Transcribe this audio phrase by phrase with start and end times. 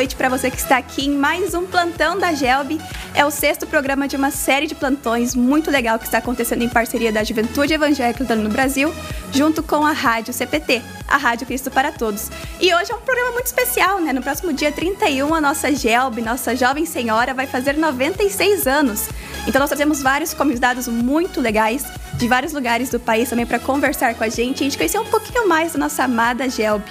[0.00, 2.80] noite para você que está aqui em mais um plantão da Gelb.
[3.14, 6.70] É o sexto programa de uma série de plantões muito legal que está acontecendo em
[6.70, 8.94] parceria da Juventude Evangélica no Brasil,
[9.30, 12.30] junto com a Rádio CPT, a Rádio Cristo para Todos.
[12.58, 14.10] E hoje é um programa muito especial, né?
[14.14, 19.06] No próximo dia 31, a nossa Gelb, nossa jovem senhora, vai fazer 96 anos.
[19.46, 24.14] Então nós trazemos vários convidados muito legais de vários lugares do país também para conversar
[24.14, 26.82] com a gente e a gente conhecer um pouquinho mais da nossa amada Gelb.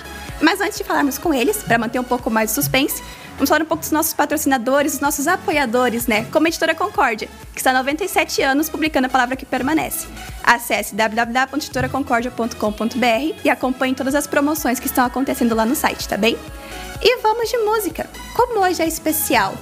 [0.42, 3.04] Mas antes de falarmos com eles, para manter um pouco mais de suspense,
[3.34, 6.26] vamos falar um pouco dos nossos patrocinadores, dos nossos apoiadores, né?
[6.32, 10.08] Como a Editora Concórdia, que está há 97 anos publicando a palavra que permanece.
[10.44, 16.38] Acesse www.editoraconcordia.com.br e acompanhe todas as promoções que estão acontecendo lá no site, tá bem?
[17.02, 18.10] E vamos de música.
[18.34, 19.54] Como hoje é especial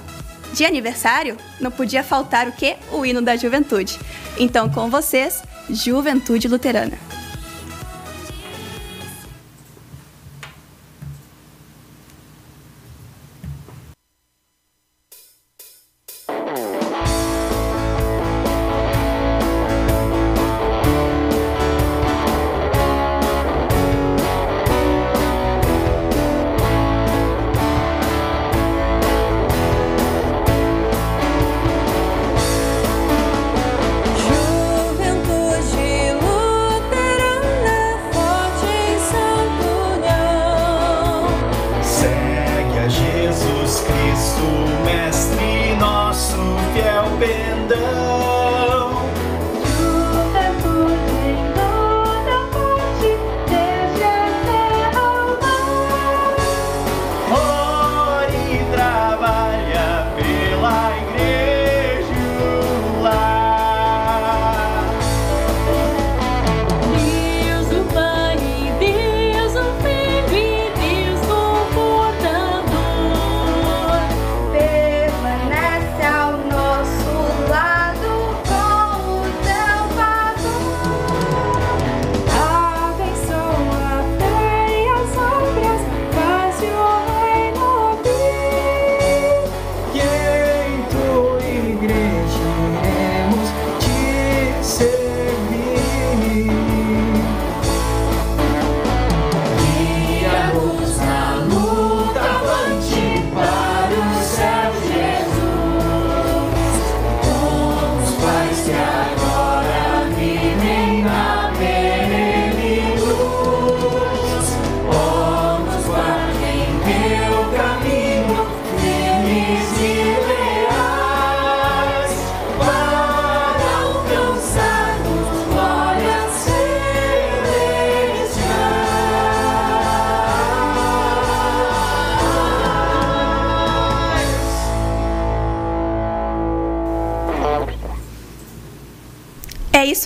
[0.52, 2.76] de aniversário, não podia faltar o quê?
[2.92, 3.98] O hino da juventude.
[4.38, 6.96] Então, com vocês, Juventude Luterana.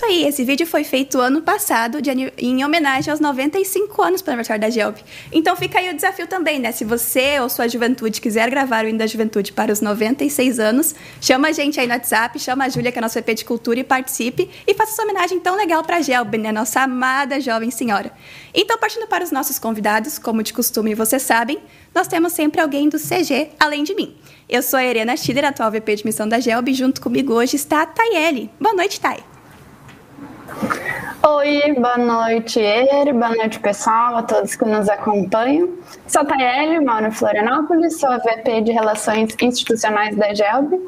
[0.02, 4.30] Isso aí, esse vídeo foi feito ano passado de, em homenagem aos 95 anos para
[4.30, 4.96] o aniversário da Gelb.
[5.30, 6.72] Então fica aí o desafio também, né?
[6.72, 10.92] Se você ou sua juventude quiser gravar o hino da juventude para os 96 anos,
[11.20, 13.44] chama a gente aí no WhatsApp, chama a Júlia, que é a nossa VP de
[13.44, 16.50] Cultura, e participe e faça essa homenagem tão legal para a Gelb, né?
[16.50, 18.10] Nossa amada jovem senhora.
[18.52, 21.60] Então, partindo para os nossos convidados, como de costume vocês sabem,
[21.94, 24.16] nós temos sempre alguém do CG, além de mim.
[24.48, 27.54] Eu sou a Irena Schiller, atual VP de missão da Gelb, e junto comigo hoje
[27.54, 28.50] está a Tayeli.
[28.58, 29.31] Boa noite, Tay.
[31.24, 35.70] Oi, boa noite, Eir, boa noite, pessoal, a todos que nos acompanham.
[36.06, 40.78] Sou a Tayeli, moro Florianópolis, sou a VP de Relações Institucionais da GELB.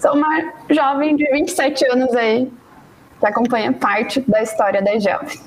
[0.00, 2.50] Sou uma jovem de 27 anos aí,
[3.20, 5.38] que acompanha parte da história da GELB.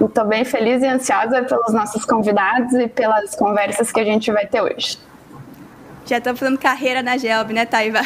[0.00, 4.46] Estou bem feliz e ansiosa pelos nossos convidados e pelas conversas que a gente vai
[4.46, 4.98] ter hoje
[6.06, 8.00] já estão fazendo carreira na Gelb, né, Taiva?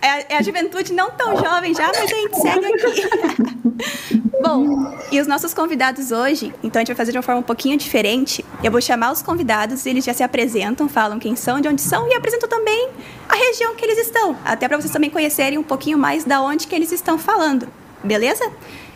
[0.00, 3.62] É a, a juventude não tão jovem já, mas a gente segue aqui.
[4.42, 7.44] Bom, e os nossos convidados hoje, então a gente vai fazer de uma forma um
[7.44, 8.44] pouquinho diferente.
[8.62, 12.08] Eu vou chamar os convidados, eles já se apresentam, falam quem são, de onde são
[12.10, 12.90] e apresentam também
[13.28, 16.66] a região que eles estão, até para vocês também conhecerem um pouquinho mais da onde
[16.66, 17.68] que eles estão falando.
[18.02, 18.50] Beleza?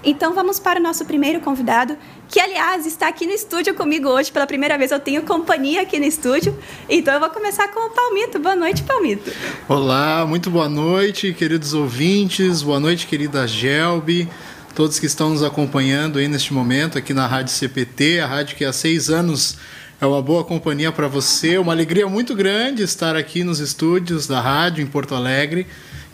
[0.09, 1.99] Então vamos para o nosso primeiro convidado,
[2.29, 4.93] que aliás está aqui no estúdio comigo hoje pela primeira vez.
[4.93, 6.57] Eu tenho companhia aqui no estúdio,
[6.89, 8.39] então eu vou começar com o Palmito.
[8.39, 9.33] Boa noite, Palmito.
[9.69, 12.63] Olá, muito boa noite, queridos ouvintes.
[12.63, 14.29] Boa noite, querida Gelbi.
[14.77, 18.65] Todos que estão nos acompanhando aí neste momento aqui na Rádio CPT, a rádio que
[18.65, 19.59] há seis anos
[20.01, 21.59] é uma boa companhia para você.
[21.59, 25.67] Uma alegria muito grande estar aqui nos estúdios da rádio em Porto Alegre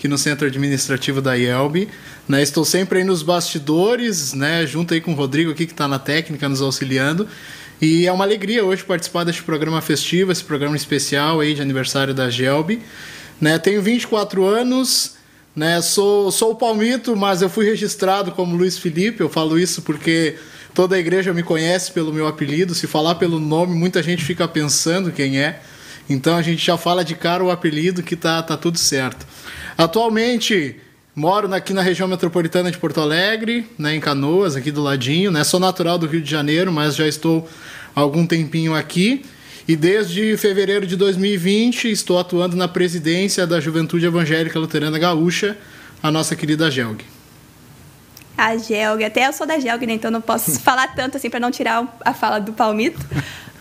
[0.03, 1.89] aqui no centro administrativo da IELB.
[2.29, 5.87] Né, estou sempre aí nos bastidores, né, junto aí com o Rodrigo aqui que está
[5.87, 7.29] na técnica nos auxiliando.
[7.81, 12.13] E é uma alegria hoje participar deste programa festivo, esse programa especial aí de aniversário
[12.13, 12.83] da Gelb.
[13.41, 15.15] Né, tenho 24 anos,
[15.55, 19.21] né, sou, sou o Palmito, mas eu fui registrado como Luiz Felipe.
[19.21, 20.35] Eu falo isso porque
[20.75, 22.75] toda a igreja me conhece pelo meu apelido.
[22.75, 25.61] Se falar pelo nome, muita gente fica pensando quem é.
[26.12, 29.26] Então a gente já fala de cara o apelido que tá, tá tudo certo.
[29.76, 30.76] Atualmente
[31.14, 35.31] Moro aqui na região metropolitana de Porto Alegre, né, em Canoas, aqui do ladinho.
[35.31, 35.44] Né?
[35.44, 37.47] Sou natural do Rio de Janeiro, mas já estou
[37.94, 39.23] há algum tempinho aqui.
[39.69, 45.58] E desde fevereiro de 2020 estou atuando na presidência da Juventude Evangélica Luterana Gaúcha,
[46.03, 47.05] a nossa querida Gelg.
[48.37, 49.93] A Gelg, até eu sou da Gelg, né?
[49.93, 53.06] então não posso falar tanto assim para não tirar a fala do Palmito.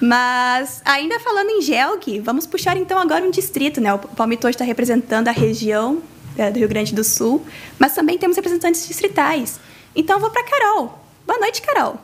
[0.01, 3.93] Mas ainda falando em Gelg, vamos puxar então agora um distrito, né?
[3.93, 6.01] O Palmito está representando a região
[6.35, 7.45] é, do Rio Grande do Sul,
[7.77, 9.59] mas também temos representantes distritais.
[9.95, 10.99] Então vou para Carol.
[11.27, 11.99] Boa noite, Carol.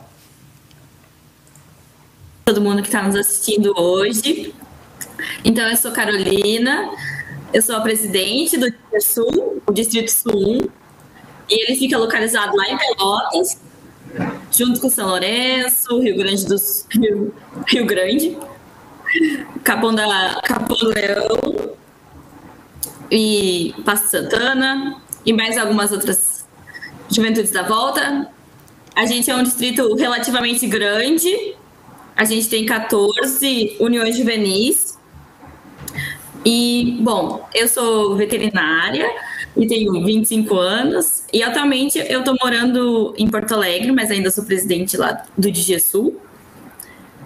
[2.44, 4.54] Todo mundo que está nos assistindo hoje.
[5.44, 6.88] Então eu sou Carolina,
[7.52, 10.68] eu sou a presidente do Distrito Sul, o Distrito Sul 1,
[11.50, 13.60] e ele fica localizado lá em Pelotas,
[14.50, 17.34] junto com São Lourenço, Rio Grande do Sul,
[17.66, 18.36] Rio, Grande,
[19.64, 21.76] Capão, da, Capão do Leão,
[23.10, 26.46] e Passo Santana e mais algumas outras
[27.10, 28.30] juventudes da volta.
[28.94, 31.54] A gente é um distrito relativamente grande.
[32.16, 34.98] A gente tem 14 uniões juvenis.
[36.44, 39.08] E, bom, eu sou veterinária
[39.58, 41.24] e tenho 25 anos.
[41.32, 46.14] E atualmente eu estou morando em Porto Alegre, mas ainda sou presidente lá do DGSU.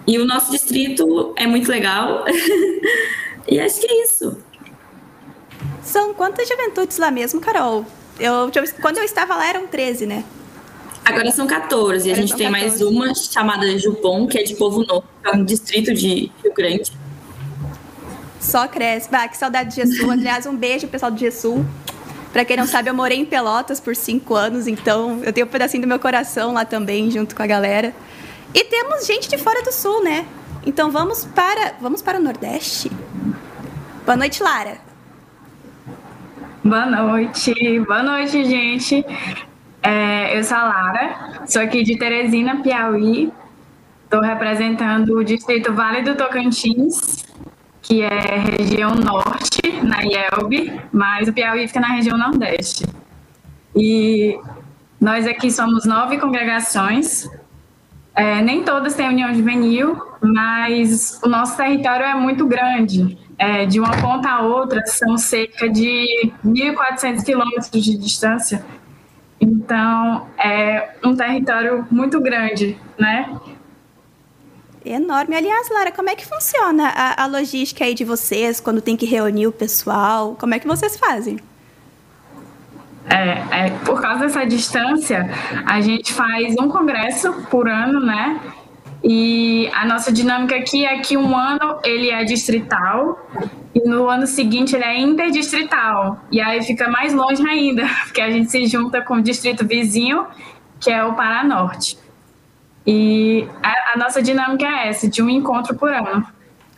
[0.07, 2.25] E o nosso distrito é muito legal.
[3.47, 4.37] e acho que é isso.
[5.83, 7.85] São quantas juventudes lá mesmo, Carol?
[8.19, 8.51] Eu,
[8.81, 10.23] quando eu estava lá eram 13, né?
[11.05, 12.09] Agora são 14.
[12.09, 12.51] Agora a gente tem 14.
[12.51, 16.53] mais uma chamada Jupon, que é de Povo Novo, que é um distrito de Rio
[16.55, 16.91] Grande.
[18.39, 19.09] Só cresce.
[19.09, 20.09] Bah, que saudade de Jesus.
[20.09, 21.63] Aliás, um beijo, pessoal do Jesus.
[22.33, 25.49] Para quem não sabe, eu morei em Pelotas por cinco anos, então eu tenho um
[25.49, 27.93] pedacinho do meu coração lá também, junto com a galera.
[28.51, 30.25] E temos gente de fora do sul, né?
[30.65, 32.91] Então vamos para, vamos para o Nordeste.
[34.03, 34.77] Boa noite, Lara.
[36.63, 39.05] Boa noite, boa noite, gente.
[39.83, 43.31] É, eu sou a Lara, sou aqui de Teresina, Piauí.
[44.05, 47.22] Estou representando o distrito Vale do Tocantins,
[47.83, 52.85] que é região norte, na IELB, mas o Piauí fica na região nordeste.
[53.75, 54.39] E
[54.99, 57.29] nós aqui somos nove congregações.
[58.15, 63.79] É, nem todas têm união juvenil, mas o nosso território é muito grande é, de
[63.79, 68.63] uma ponta a outra são cerca de 1.400 quilômetros de distância.
[69.41, 73.29] Então, é um território muito grande, né?
[74.85, 75.35] Enorme.
[75.35, 79.05] Aliás, Lara, como é que funciona a, a, logística aí de vocês quando tem que
[79.05, 80.35] reunir o pessoal?
[80.39, 81.39] Como é que vocês fazem?
[83.09, 85.29] É, é, por causa dessa distância,
[85.65, 88.39] a gente faz um congresso por ano, né?
[89.03, 93.19] E a nossa dinâmica aqui é que um ano ele é distrital
[93.75, 96.21] e no ano seguinte ele é interdistrital.
[96.31, 100.25] E aí fica mais longe ainda, porque a gente se junta com o distrito vizinho,
[100.79, 102.02] que é o Paranorte.
[102.85, 106.25] E a, a nossa dinâmica é essa, de um encontro por ano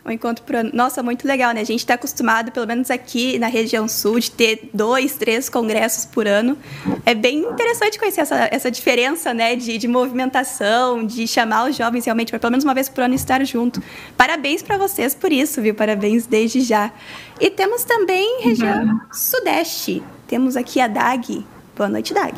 [0.06, 0.70] um encontro por ano.
[0.72, 1.60] Nossa, muito legal, né?
[1.60, 6.04] A gente está acostumado, pelo menos aqui na região sul, de ter dois, três congressos
[6.04, 6.56] por ano.
[7.04, 9.56] É bem interessante conhecer essa, essa diferença, né?
[9.56, 13.14] De, de movimentação, de chamar os jovens realmente para pelo menos uma vez por ano
[13.14, 13.82] estar junto.
[14.16, 15.74] Parabéns para vocês por isso, viu?
[15.74, 16.92] Parabéns desde já.
[17.40, 19.00] E temos também região uhum.
[19.12, 20.04] sudeste.
[20.28, 21.44] Temos aqui a Dag.
[21.76, 22.32] Boa noite, Dag.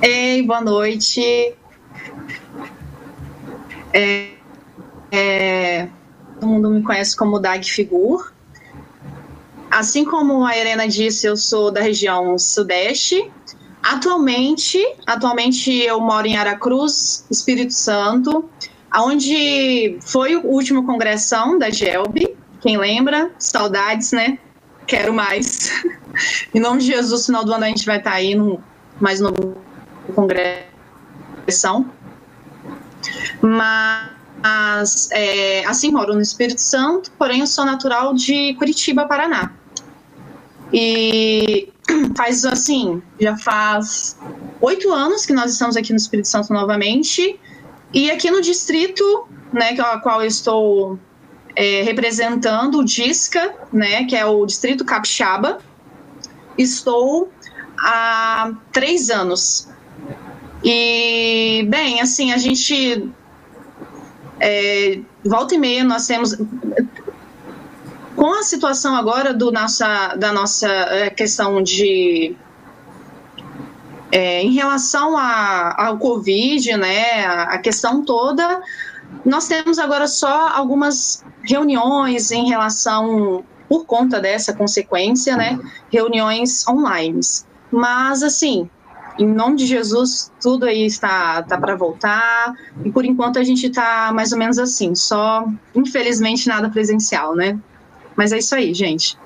[0.00, 1.54] Ei, boa noite.
[3.92, 4.30] É,
[5.10, 5.88] é,
[6.34, 8.32] todo mundo me conhece como Dag Figur.
[9.70, 13.30] Assim como a Helena disse, eu sou da região sudeste.
[13.82, 18.48] Atualmente, atualmente eu moro em Aracruz, Espírito Santo,
[18.94, 22.36] onde foi o último congressão da GELB.
[22.60, 23.30] Quem lembra?
[23.38, 24.38] Saudades, né?
[24.86, 25.70] Quero mais.
[26.54, 28.62] em nome de Jesus, no final do ano a gente vai estar aí no
[29.00, 29.56] mais novo
[30.14, 31.90] congressão.
[33.40, 39.52] Mas é, assim, moro no Espírito Santo, porém eu sou natural de Curitiba, Paraná.
[40.72, 41.72] E
[42.16, 44.18] faz, assim, já faz
[44.60, 47.38] oito anos que nós estamos aqui no Espírito Santo novamente.
[47.92, 50.98] E aqui no distrito, né, a qual eu estou
[51.54, 55.58] é, representando, o DISCA, né, que é o Distrito Capixaba,
[56.58, 57.30] estou
[57.78, 59.68] há três anos.
[60.64, 63.10] E, bem, assim, a gente
[64.38, 66.36] É, volta e meia nós temos
[68.14, 72.36] com a situação agora do nossa, da nossa é, questão de
[74.12, 78.60] é, em relação a, ao Covid, né, a, a questão toda,
[79.24, 85.58] nós temos agora só algumas reuniões em relação, por conta dessa consequência, né,
[85.90, 87.20] reuniões online.
[87.70, 88.68] Mas, assim,
[89.18, 92.54] em nome de Jesus, tudo aí está, tá para voltar.
[92.84, 97.58] E por enquanto a gente está mais ou menos assim, só, infelizmente, nada presencial, né?
[98.14, 99.16] Mas é isso aí, gente.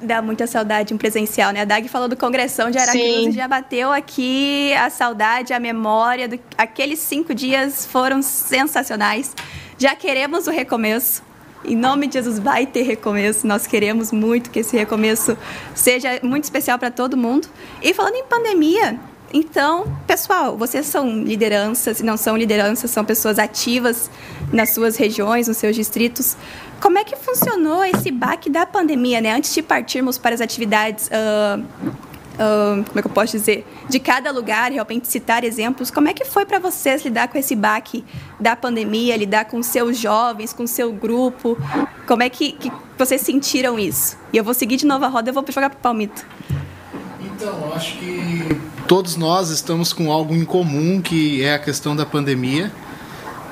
[0.00, 1.62] Dá muita saudade em presencial, né?
[1.62, 6.28] A Dag falou do Congressão de Aracruz e já bateu aqui a saudade, a memória.
[6.28, 6.38] Do...
[6.56, 9.34] Aqueles cinco dias foram sensacionais.
[9.76, 11.22] Já queremos o recomeço.
[11.64, 13.44] Em nome de Jesus, vai ter recomeço.
[13.44, 15.36] Nós queremos muito que esse recomeço
[15.74, 17.48] seja muito especial para todo mundo.
[17.82, 19.00] E falando em pandemia,
[19.32, 24.10] então, pessoal, vocês são lideranças e não são lideranças, são pessoas ativas
[24.52, 26.36] nas suas regiões, nos seus distritos.
[26.80, 29.34] Como é que funcionou esse baque da pandemia, né?
[29.34, 34.00] Antes de partirmos para as atividades, uh, uh, como é que eu posso dizer, de
[34.00, 38.04] cada lugar, realmente citar exemplos, como é que foi para vocês lidar com esse baque
[38.40, 41.58] da pandemia, lidar com seus jovens, com seu grupo?
[42.06, 44.16] Como é que, que vocês sentiram isso?
[44.32, 46.24] E eu vou seguir de novo a roda, eu vou jogar para o Palmito.
[47.40, 48.48] Então, acho que
[48.88, 52.72] todos nós estamos com algo em comum, que é a questão da pandemia.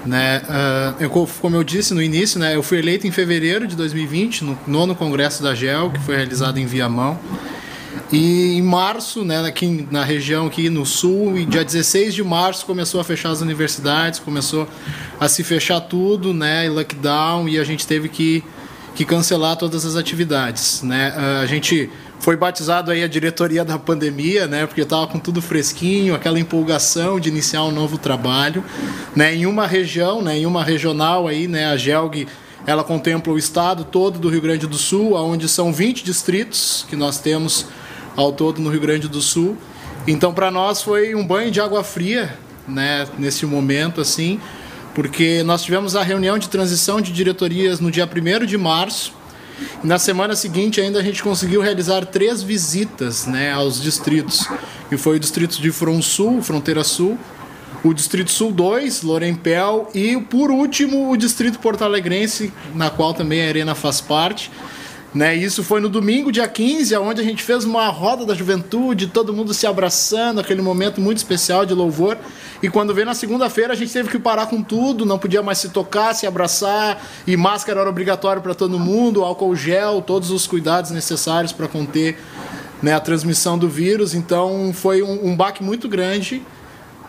[0.05, 0.43] Né?
[0.43, 4.43] Uh, eu, como eu disse no início, né, eu fui eleito em fevereiro de 2020,
[4.43, 7.16] no nono congresso da GEL, que foi realizado em Viamão.
[8.11, 12.66] E em março, né, aqui na região aqui no sul, e dia 16 de março
[12.66, 14.66] começou a fechar as universidades, começou
[15.21, 18.43] a se fechar tudo, né, e lockdown, e a gente teve que,
[18.97, 21.14] que cancelar todas as atividades, né?
[21.16, 21.88] Uh, a gente
[22.19, 24.67] foi batizado aí a diretoria da pandemia, né?
[24.67, 28.65] Porque estava com tudo fresquinho, aquela empolgação de iniciar um novo trabalho,
[29.15, 29.35] né?
[29.35, 30.39] Em uma região, né?
[30.39, 31.67] Em uma regional aí, né?
[31.67, 32.27] A Gelg,
[32.67, 36.97] ela contempla o estado todo do Rio Grande do Sul, onde são 20 distritos que
[36.97, 37.67] nós temos
[38.17, 39.57] ao todo no Rio Grande do Sul.
[40.07, 43.07] Então, para nós foi um banho de água fria, né?
[43.19, 44.41] Nesse momento, assim,
[44.95, 49.13] porque nós tivemos a reunião de transição de diretorias no dia 1 de março
[49.83, 54.49] na semana seguinte, ainda a gente conseguiu realizar três visitas né, aos distritos,
[54.89, 57.19] que foi o distrito de Front Sul, Fronteira Sul,
[57.85, 63.45] o Distrito Sul 2, Lorempel, e por último o Distrito Porto Alegrense, na qual também
[63.45, 64.51] a Arena faz parte.
[65.17, 65.35] Né?
[65.35, 69.33] Isso foi no domingo, dia 15, onde a gente fez uma roda da juventude, todo
[69.33, 72.19] mundo se abraçando, aquele momento muito especial de louvor.
[72.63, 75.57] E quando veio na segunda-feira, a gente teve que parar com tudo, não podia mais
[75.57, 80.47] se tocar, se abraçar, e máscara era obrigatório para todo mundo, álcool gel, todos os
[80.47, 82.19] cuidados necessários para conter
[82.83, 84.13] né, a transmissão do vírus.
[84.13, 86.43] Então foi um, um baque muito grande.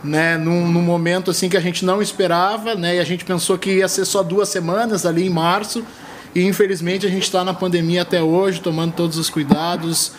[0.02, 3.58] Né, num, num, momento assim que a gente não esperava, né, e a gente pensou
[3.58, 5.84] que ia ser só duas semanas ali em março,
[6.34, 10.12] e infelizmente a gente está na pandemia até hoje, tomando todos os cuidados.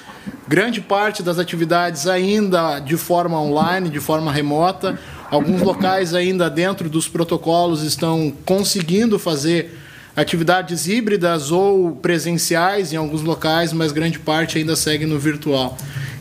[0.48, 5.00] Grande parte das atividades ainda de forma online, de forma remota.
[5.30, 9.78] Alguns locais ainda dentro dos protocolos estão conseguindo fazer
[10.16, 15.78] atividades híbridas ou presenciais em alguns locais, mas grande parte ainda segue no virtual.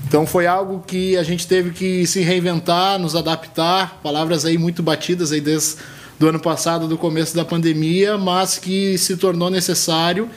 [0.07, 4.83] Então foi algo que a gente teve que se reinventar, nos adaptar, palavras aí muito
[4.83, 5.77] batidas aí desde
[6.19, 10.29] do ano passado, do começo da pandemia, mas que se tornou necessário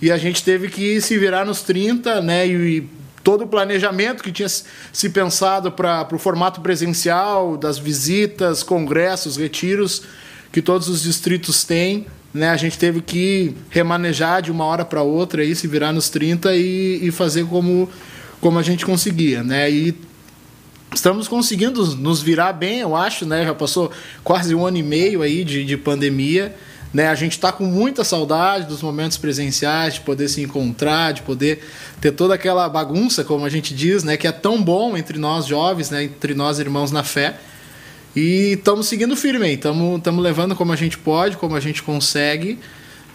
[0.00, 2.46] e a gente teve que se virar nos 30, né?
[2.46, 2.88] E,
[3.22, 10.02] todo o planejamento que tinha se pensado para o formato presencial, das visitas, congressos, retiros
[10.50, 12.50] que todos os distritos têm, né?
[12.50, 16.54] A gente teve que remanejar de uma hora para outra e se virar nos 30
[16.56, 17.88] e, e fazer como
[18.40, 19.70] como a gente conseguia, né?
[19.70, 19.94] E
[20.94, 23.44] estamos conseguindo nos virar bem, eu acho, né?
[23.44, 23.90] Já passou
[24.22, 26.54] quase um ano e meio aí de, de pandemia.
[26.92, 31.22] Né, a gente está com muita saudade dos momentos presenciais, de poder se encontrar, de
[31.22, 31.64] poder
[32.02, 35.46] ter toda aquela bagunça, como a gente diz, né, que é tão bom entre nós
[35.46, 37.38] jovens, né, entre nós irmãos na fé.
[38.14, 42.58] E estamos seguindo firme, estamos levando como a gente pode, como a gente consegue.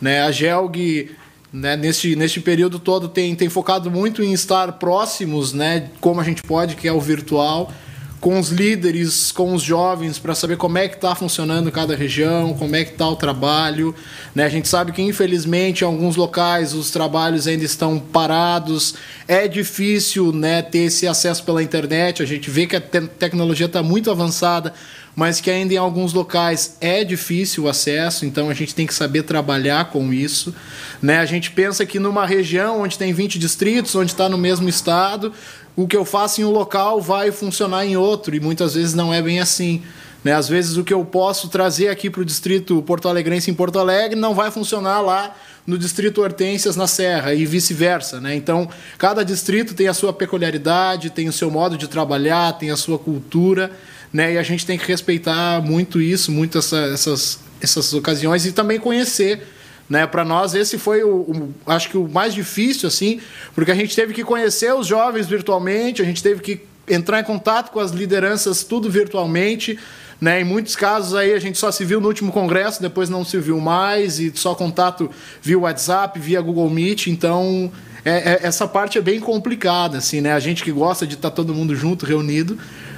[0.01, 1.12] Né, a Gelg
[1.51, 6.24] né, neste, neste período todo tem, tem focado muito em estar próximos, né, como a
[6.24, 7.72] gente pode, que é o virtual,
[8.20, 12.54] com os líderes, com os jovens, para saber como é que está funcionando cada região,
[12.56, 13.94] como é que está o trabalho.
[14.34, 14.44] Né?
[14.44, 18.96] A gente sabe que, infelizmente, em alguns locais os trabalhos ainda estão parados,
[19.27, 23.68] é difícil né, ter esse acesso pela internet, a gente vê que a te tecnologia
[23.68, 24.74] está muito avançada,
[25.18, 28.94] mas que ainda em alguns locais é difícil o acesso, então a gente tem que
[28.94, 30.54] saber trabalhar com isso.
[31.02, 31.18] Né?
[31.18, 35.34] A gente pensa que numa região onde tem 20 distritos, onde está no mesmo estado,
[35.76, 39.12] o que eu faço em um local vai funcionar em outro, e muitas vezes não
[39.12, 39.82] é bem assim.
[40.24, 40.34] Né?
[40.34, 43.80] Às vezes o que eu posso trazer aqui para o distrito Porto Alegrense em Porto
[43.80, 48.22] Alegre não vai funcionar lá no distrito Hortências na Serra e vice-versa.
[48.22, 48.36] Né?
[48.36, 48.70] Então,
[49.00, 53.00] cada distrito tem a sua peculiaridade, tem o seu modo de trabalhar, tem a sua
[53.00, 53.72] cultura,
[54.12, 54.34] né?
[54.34, 58.80] e a gente tem que respeitar muito isso, muito essa, essas, essas ocasiões e também
[58.80, 59.42] conhecer
[59.90, 60.06] né?
[60.06, 63.20] Para nós esse foi o, o, acho que o mais difícil assim,
[63.56, 67.24] porque a gente teve que conhecer os jovens virtualmente, a gente teve que entrar em
[67.24, 69.78] contato com as lideranças tudo virtualmente,
[70.20, 70.42] né?
[70.42, 73.38] Em muitos casos aí a gente só se viu no último congresso, depois não se
[73.40, 75.10] viu mais e só contato
[75.42, 77.72] via WhatsApp, via Google Meet, então
[78.04, 80.34] é, é, essa parte é bem complicada, assim, né?
[80.34, 82.58] A gente que gosta de estar tá todo mundo junto, reunido,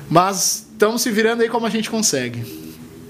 [0.10, 2.70] mas estamos se virando aí como a gente consegue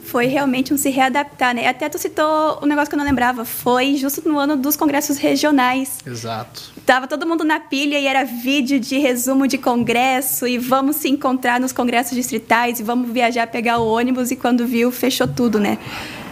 [0.10, 1.68] foi realmente um se readaptar, né?
[1.68, 5.20] Até tu citou um negócio que eu não lembrava, foi justo no ano dos congressos
[5.20, 6.00] regionais.
[6.04, 6.72] Exato.
[6.84, 11.10] Tava todo mundo na pilha e era vídeo de resumo de congresso e vamos se
[11.10, 15.60] encontrar nos congressos distritais e vamos viajar, pegar o ônibus e quando viu, fechou tudo,
[15.60, 15.78] né?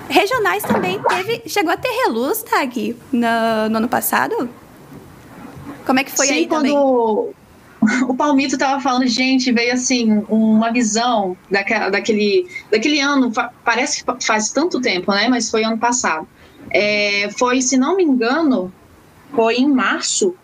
[0.09, 4.49] Regionais também teve, chegou a ter reluz, Tag, no, no ano passado?
[5.85, 7.35] Como é que foi Sim, aí quando, também?
[8.07, 13.31] o Palmito estava falando, gente, veio assim uma visão daquela, daquele, daquele ano,
[13.63, 15.27] parece que faz tanto tempo, né?
[15.29, 16.27] Mas foi ano passado.
[16.69, 18.71] É, foi, se não me engano,
[19.33, 20.35] foi em março.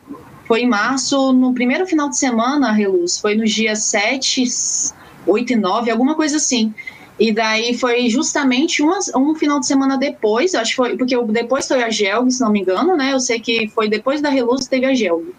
[0.46, 3.20] Foi em março, no primeiro final de semana, Reluz.
[3.20, 4.44] Foi no dia 7,
[5.26, 6.74] 8 e 9, alguma coisa assim.
[7.20, 11.68] E daí foi justamente uma, um final de semana depois, acho que foi, porque depois
[11.68, 13.14] foi a Gelg, se não me engano, né?
[13.14, 15.34] Eu sei que foi depois da Reluz teve a Gelg.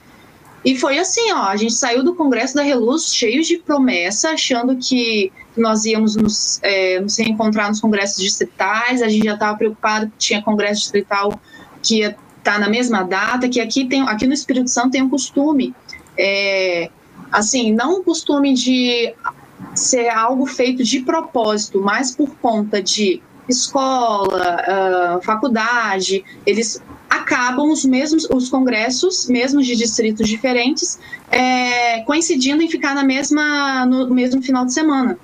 [0.64, 4.76] E foi assim, ó, a gente saiu do Congresso da Reluz cheios de promessa, achando
[4.76, 10.06] que nós íamos nos, é, nos reencontrar nos congressos distritais, a gente já estava preocupado
[10.06, 11.38] que tinha congresso distrital
[11.82, 15.02] que ia estar tá na mesma data, que aqui, tem, aqui no Espírito Santo tem
[15.02, 15.74] um costume,
[16.16, 16.90] é,
[17.30, 19.14] assim, não um costume de
[19.74, 27.84] ser algo feito de propósito, mas por conta de escola, uh, faculdade, eles acabam os
[27.84, 30.98] mesmos os congressos, mesmo de distritos diferentes,
[31.30, 35.18] é, coincidindo em ficar na mesma no mesmo final de semana.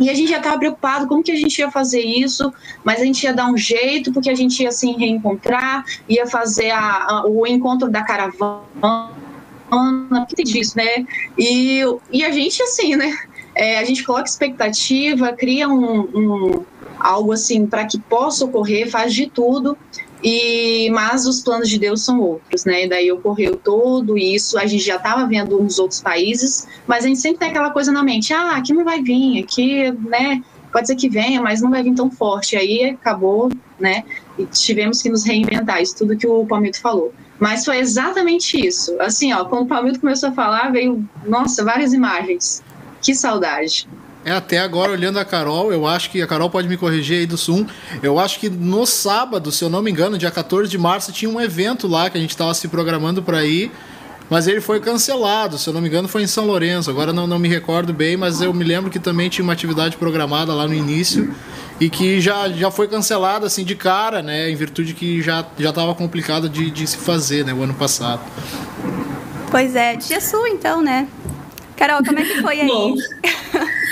[0.00, 2.52] E a gente já estava preocupado como que a gente ia fazer isso,
[2.82, 6.70] mas a gente ia dar um jeito, porque a gente ia se reencontrar, ia fazer
[6.70, 8.64] a, a, o encontro da caravana,
[10.28, 11.06] que tem disso, né?
[11.38, 13.16] E, e a gente, assim, né?
[13.54, 16.64] É, a gente coloca expectativa, cria um, um
[16.98, 19.76] algo assim para que possa ocorrer, faz de tudo,
[20.22, 22.84] e, mas os planos de Deus são outros, né?
[22.84, 27.08] E daí ocorreu tudo isso, a gente já estava vendo nos outros países, mas a
[27.08, 30.42] gente sempre tem aquela coisa na mente, ah, aqui não vai vir, aqui, né?
[30.72, 32.56] Pode ser que venha, mas não vai vir tão forte.
[32.56, 34.04] Aí acabou, né?
[34.38, 37.14] E tivemos que nos reinventar, isso tudo que o Palmito falou.
[37.38, 39.00] Mas foi exatamente isso.
[39.00, 42.62] Assim, ó, quando o Palmito começou a falar, veio, nossa, várias imagens.
[43.00, 43.88] Que saudade.
[44.26, 47.26] É, até agora, olhando a Carol, eu acho que a Carol pode me corrigir aí
[47.26, 47.64] do Zoom.
[48.02, 51.30] Eu acho que no sábado, se eu não me engano, dia 14 de março, tinha
[51.30, 53.70] um evento lá que a gente estava se programando para ir,
[54.28, 55.56] mas ele foi cancelado.
[55.58, 56.90] Se eu não me engano, foi em São Lourenço.
[56.90, 59.96] Agora não, não me recordo bem, mas eu me lembro que também tinha uma atividade
[59.96, 61.32] programada lá no início
[61.78, 64.50] e que já, já foi cancelada assim de cara, né?
[64.50, 67.54] Em virtude que já já estava complicado de, de se fazer, né?
[67.54, 68.22] O ano passado.
[69.52, 71.06] Pois é, de Jesus então, né?
[71.76, 72.94] Carol, como é que foi aí?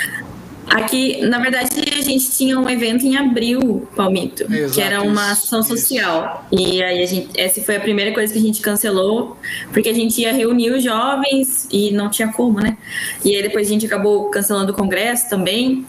[0.67, 5.31] Aqui, na verdade, a gente tinha um evento em abril, Palmito, Exato, que era uma
[5.31, 6.47] ação social.
[6.51, 9.37] E aí a gente, essa foi a primeira coisa que a gente cancelou,
[9.71, 12.77] porque a gente ia reunir os jovens e não tinha como, né?
[13.23, 15.85] E aí depois a gente acabou cancelando o congresso também.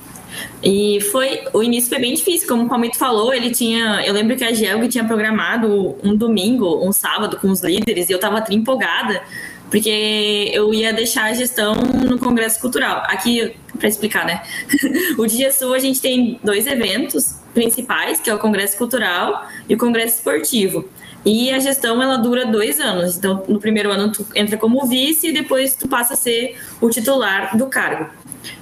[0.62, 4.36] E foi o início foi bem difícil, como o Palmito falou, ele tinha, eu lembro
[4.36, 8.44] que a Gelg tinha programado um domingo, um sábado com os líderes e eu tava
[8.50, 9.22] empolgada
[9.70, 13.02] porque eu ia deixar a gestão no Congresso Cultural.
[13.06, 14.42] Aqui, para explicar, né?
[15.18, 19.74] o Dia Sul a gente tem dois eventos principais, que é o Congresso Cultural e
[19.74, 20.88] o Congresso Esportivo.
[21.24, 23.16] E a gestão ela dura dois anos.
[23.16, 26.88] Então, no primeiro ano tu entra como vice e depois tu passa a ser o
[26.88, 28.08] titular do cargo.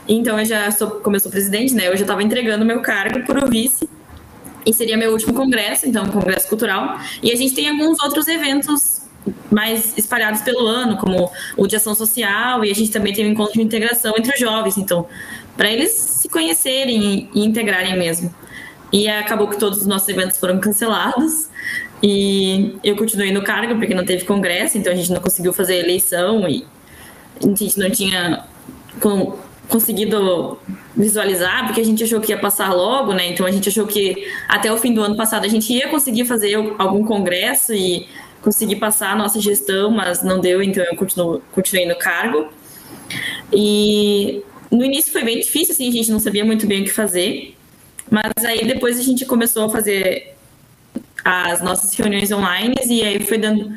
[0.09, 1.89] Então, eu já sou, como eu sou presidente, né?
[1.89, 3.87] Eu já estava entregando meu cargo para o vice
[4.65, 6.99] e seria meu último congresso, então, congresso cultural.
[7.23, 8.94] E a gente tem alguns outros eventos
[9.51, 13.31] mais espalhados pelo ano, como o de ação social, e a gente também tem um
[13.31, 15.07] encontro de integração entre os jovens, então,
[15.57, 18.35] para eles se conhecerem e integrarem mesmo.
[18.93, 21.49] E acabou que todos os nossos eventos foram cancelados,
[22.03, 25.77] e eu continuei no cargo, porque não teve congresso, então a gente não conseguiu fazer
[25.79, 26.67] eleição, e
[27.43, 28.45] a gente não tinha
[29.69, 30.59] conseguido
[30.95, 33.29] visualizar, porque a gente achou que ia passar logo, né?
[33.29, 36.27] Então a gente achou que até o fim do ano passado a gente ia conseguir
[36.27, 38.07] fazer algum congresso e
[38.45, 42.53] consegui passar a nossa gestão, mas não deu, então eu continuo, continuei no cargo.
[43.51, 46.93] E no início foi bem difícil, assim, a gente não sabia muito bem o que
[46.93, 47.57] fazer.
[48.11, 50.35] Mas aí depois a gente começou a fazer
[51.25, 53.73] as nossas reuniões online e aí foi dando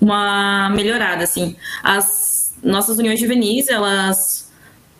[0.00, 1.54] uma melhorada, assim.
[1.82, 4.50] As nossas uniões juvenis, elas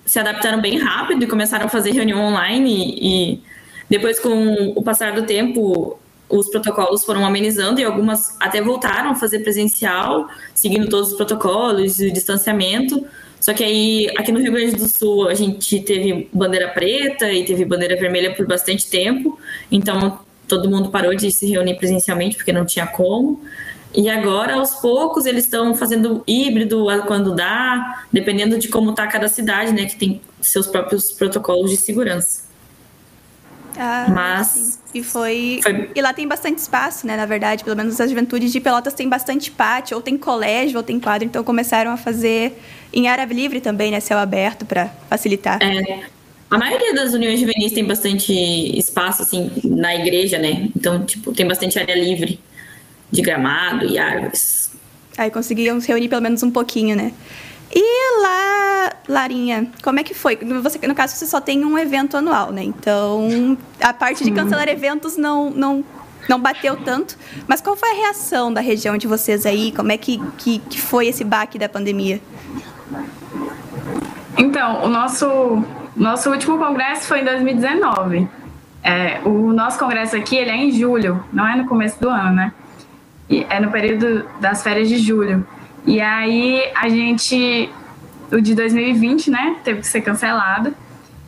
[0.05, 3.43] se adaptaram bem rápido e começaram a fazer reunião online e
[3.89, 9.15] depois com o passar do tempo os protocolos foram amenizando e algumas até voltaram a
[9.15, 13.07] fazer presencial, seguindo todos os protocolos e o distanciamento.
[13.41, 17.45] Só que aí, aqui no Rio Grande do Sul, a gente teve bandeira preta e
[17.45, 19.39] teve bandeira vermelha por bastante tempo.
[19.71, 23.41] Então, todo mundo parou de se reunir presencialmente porque não tinha como.
[23.95, 29.29] E agora, aos poucos, eles estão fazendo híbrido quando dá, dependendo de como está cada
[29.29, 29.87] cidade, né?
[29.87, 32.46] Que tem seus próprios protocolos de segurança.
[33.77, 34.47] Ah, Mas.
[34.49, 34.79] Sim.
[34.95, 35.61] E foi...
[35.63, 35.91] foi...
[35.95, 37.17] E lá tem bastante espaço, né?
[37.17, 40.83] Na verdade, pelo menos as juventudes de Pelotas tem bastante pátio, ou tem colégio, ou
[40.83, 42.59] tem quadro, então começaram a fazer
[42.93, 44.01] em área livre também, né?
[44.01, 45.63] Céu aberto, para facilitar.
[45.63, 46.05] É.
[46.51, 48.33] A maioria das uniões juvenis tem bastante
[48.79, 50.69] espaço, assim, na igreja, né?
[50.77, 52.39] Então, tipo, tem bastante área livre
[53.11, 54.71] de gramado e árvores.
[55.19, 57.13] Aí conseguiam se reunir pelo menos um pouquinho, né?
[57.75, 60.37] E lá, Larinha, como é que foi?
[60.37, 62.63] Você, no caso, você só tem um evento anual, né?
[62.63, 65.85] Então, a parte de cancelar eventos não, não,
[66.29, 67.19] não bateu tanto.
[67.47, 69.73] Mas qual foi a reação da região de vocês aí?
[69.73, 72.21] Como é que, que, que foi esse baque da pandemia?
[74.39, 75.65] Então, o nosso,
[75.97, 78.29] nosso último congresso foi em 2019.
[78.83, 82.37] É, o nosso congresso aqui ele é em julho, não é no começo do ano,
[82.37, 82.53] né?
[83.29, 85.45] E é no período das férias de julho.
[85.87, 87.71] E aí a gente,
[88.33, 90.75] o de 2020, né, teve que ser cancelado.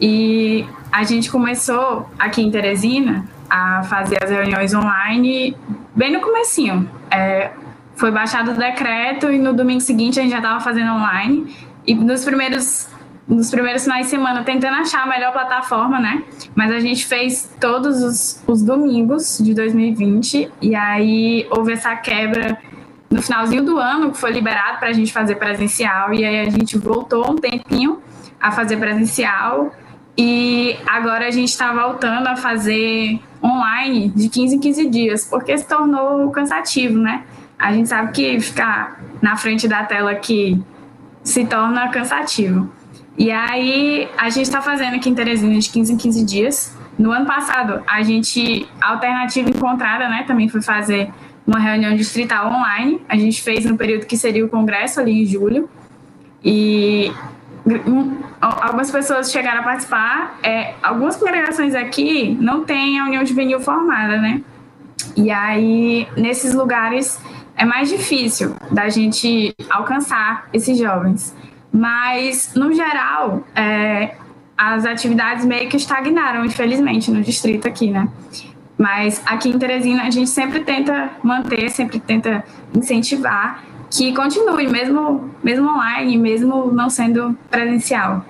[0.01, 5.57] E a gente começou aqui em Teresina a fazer as reuniões online
[5.95, 6.89] bem no comecinho.
[7.11, 7.51] É,
[7.97, 11.55] foi baixado o decreto e no domingo seguinte a gente já estava fazendo online.
[11.87, 12.89] E nos primeiros
[13.27, 16.23] nos primeiros finais de semana tentando achar a melhor plataforma, né?
[16.55, 22.59] Mas a gente fez todos os, os domingos de 2020 e aí houve essa quebra
[23.11, 26.77] no finalzinho do ano foi liberado para a gente fazer presencial e aí a gente
[26.79, 28.03] voltou um tempinho
[28.41, 29.73] a fazer presencial
[30.17, 35.57] e agora a gente está voltando a fazer online de 15 em 15 dias porque
[35.57, 37.25] se tornou cansativo, né?
[37.59, 40.63] A gente sabe que ficar na frente da tela aqui
[41.23, 42.71] se torna cansativo.
[43.17, 46.79] E aí a gente está fazendo aqui em Teresina de 15 em 15 dias.
[46.97, 51.11] No ano passado, a gente, a alternativa encontrada, né, também foi fazer
[51.49, 53.01] uma reunião distrital online.
[53.09, 55.67] A gente fez no período que seria o congresso, ali em julho.
[56.45, 57.11] E
[57.67, 60.39] um, algumas pessoas chegaram a participar.
[60.43, 64.43] É, algumas congregações aqui não têm a união juvenil formada, né?
[65.17, 67.19] E aí, nesses lugares,
[67.57, 71.35] é mais difícil da gente alcançar esses jovens.
[71.73, 74.17] Mas, no geral, é,
[74.57, 78.07] as atividades meio que estagnaram, infelizmente, no distrito aqui, né?
[78.79, 85.31] Mas aqui em Teresina a gente sempre tenta manter, sempre tenta incentivar que continue, mesmo,
[85.43, 88.25] mesmo online, mesmo não sendo presencial.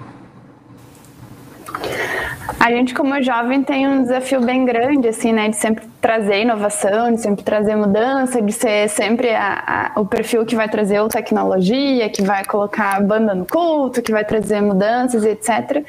[2.58, 5.48] A gente, como jovem, tem um desafio bem grande, assim, né?
[5.48, 10.44] De sempre trazer inovação, de sempre trazer mudança, de ser sempre a, a, o perfil
[10.44, 15.24] que vai trazer tecnologia, que vai colocar a banda no culto, que vai trazer mudanças,
[15.24, 15.84] etc.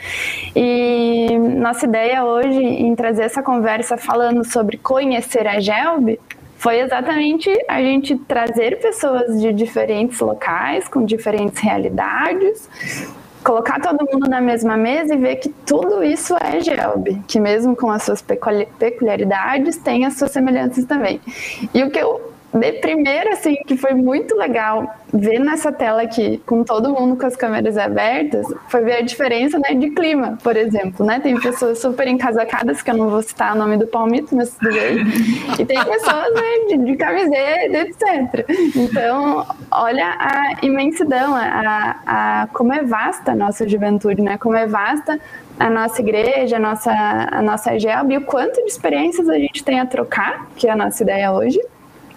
[0.56, 6.20] E nossa ideia hoje em trazer essa conversa falando sobre conhecer a GELB
[6.60, 12.70] foi exatamente a gente trazer pessoas de diferentes locais, com diferentes realidades,
[13.44, 17.76] colocar todo mundo na mesma mesa e ver que tudo isso é GELB, que mesmo
[17.76, 21.22] com as suas peculiaridades, tem as suas semelhanças também.
[21.74, 26.42] E o que eu de primeiro, assim, que foi muito legal ver nessa tela aqui,
[26.46, 30.56] com todo mundo com as câmeras abertas, foi ver a diferença né, de clima, por
[30.58, 31.20] exemplo, né?
[31.20, 34.74] Tem pessoas super encasacadas, que eu não vou citar o nome do palmito, mas tudo
[34.74, 34.98] bem.
[35.60, 38.46] E tem pessoas né, de, de camiseta, etc.
[38.76, 44.38] Então, olha a imensidão, a, a, como é vasta a nossa juventude, né?
[44.38, 45.20] Como é vasta
[45.60, 49.64] a nossa igreja, a nossa, a nossa GELB, e o quanto de experiências a gente
[49.64, 51.60] tem a trocar, que é a nossa ideia hoje,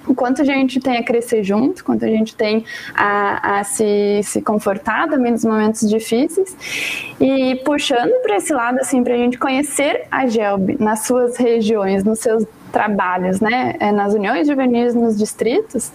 [0.06, 4.20] o quanto a gente tem a crescer junto, quanto a gente tem a, a se,
[4.22, 6.56] se confortar também nos momentos difíceis.
[7.20, 12.04] E puxando para esse lado, assim, para a gente conhecer a GELB nas suas regiões,
[12.04, 15.92] nos seus trabalhos, né, é, nas uniões juvenis, nos distritos,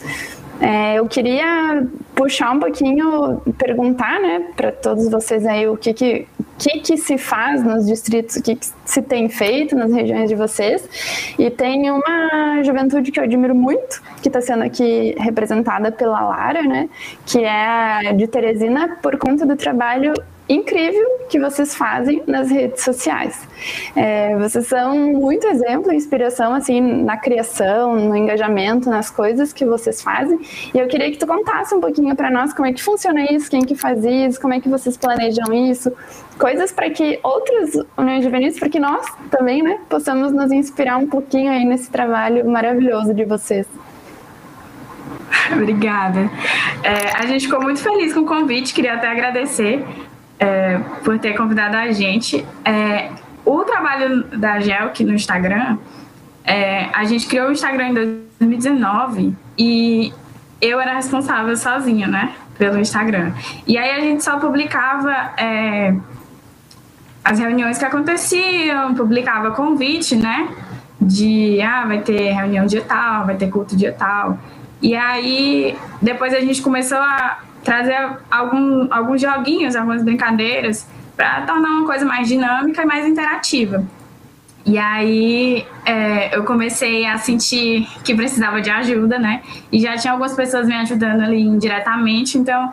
[0.60, 6.28] é, eu queria puxar um pouquinho, perguntar, né, para todos vocês aí o que que,
[6.58, 10.36] que que se faz nos distritos, o que, que se tem feito nas regiões de
[10.36, 11.36] vocês.
[11.38, 16.64] E tem uma juventude que eu admiro muito, que está sendo aqui representada pela Lara,
[16.64, 16.90] né,
[17.26, 20.14] que é de Teresina, por conta do trabalho
[20.50, 23.48] incrível que vocês fazem nas redes sociais.
[23.96, 30.02] É, vocês são muito exemplo inspiração assim na criação, no engajamento, nas coisas que vocês
[30.02, 30.40] fazem.
[30.74, 33.50] E eu queria que tu contasse um pouquinho para nós como é que funciona isso,
[33.50, 35.92] quem que faz isso, como é que vocês planejam isso,
[36.38, 41.08] coisas para que outras uniões juvenis, para que nós também, né, possamos nos inspirar um
[41.08, 43.68] pouquinho aí nesse trabalho maravilhoso de vocês.
[45.52, 46.30] Obrigada.
[46.84, 49.84] É, a gente ficou muito feliz com o convite, queria até agradecer
[50.40, 52.46] é, por ter convidado a gente.
[52.64, 53.10] É,
[53.46, 55.78] o trabalho da Gelk no Instagram,
[56.44, 60.14] é, a gente criou o Instagram em 2019 e
[60.62, 63.32] eu era responsável sozinha, né, pelo Instagram.
[63.66, 65.96] E aí a gente só publicava é,
[67.24, 70.50] as reuniões que aconteciam, publicava convite, né,
[71.00, 74.38] de, ah, vai ter reunião digital, vai ter culto digital.
[74.82, 77.98] E aí, depois a gente começou a trazer
[78.32, 83.84] algum, alguns joguinhos, algumas brincadeiras, para tornar uma coisa mais dinâmica e mais interativa.
[84.66, 89.42] E aí é, eu comecei a sentir que precisava de ajuda, né?
[89.70, 92.72] E já tinha algumas pessoas me ajudando ali indiretamente, então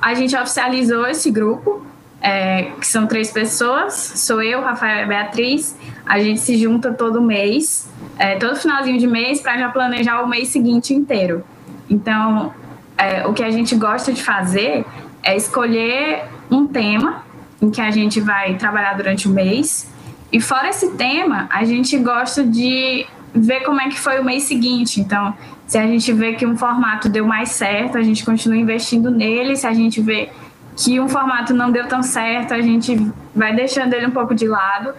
[0.00, 1.84] a gente oficializou esse grupo,
[2.22, 7.20] é, que são três pessoas, sou eu, Rafael e Beatriz, a gente se junta todo
[7.20, 11.44] mês, é, todo finalzinho de mês, para já planejar o mês seguinte inteiro.
[11.90, 12.52] Então,
[12.98, 14.84] é, o que a gente gosta de fazer
[15.22, 17.24] é escolher um tema
[17.60, 19.90] em que a gente vai trabalhar durante o mês.
[20.32, 24.44] E fora esse tema, a gente gosta de ver como é que foi o mês
[24.44, 25.00] seguinte.
[25.00, 25.34] Então,
[25.66, 29.56] se a gente vê que um formato deu mais certo, a gente continua investindo nele.
[29.56, 30.30] Se a gente vê
[30.76, 34.46] que um formato não deu tão certo, a gente vai deixando ele um pouco de
[34.46, 34.94] lado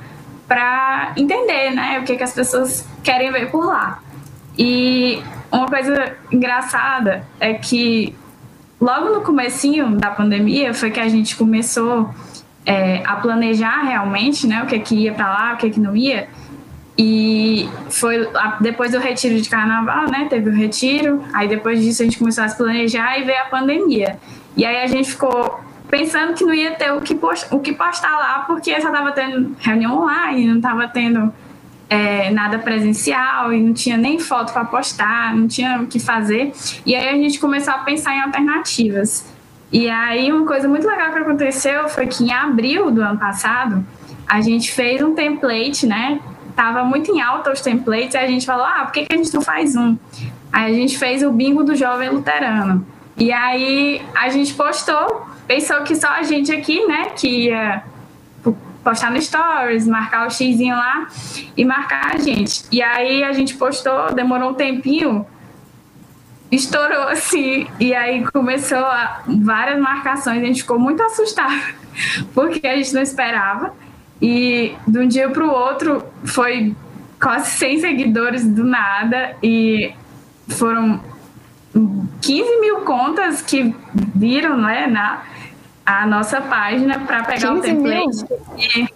[0.47, 3.99] para entender, né, o que, que as pessoas querem ver por lá.
[4.57, 8.15] E uma coisa engraçada é que
[8.79, 12.09] logo no comecinho da pandemia foi que a gente começou
[12.65, 15.95] é, a planejar realmente, né, o que que ia para lá, o que que não
[15.95, 16.27] ia.
[16.97, 18.27] E foi
[18.59, 20.25] depois do retiro de carnaval, né?
[20.27, 23.45] Teve o retiro, aí depois disso a gente começou a se planejar e veio a
[23.45, 24.17] pandemia.
[24.55, 27.17] E aí a gente ficou pensando que não ia ter o que,
[27.51, 31.31] o que postar lá, porque só estava tendo reunião online, não estava tendo
[31.89, 36.52] é, nada presencial e não tinha nem foto para postar, não tinha o que fazer.
[36.86, 39.26] E aí a gente começou a pensar em alternativas.
[39.71, 43.86] E aí uma coisa muito legal que aconteceu foi que em abril do ano passado
[44.28, 46.19] a gente fez um template, né?
[46.56, 49.17] Tava muito em alta os templates e a gente falou, ah, por que, que a
[49.17, 49.97] gente não faz um?
[50.52, 52.86] Aí a gente fez o bingo do jovem luterano.
[53.15, 57.84] E aí a gente postou, pensou que só a gente aqui, né, que ia
[58.88, 61.08] postar no Stories, marcar o xizinho lá
[61.58, 62.63] e marcar a gente.
[62.71, 65.26] E aí a gente postou, demorou um tempinho,
[66.50, 71.62] estourou assim, e aí começou a, várias marcações, a gente ficou muito assustado,
[72.34, 73.73] porque a gente não esperava.
[74.21, 76.73] E de um dia para o outro foi
[77.21, 79.93] quase 100 seguidores do nada e
[80.47, 81.04] foram
[82.21, 83.76] 15 mil contas que
[84.15, 85.23] viram né, na,
[85.88, 88.26] a nossa página para pegar o template.
[88.58, 88.89] E,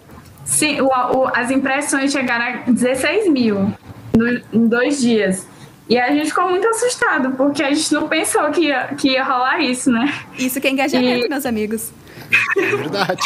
[0.44, 3.74] sim, o, o, as impressões chegaram a 16 mil
[4.14, 5.48] no, em dois dias.
[5.88, 9.24] E a gente ficou muito assustado, porque a gente não pensou que ia, que ia
[9.24, 10.14] rolar isso, né?
[10.38, 11.30] Isso que é engajamento, e...
[11.30, 11.94] meus amigos.
[12.58, 13.22] É verdade.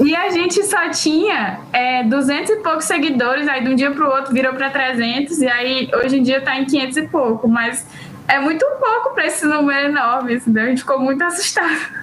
[0.00, 4.04] E a gente só tinha é, 200 e poucos seguidores, aí de um dia para
[4.04, 7.46] o outro virou para 300, e aí hoje em dia está em 500 e pouco,
[7.46, 7.86] mas
[8.26, 10.64] é muito pouco para esse número enorme, entendeu?
[10.64, 12.01] A gente ficou muito assustado.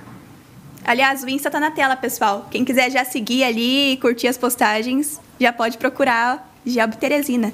[0.89, 2.47] Aliás, o Insta tá na tela, pessoal.
[2.49, 7.54] Quem quiser já seguir ali e curtir as postagens, já pode procurar Gelb Teresina.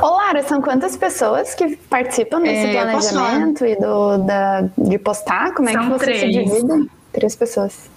[0.00, 5.52] Ô, Lara, são quantas pessoas que participam desse é, planejamento e do, da, de postar?
[5.52, 6.20] Como é são que você três.
[6.20, 6.90] se divide?
[7.12, 7.90] Três pessoas.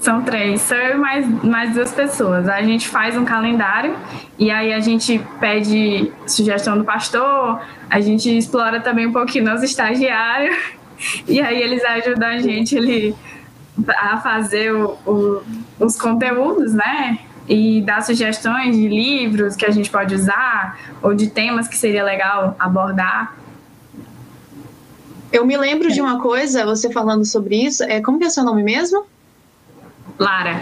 [0.00, 2.48] São três, sou eu e mais, mais duas pessoas.
[2.48, 3.96] A gente faz um calendário
[4.38, 9.64] e aí a gente pede sugestão do pastor, a gente explora também um pouquinho nosso
[9.64, 10.54] estagiário
[11.26, 13.14] E aí eles ajudam a gente ele,
[13.88, 15.42] a fazer o, o,
[15.78, 17.18] os conteúdos, né?
[17.48, 22.02] E dar sugestões de livros que a gente pode usar, ou de temas que seria
[22.02, 23.36] legal abordar.
[25.32, 27.84] Eu me lembro de uma coisa, você falando sobre isso.
[27.84, 29.04] É, como que é seu nome mesmo?
[30.18, 30.60] Lara.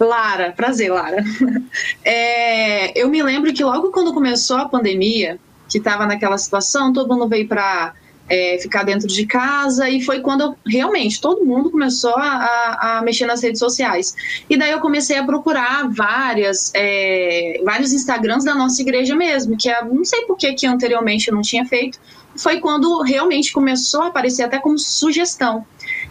[0.00, 1.22] Lara, prazer, Lara.
[2.04, 7.12] É, eu me lembro que logo quando começou a pandemia, que estava naquela situação, todo
[7.12, 7.92] mundo veio para
[8.28, 13.02] é, ficar dentro de casa, e foi quando eu, realmente todo mundo começou a, a,
[13.02, 14.14] mexer nas redes sociais.
[14.48, 19.68] E daí eu comecei a procurar várias, é, vários Instagrams da nossa igreja mesmo, que
[19.68, 21.98] eu não sei por que, que anteriormente eu não tinha feito,
[22.38, 25.64] foi quando realmente começou a aparecer até como sugestão.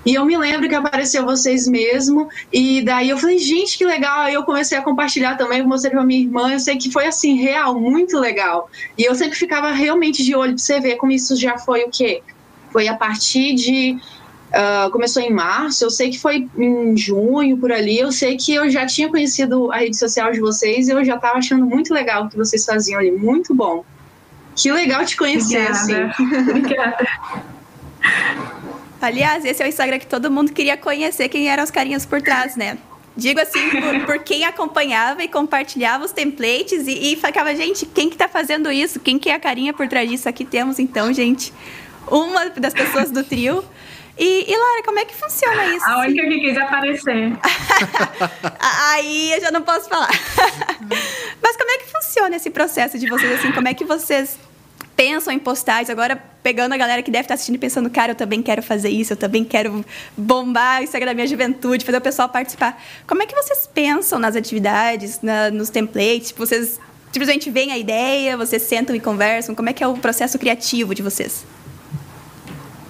[0.05, 4.21] E eu me lembro que apareceu vocês mesmo, e daí eu falei, gente, que legal.
[4.21, 6.51] Aí eu comecei a compartilhar também, mostrei pra minha irmã.
[6.51, 8.69] Eu sei que foi assim, real, muito legal.
[8.97, 11.89] E eu sempre ficava realmente de olho pra você ver como isso já foi o
[11.89, 12.21] quê?
[12.71, 13.97] Foi a partir de
[14.55, 17.99] Uh, começou em março, eu sei que foi em junho, por ali.
[17.99, 21.15] Eu sei que eu já tinha conhecido a rede social de vocês e eu já
[21.15, 23.11] estava achando muito legal o que vocês faziam ali.
[23.11, 23.83] Muito bom.
[24.55, 26.05] Que legal te conhecer, Obrigada.
[26.07, 26.23] assim.
[26.49, 27.07] Obrigada.
[29.01, 32.21] Aliás, esse é o Instagram que todo mundo queria conhecer quem eram os carinhas por
[32.21, 32.77] trás, né?
[33.15, 38.09] Digo assim, por, por quem acompanhava e compartilhava os templates e, e ficava, gente, quem
[38.09, 38.99] que tá fazendo isso?
[38.99, 40.27] Quem que é a carinha por trás disso?
[40.27, 41.53] Aqui temos, então, gente,
[42.07, 43.63] uma das pessoas do trio.
[44.17, 45.85] E, e Lara, como é que funciona isso?
[45.85, 47.33] A única que quis aparecer.
[48.59, 50.09] Aí eu já não posso falar.
[51.43, 53.51] Mas como é que funciona esse processo de vocês, assim?
[53.51, 54.39] Como é que vocês
[54.95, 58.15] pensam em postagens, agora pegando a galera que deve estar assistindo e pensando, cara, eu
[58.15, 59.83] também quero fazer isso, eu também quero
[60.15, 62.81] bombar o Instagram da minha juventude, fazer o pessoal participar.
[63.07, 66.31] Como é que vocês pensam nas atividades, na, nos templates?
[66.31, 66.79] Vocês
[67.11, 69.55] simplesmente veem a ideia, vocês sentam e conversam?
[69.55, 71.45] Como é que é o processo criativo de vocês?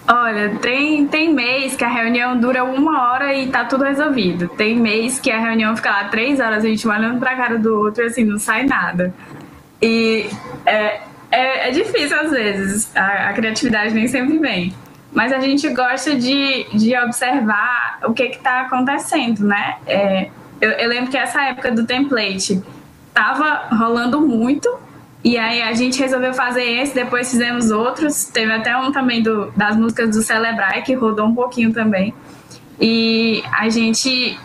[0.08, 4.48] Olha, tem, tem mês que a reunião dura uma hora e tá tudo resolvido.
[4.50, 7.76] Tem mês que a reunião fica lá três horas, a gente olhando pra cara do
[7.80, 9.14] outro e assim, não sai nada.
[9.82, 10.30] E
[10.66, 11.02] é,
[11.36, 14.74] é, é difícil às vezes, a, a, criatividade nem sempre vem.
[15.12, 19.76] Mas a gente gosta de, de observar o que está acontecendo, né?
[19.86, 22.62] É, eu, eu lembro que essa época do template
[23.14, 24.70] tava rolando muito
[25.24, 28.26] e aí a gente resolveu fazer esse, depois fizemos outros.
[28.26, 32.14] Teve até um também do, das músicas do Celebrai, que rodou um pouquinho também.
[32.80, 34.38] E a gente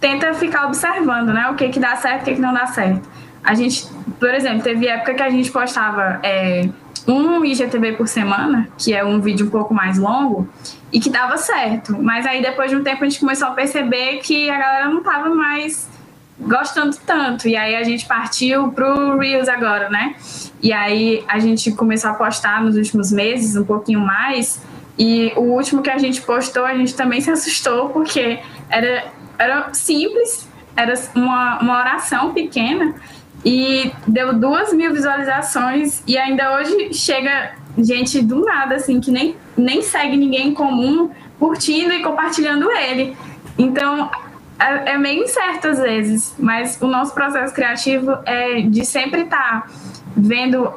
[0.00, 1.48] tenta ficar observando, né?
[1.50, 3.15] O que que dá certo, o que que não dá certo.
[3.46, 3.86] A gente,
[4.18, 6.68] por exemplo, teve época que a gente postava é,
[7.06, 10.48] um IGTV por semana, que é um vídeo um pouco mais longo,
[10.92, 11.96] e que dava certo.
[12.02, 15.00] Mas aí depois de um tempo a gente começou a perceber que a galera não
[15.00, 15.88] tava mais
[16.40, 17.46] gostando tanto.
[17.46, 20.16] E aí a gente partiu pro Reels agora, né?
[20.60, 24.60] E aí a gente começou a postar nos últimos meses um pouquinho mais.
[24.98, 29.04] E o último que a gente postou, a gente também se assustou, porque era,
[29.38, 32.94] era simples, era uma, uma oração pequena
[33.46, 36.02] e deu duas mil visualizações.
[36.04, 41.10] E ainda hoje chega gente do nada, assim, que nem, nem segue ninguém em comum,
[41.38, 43.16] curtindo e compartilhando ele.
[43.56, 44.10] Então,
[44.58, 49.62] é, é, meio incerto às vezes, mas o nosso processo criativo é de sempre estar
[49.62, 49.66] tá
[50.16, 50.72] vendo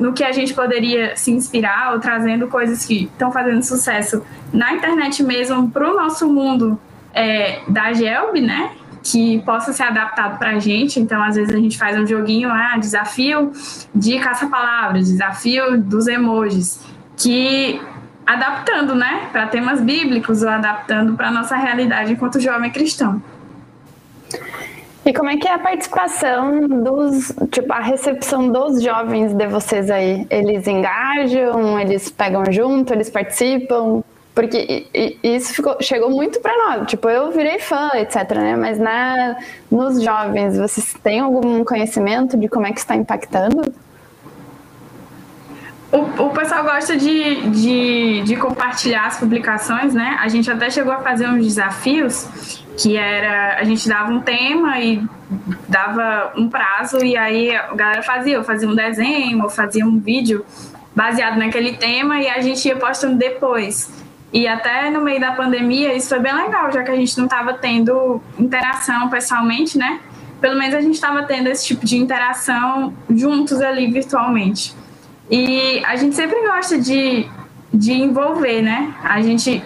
[0.00, 4.72] no que a gente poderia se inspirar ou trazendo coisas que estão fazendo sucesso na
[4.72, 6.76] internet mesmo para o nosso mundo
[7.14, 8.72] é, da Gelb, né?
[9.10, 11.00] Que possa ser adaptado para a gente.
[11.00, 13.52] Então, às vezes, a gente faz um joguinho ah, desafio
[13.94, 16.80] de caça-palavras, desafio dos emojis,
[17.16, 17.80] que
[18.26, 23.22] adaptando, né, para temas bíblicos ou adaptando para nossa realidade enquanto jovem cristão.
[25.08, 29.90] E como é que é a participação dos, tipo, a recepção dos jovens de vocês
[29.90, 30.26] aí?
[30.28, 34.02] Eles engajam, eles pegam junto, eles participam?
[34.38, 34.86] Porque
[35.20, 36.86] isso ficou, chegou muito para nós.
[36.86, 38.54] Tipo, eu virei fã, etc, né?
[38.54, 39.36] Mas na,
[39.68, 43.74] nos jovens, vocês têm algum conhecimento de como é que está impactando?
[45.90, 50.16] O, o pessoal gosta de, de, de, compartilhar as publicações, né?
[50.20, 54.78] A gente até chegou a fazer uns desafios que era a gente dava um tema
[54.78, 55.02] e
[55.68, 60.46] dava um prazo e aí a galera fazia, fazia um desenho, ou fazia um vídeo
[60.94, 64.06] baseado naquele tema e a gente ia postando depois.
[64.32, 67.24] E até no meio da pandemia isso foi bem legal, já que a gente não
[67.24, 70.00] estava tendo interação pessoalmente, né?
[70.40, 74.74] Pelo menos a gente estava tendo esse tipo de interação juntos ali virtualmente.
[75.30, 77.26] E a gente sempre gosta de,
[77.72, 78.94] de envolver, né?
[79.02, 79.62] A gente.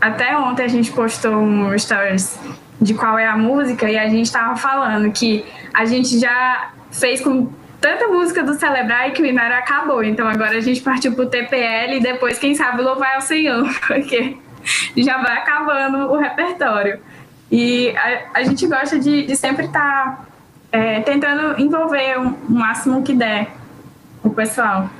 [0.00, 2.38] Até ontem a gente postou um stories
[2.80, 7.20] de qual é a música e a gente estava falando que a gente já fez
[7.20, 7.48] com
[7.80, 10.02] tanta música do Celebrar e que o Inara acabou.
[10.02, 14.36] Então agora a gente partiu pro TPL e depois, quem sabe, louvar ao Senhor, porque
[14.96, 17.00] já vai acabando o repertório.
[17.50, 20.26] E a, a gente gosta de, de sempre estar tá,
[20.72, 23.48] é, tentando envolver o máximo que der
[24.22, 24.90] o pessoal.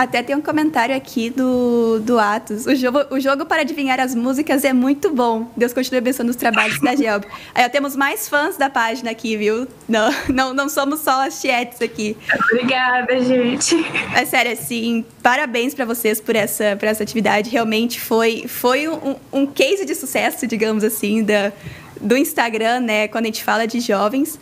[0.00, 2.64] Até tem um comentário aqui do, do Atos.
[2.64, 5.52] O jogo, o jogo para adivinhar as músicas é muito bom.
[5.54, 7.26] Deus continue abençoando os trabalhos da Gelb.
[7.54, 9.68] Aí temos mais fãs da página aqui, viu?
[9.86, 12.16] Não, não, não somos só as tietes aqui.
[12.50, 13.76] Obrigada, gente.
[14.16, 17.50] É sério, assim, parabéns para vocês por essa, por essa atividade.
[17.50, 21.52] Realmente foi, foi um, um case de sucesso, digamos assim, da,
[22.00, 23.06] do Instagram, né?
[23.06, 24.38] Quando a gente fala de jovens.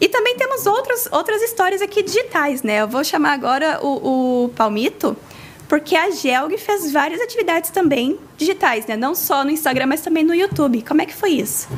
[0.00, 2.82] E também temos outros, outras histórias aqui digitais, né?
[2.82, 5.16] Eu vou chamar agora o, o Palmito
[5.68, 8.96] porque a Gelg fez várias atividades também digitais, né?
[8.96, 10.82] Não só no Instagram, mas também no YouTube.
[10.82, 11.68] Como é que foi isso?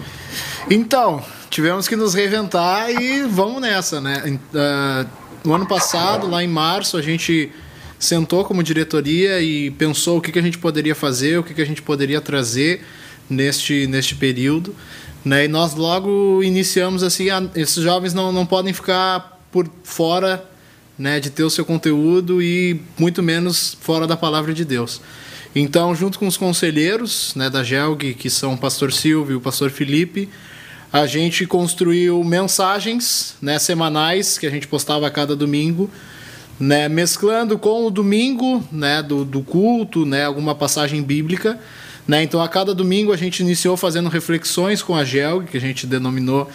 [0.71, 4.39] Então, tivemos que nos reinventar e vamos nessa, né?
[4.55, 5.11] Uh,
[5.43, 7.51] no ano passado, lá em março, a gente
[7.99, 11.61] sentou como diretoria e pensou o que, que a gente poderia fazer, o que, que
[11.61, 12.85] a gente poderia trazer
[13.29, 14.75] neste, neste período.
[15.25, 15.45] Né?
[15.45, 20.45] E nós logo iniciamos assim, ah, esses jovens não, não podem ficar por fora
[20.99, 25.01] né, de ter o seu conteúdo e muito menos fora da palavra de Deus.
[25.55, 29.41] Então, junto com os conselheiros né, da GELG, que são o pastor Silvio e o
[29.41, 30.29] pastor Felipe,
[30.93, 35.91] a gente construiu mensagens né, semanais que a gente postava a cada domingo,
[36.59, 41.59] né, mesclando com o domingo né, do, do culto, né, alguma passagem bíblica.
[42.11, 42.25] Né?
[42.25, 45.87] Então, a cada domingo a gente iniciou fazendo reflexões com a GELG, que a gente
[45.87, 46.51] denominou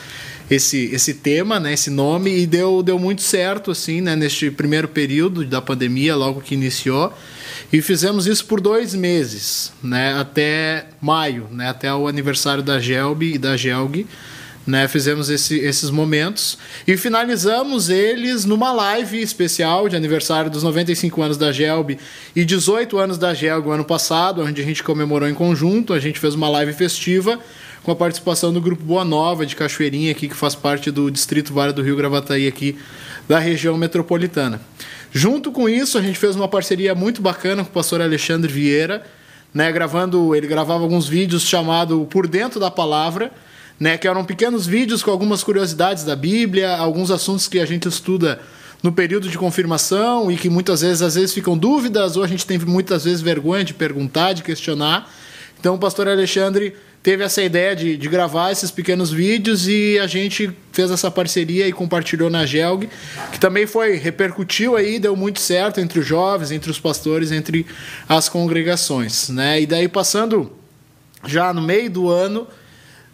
[0.51, 4.89] esse, esse tema, né, esse nome, e deu, deu muito certo assim, né, neste primeiro
[4.89, 7.17] período da pandemia, logo que iniciou.
[7.71, 13.23] E fizemos isso por dois meses, né, até maio, né, até o aniversário da Gelb
[13.23, 14.05] e da Gelg.
[14.65, 16.57] Né, fizemos esse, esses momentos
[16.87, 21.99] e finalizamos eles numa live especial de aniversário dos 95 anos da Gelb
[22.35, 25.93] e 18 anos da Gelb ano passado, onde a gente comemorou em conjunto.
[25.93, 27.39] A gente fez uma live festiva
[27.83, 31.53] com a participação do grupo Boa Nova de Cachoeirinha aqui, que faz parte do distrito
[31.53, 32.75] Vale do Rio Gravataí aqui
[33.29, 34.59] da região metropolitana.
[35.11, 39.05] Junto com isso, a gente fez uma parceria muito bacana com o pastor Alexandre Vieira,
[39.53, 43.31] né, gravando, ele gravava alguns vídeos chamado Por Dentro da Palavra,
[43.79, 47.87] né, que eram pequenos vídeos com algumas curiosidades da Bíblia, alguns assuntos que a gente
[47.87, 48.39] estuda
[48.81, 52.45] no período de confirmação e que muitas vezes às vezes ficam dúvidas ou a gente
[52.45, 55.11] tem muitas vezes vergonha de perguntar, de questionar.
[55.59, 60.07] Então o pastor Alexandre teve essa ideia de, de gravar esses pequenos vídeos e a
[60.07, 62.89] gente fez essa parceria e compartilhou na Gelg,
[63.31, 67.65] que também foi, repercutiu aí, deu muito certo entre os jovens, entre os pastores, entre
[68.07, 69.29] as congregações.
[69.29, 69.61] Né?
[69.61, 70.51] E daí passando
[71.25, 72.47] já no meio do ano,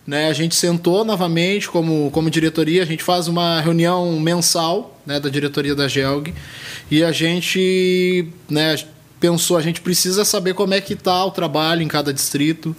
[0.06, 5.20] né, a gente sentou novamente como, como diretoria, a gente faz uma reunião mensal né,
[5.20, 6.34] da diretoria da Gelg
[6.90, 8.76] e a gente né,
[9.20, 12.76] pensou, a gente precisa saber como é que está o trabalho em cada distrito,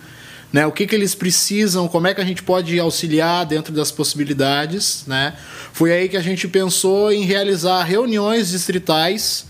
[0.53, 0.67] né?
[0.67, 5.05] O que, que eles precisam, como é que a gente pode auxiliar dentro das possibilidades,
[5.07, 5.35] né?
[5.73, 9.47] Foi aí que a gente pensou em realizar reuniões distritais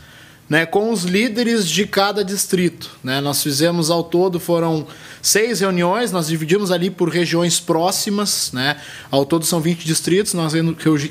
[0.49, 2.91] né, com os líderes de cada distrito.
[3.03, 3.23] Né?
[3.23, 4.87] Nós fizemos ao todo, foram
[5.23, 8.77] seis reuniões, nós dividimos ali por regiões próximas, né?
[9.09, 10.53] ao todo são 20 distritos, nós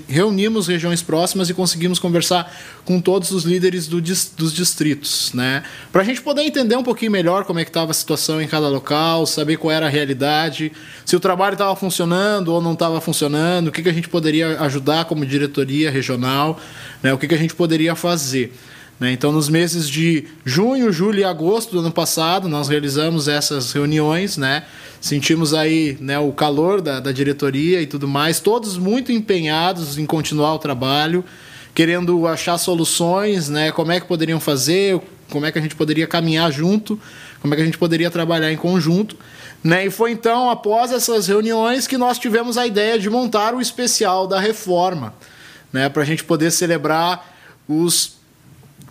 [0.07, 2.53] reunimos regiões próximas e conseguimos conversar
[2.83, 5.31] com todos os líderes do, dos distritos.
[5.33, 5.63] Né?
[5.93, 8.47] Para a gente poder entender um pouquinho melhor como é que estava a situação em
[8.47, 10.73] cada local, saber qual era a realidade,
[11.05, 14.59] se o trabalho estava funcionando ou não estava funcionando, o que, que a gente poderia
[14.59, 16.59] ajudar como diretoria regional,
[17.01, 17.13] né?
[17.13, 18.53] o que, que a gente poderia fazer.
[19.01, 19.11] Né?
[19.11, 24.37] Então, nos meses de junho, julho e agosto do ano passado, nós realizamos essas reuniões,
[24.37, 24.63] né?
[25.01, 30.05] sentimos aí né, o calor da, da diretoria e tudo mais, todos muito empenhados em
[30.05, 31.25] continuar o trabalho,
[31.73, 33.71] querendo achar soluções, né?
[33.71, 36.99] como é que poderiam fazer, como é que a gente poderia caminhar junto,
[37.41, 39.17] como é que a gente poderia trabalhar em conjunto.
[39.63, 39.87] Né?
[39.87, 44.27] E foi então, após essas reuniões, que nós tivemos a ideia de montar o especial
[44.27, 45.15] da reforma,
[45.73, 45.89] né?
[45.89, 47.31] para a gente poder celebrar
[47.67, 48.20] os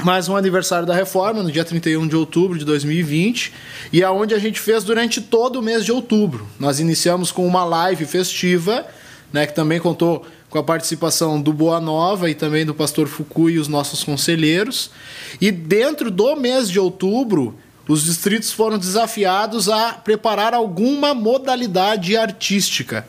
[0.04, 3.52] mais um aniversário da reforma, no dia 31 de outubro de 2020,
[3.92, 6.46] e aonde é a gente fez durante todo o mês de outubro.
[6.58, 8.86] Nós iniciamos com uma live festiva,
[9.32, 13.52] né, que também contou com a participação do Boa Nova e também do pastor Fukui
[13.52, 14.90] e os nossos conselheiros.
[15.40, 17.54] E dentro do mês de outubro,
[17.86, 23.06] os distritos foram desafiados a preparar alguma modalidade artística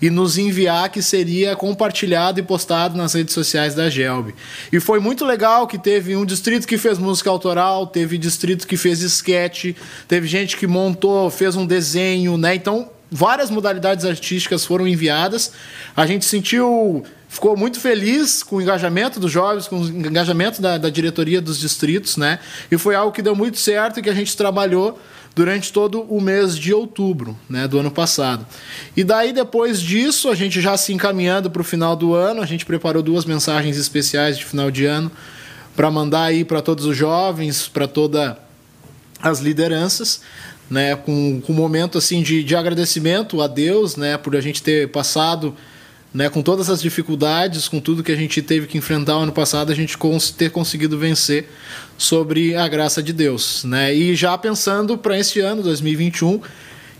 [0.00, 4.34] e nos enviar que seria compartilhado e postado nas redes sociais da Gelb.
[4.72, 8.76] E foi muito legal que teve um distrito que fez música autoral, teve distrito que
[8.76, 9.76] fez esquete,
[10.06, 12.54] teve gente que montou, fez um desenho, né?
[12.54, 15.52] Então, várias modalidades artísticas foram enviadas.
[15.96, 20.78] A gente sentiu ficou muito feliz com o engajamento dos jovens, com o engajamento da,
[20.78, 22.38] da diretoria dos distritos, né?
[22.70, 24.98] E foi algo que deu muito certo e que a gente trabalhou
[25.34, 28.46] durante todo o mês de outubro né, do ano passado.
[28.96, 32.46] E daí, depois disso, a gente já se encaminhando para o final do ano, a
[32.46, 35.10] gente preparou duas mensagens especiais de final de ano
[35.76, 38.34] para mandar aí para todos os jovens, para todas
[39.22, 40.22] as lideranças,
[40.68, 44.62] né, com, com um momento assim de, de agradecimento a Deus, né, por a gente
[44.62, 45.54] ter passado
[46.12, 49.70] né, com todas as dificuldades, com tudo que a gente teve que enfrentar ano passado,
[49.70, 51.48] a gente cons ter conseguido vencer
[51.96, 53.64] sobre a graça de Deus.
[53.64, 53.94] Né?
[53.94, 56.40] E já pensando para esse ano, 2021,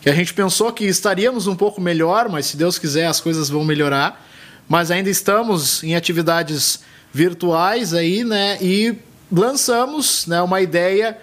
[0.01, 3.49] que a gente pensou que estaríamos um pouco melhor, mas se Deus quiser as coisas
[3.49, 4.27] vão melhorar,
[4.69, 6.81] mas ainda estamos em atividades
[7.13, 8.59] virtuais aí, né?
[8.61, 8.95] E
[9.33, 11.17] lançamos né, uma ideia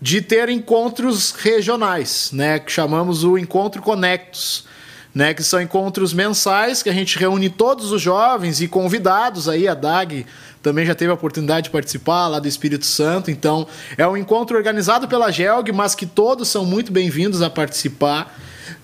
[0.00, 4.64] de ter encontros regionais, né, que chamamos o Encontro Conectos,
[5.14, 9.68] né, que são encontros mensais que a gente reúne todos os jovens e convidados aí,
[9.68, 10.26] a DAG
[10.60, 14.56] também já teve a oportunidade de participar lá do Espírito Santo, então é um encontro
[14.56, 18.36] organizado pela GELG, mas que todos são muito bem-vindos a participar,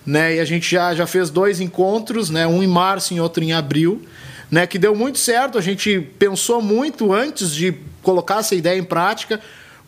[0.05, 3.43] né, e a gente já, já fez dois encontros, né, um em março e outro
[3.43, 4.01] em abril,
[4.49, 8.83] né, que deu muito certo, a gente pensou muito antes de colocar essa ideia em
[8.83, 9.41] prática,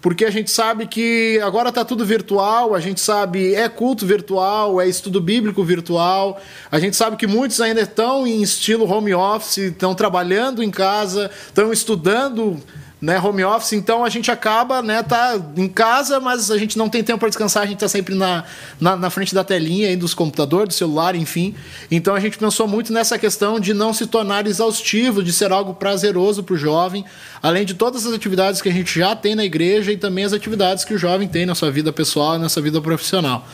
[0.03, 4.81] porque a gente sabe que agora está tudo virtual, a gente sabe é culto virtual,
[4.81, 9.59] é estudo bíblico virtual, a gente sabe que muitos ainda estão em estilo home office,
[9.59, 12.61] estão trabalhando em casa, estão estudando
[13.03, 16.87] né, home office, então a gente acaba, né, tá em casa, mas a gente não
[16.87, 18.45] tem tempo para descansar, a gente está sempre na,
[18.79, 21.53] na, na, frente da telinha aí dos computadores, do celular, enfim.
[21.91, 25.73] Então a gente pensou muito nessa questão de não se tornar exaustivo, de ser algo
[25.73, 27.03] prazeroso para o jovem,
[27.41, 30.31] além de todas as atividades que a gente já tem na igreja e também as
[30.31, 33.45] atividades que o jovem tem na sua vida pessoal e na sua vida profissional.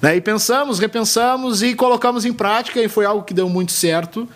[0.00, 4.26] Né, e pensamos, repensamos e colocamos em prática e foi algo que deu muito certo.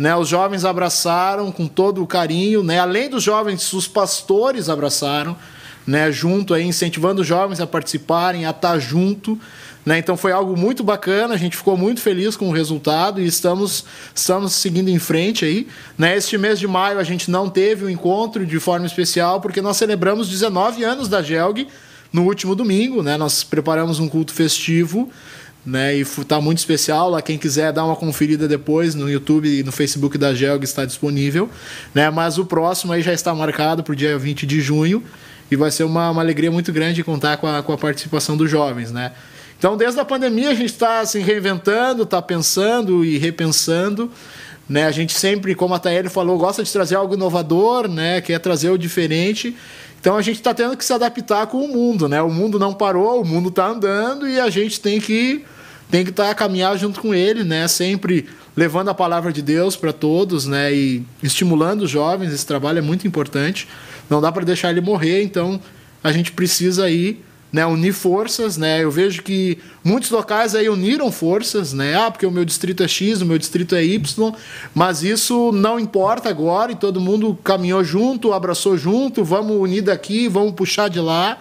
[0.00, 5.36] Né, os jovens abraçaram com todo o carinho, né, além dos jovens, os pastores abraçaram,
[5.86, 9.38] né, junto aí, incentivando os jovens a participarem, a estar junto.
[9.84, 13.26] Né, então foi algo muito bacana, a gente ficou muito feliz com o resultado e
[13.26, 13.84] estamos,
[14.14, 15.68] estamos seguindo em frente aí.
[15.98, 19.38] Né, este mês de maio a gente não teve o um encontro de forma especial,
[19.38, 21.68] porque nós celebramos 19 anos da GELG
[22.10, 23.02] no último domingo.
[23.02, 25.10] Né, nós preparamos um culto festivo
[25.64, 25.96] né?
[25.96, 27.10] E tá muito especial.
[27.10, 30.84] Lá quem quiser dar uma conferida depois no YouTube e no Facebook da Gelg está
[30.84, 31.48] disponível,
[31.94, 32.10] né?
[32.10, 35.02] Mas o próximo aí já está marcado para o dia 20 de junho
[35.50, 38.50] e vai ser uma, uma alegria muito grande contar com a, com a participação dos
[38.50, 39.12] jovens, né?
[39.58, 44.10] Então, desde a pandemia a gente está se reinventando, está pensando e repensando.
[44.66, 44.86] Né?
[44.86, 48.22] A gente sempre, como a Taeli falou, gosta de trazer algo inovador, né?
[48.22, 49.54] quer trazer o diferente.
[50.00, 52.22] Então a gente está tendo que se adaptar com o mundo, né?
[52.22, 55.44] O mundo não parou, o mundo está andando e a gente tem que
[55.90, 57.68] tem que estar tá caminhar junto com ele, né?
[57.68, 60.72] Sempre levando a palavra de Deus para todos, né?
[60.72, 62.32] E estimulando os jovens.
[62.32, 63.68] Esse trabalho é muito importante.
[64.08, 65.22] Não dá para deixar ele morrer.
[65.22, 65.60] Então
[66.02, 67.20] a gente precisa aí
[67.52, 68.82] né, unir forças, né?
[68.82, 71.96] Eu vejo que muitos locais aí uniram forças, né?
[71.96, 74.32] Ah, porque o meu distrito é X, o meu distrito é Y,
[74.74, 80.28] mas isso não importa agora e todo mundo caminhou junto, abraçou junto, vamos unir daqui,
[80.28, 81.38] vamos puxar de lá,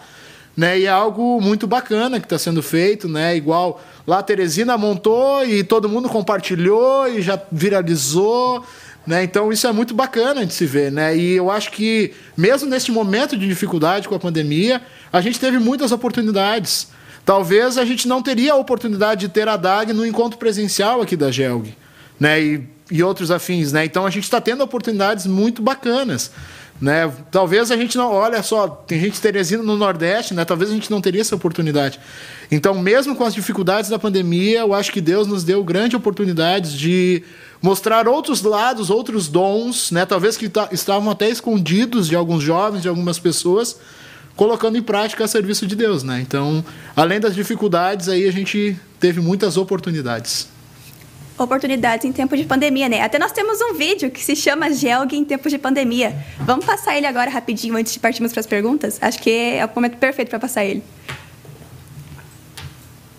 [0.58, 0.80] né?
[0.80, 3.36] E é algo muito bacana que está sendo feito, né?
[3.36, 8.66] Igual lá a Teresina montou e todo mundo compartilhou e já viralizou,
[9.10, 9.24] né?
[9.24, 11.18] Então isso é muito bacana de se ver, né?
[11.18, 15.58] E eu acho que mesmo neste momento de dificuldade com a pandemia, a gente teve
[15.58, 16.90] muitas oportunidades.
[17.26, 21.16] Talvez a gente não teria a oportunidade de ter a DAG no encontro presencial aqui
[21.16, 21.76] da GELG,
[22.20, 22.40] né?
[22.40, 23.84] E, e outros afins, né?
[23.84, 26.30] Então a gente está tendo oportunidades muito bacanas.
[26.80, 27.12] Né?
[27.32, 28.14] Talvez a gente não.
[28.14, 30.46] Olha só, tem gente Teresina no Nordeste, né?
[30.46, 32.00] talvez a gente não teria essa oportunidade.
[32.50, 36.72] Então, mesmo com as dificuldades da pandemia, eu acho que Deus nos deu grandes oportunidades
[36.72, 37.24] de
[37.62, 40.06] mostrar outros lados, outros dons, né?
[40.06, 43.78] talvez que estavam até escondidos de alguns jovens, de algumas pessoas,
[44.36, 46.04] colocando em prática a serviço de Deus.
[46.04, 46.22] Né?
[46.22, 46.64] Então,
[46.96, 50.48] além das dificuldades, aí a gente teve muitas oportunidades
[51.44, 53.02] oportunidades em tempo de pandemia, né?
[53.02, 56.14] Até nós temos um vídeo que se chama Gelg em tempos de pandemia.
[56.40, 58.98] Vamos passar ele agora rapidinho antes de partirmos para as perguntas?
[59.02, 60.84] Acho que é o momento perfeito para passar ele.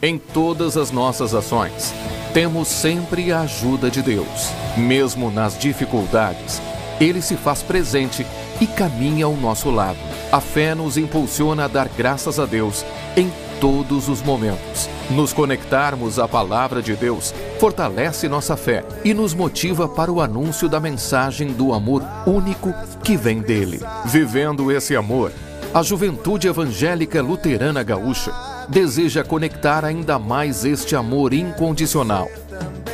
[0.03, 1.93] Em todas as nossas ações,
[2.33, 4.49] temos sempre a ajuda de Deus.
[4.75, 6.63] Mesmo nas dificuldades,
[6.99, 8.27] Ele se faz presente
[8.63, 9.99] e caminha ao nosso lado.
[10.33, 12.83] A fé nos impulsiona a dar graças a Deus
[13.15, 13.31] em
[13.61, 14.89] todos os momentos.
[15.11, 20.67] Nos conectarmos à palavra de Deus fortalece nossa fé e nos motiva para o anúncio
[20.67, 22.73] da mensagem do amor único
[23.05, 23.81] que vem dele.
[24.07, 25.31] Vivendo esse amor,
[25.75, 28.33] a Juventude Evangélica Luterana Gaúcha
[28.71, 32.31] deseja conectar ainda mais este amor incondicional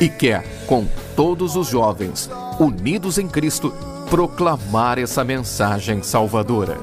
[0.01, 3.73] e quer, com todos os jovens, unidos em Cristo,
[4.09, 6.77] proclamar essa mensagem salvadora.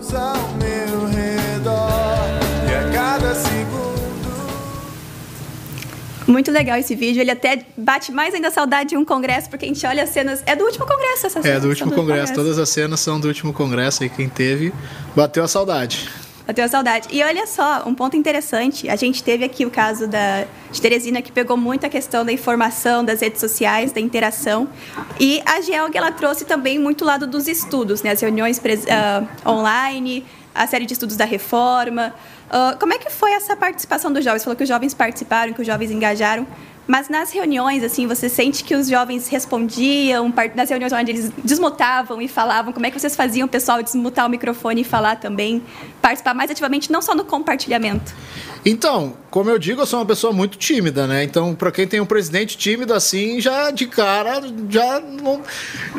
[6.27, 7.21] Muito legal esse vídeo.
[7.21, 10.11] Ele até bate mais ainda a saudade de um congresso, porque a gente olha as
[10.11, 10.43] cenas.
[10.47, 11.55] É do último congresso essa cena.
[11.55, 12.33] É, do último do congresso.
[12.33, 12.35] congresso.
[12.35, 14.09] Todas as cenas são do último congresso aí.
[14.09, 14.73] Quem teve,
[15.15, 16.09] bateu a saudade.
[16.47, 17.09] Bateu a saudade.
[17.11, 18.89] E olha só, um ponto interessante.
[18.91, 22.31] A gente teve aqui o caso da, de Teresina, que pegou muito a questão da
[22.31, 24.69] informação, das redes sociais, da interação.
[25.19, 28.11] E a GELG, ela trouxe também muito lado dos estudos, né?
[28.11, 32.15] As reuniões uh, online, a série de estudos da reforma.
[32.49, 34.45] Uh, como é que foi essa participação dos jovens?
[34.45, 36.47] Falou que os jovens participaram, que os jovens engajaram.
[36.87, 42.21] Mas nas reuniões, assim, você sente que os jovens respondiam, nas reuniões onde eles desmutavam
[42.21, 45.63] e falavam, como é que vocês faziam o pessoal desmutar o microfone e falar também,
[46.03, 48.15] participar mais ativamente, não só no compartilhamento?
[48.67, 51.25] Então, como eu digo, eu sou uma pessoa muito tímida, né?
[51.25, 55.43] Então, para quem tem um presidente tímido assim, já de cara, já não,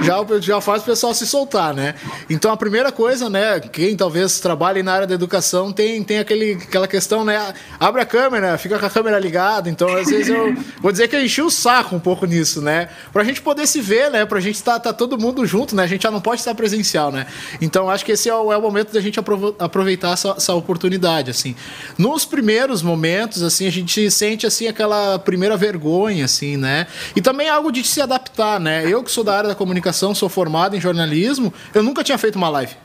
[0.01, 1.95] já, já faz o pessoal se soltar, né?
[2.29, 3.59] Então, a primeira coisa, né?
[3.59, 7.53] Quem talvez trabalhe na área da educação tem, tem aquele, aquela questão, né?
[7.77, 9.69] Abre a câmera, fica com a câmera ligada.
[9.69, 12.87] Então, às vezes eu vou dizer que eu enchi o saco um pouco nisso, né?
[13.11, 14.25] Pra gente poder se ver, né?
[14.25, 15.83] Pra gente estar tá, tá todo mundo junto, né?
[15.83, 17.27] A gente já não pode estar presencial, né?
[17.59, 19.19] Então, acho que esse é o, é o momento da gente
[19.59, 21.53] aproveitar essa, essa oportunidade, assim.
[21.97, 26.87] Nos primeiros primeiros momentos, assim, a gente sente, assim, aquela primeira vergonha, assim, né?
[27.15, 28.85] E também algo de se adaptar, né?
[28.87, 32.35] Eu que sou da área da comunicação, sou formado em jornalismo, eu nunca tinha feito
[32.35, 32.75] uma live.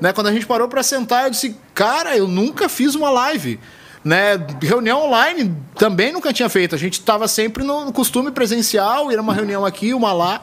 [0.00, 0.12] Né?
[0.12, 3.60] Quando a gente parou para sentar, eu disse, cara, eu nunca fiz uma live.
[4.04, 4.34] Né?
[4.60, 6.74] Reunião online também nunca tinha feito.
[6.74, 10.42] A gente estava sempre no costume presencial, era uma reunião aqui, uma lá.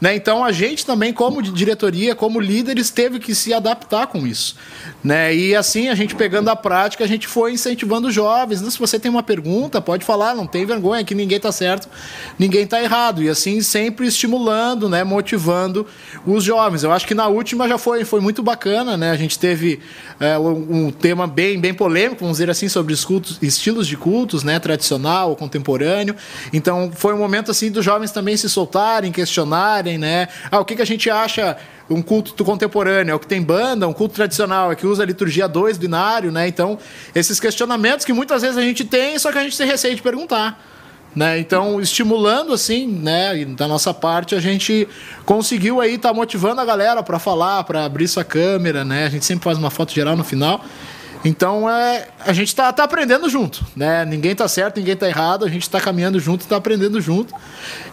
[0.00, 0.14] Né?
[0.14, 4.56] Então a gente também, como diretoria, como líderes, teve que se adaptar com isso.
[5.02, 5.34] Né?
[5.34, 8.62] E assim, a gente pegando a prática, a gente foi incentivando os jovens.
[8.62, 8.70] Né?
[8.70, 11.88] Se você tem uma pergunta, pode falar, não tem vergonha, que ninguém está certo,
[12.38, 13.22] ninguém está errado.
[13.22, 15.02] E assim, sempre estimulando, né?
[15.02, 15.86] motivando
[16.24, 16.84] os jovens.
[16.84, 18.96] Eu acho que na última já foi, foi muito bacana.
[18.96, 19.10] Né?
[19.10, 19.80] A gente teve
[20.20, 24.44] é, um, tema bem, bem polêmico, vamos dizer assim, sobre os cultos, estilos de cultos,
[24.44, 24.58] né?
[24.60, 26.14] tradicional contemporâneo.
[26.52, 30.28] Então foi um momento assim dos jovens também se soltarem, questionarem né?
[30.50, 31.56] Ah, o que, que a gente acha
[31.88, 33.12] um culto contemporâneo?
[33.12, 36.30] É o que tem banda, um culto tradicional, é que usa a liturgia 2 binário,
[36.30, 36.48] né?
[36.48, 36.78] Então,
[37.14, 40.02] esses questionamentos que muitas vezes a gente tem, só que a gente tem receio de
[40.02, 40.62] perguntar.
[41.16, 41.38] Né?
[41.38, 44.86] Então, estimulando assim, né, da nossa parte, a gente
[45.24, 49.06] conseguiu aí estar tá motivando a galera para falar, para abrir sua câmera, né?
[49.06, 50.62] A gente sempre faz uma foto geral no final.
[51.24, 54.04] Então é, a gente está tá aprendendo junto, né?
[54.04, 57.34] Ninguém está certo, ninguém está errado, a gente está caminhando junto, está aprendendo junto.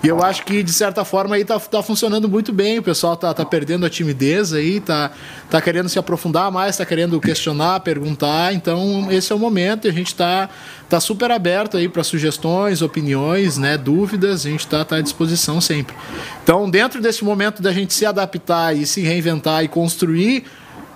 [0.04, 2.78] E eu acho que de certa forma aí tá, tá funcionando muito bem.
[2.78, 5.12] O pessoal tá, tá perdendo a timidez aí, tá,
[5.50, 8.54] tá querendo se aprofundar mais, tá querendo questionar, perguntar.
[8.54, 10.48] Então esse é o momento e a gente está
[10.88, 14.46] tá super aberto aí para sugestões, opiniões, né, dúvidas.
[14.46, 15.96] A gente está tá à disposição sempre.
[16.44, 20.46] Então dentro desse momento da gente se adaptar e se reinventar e construir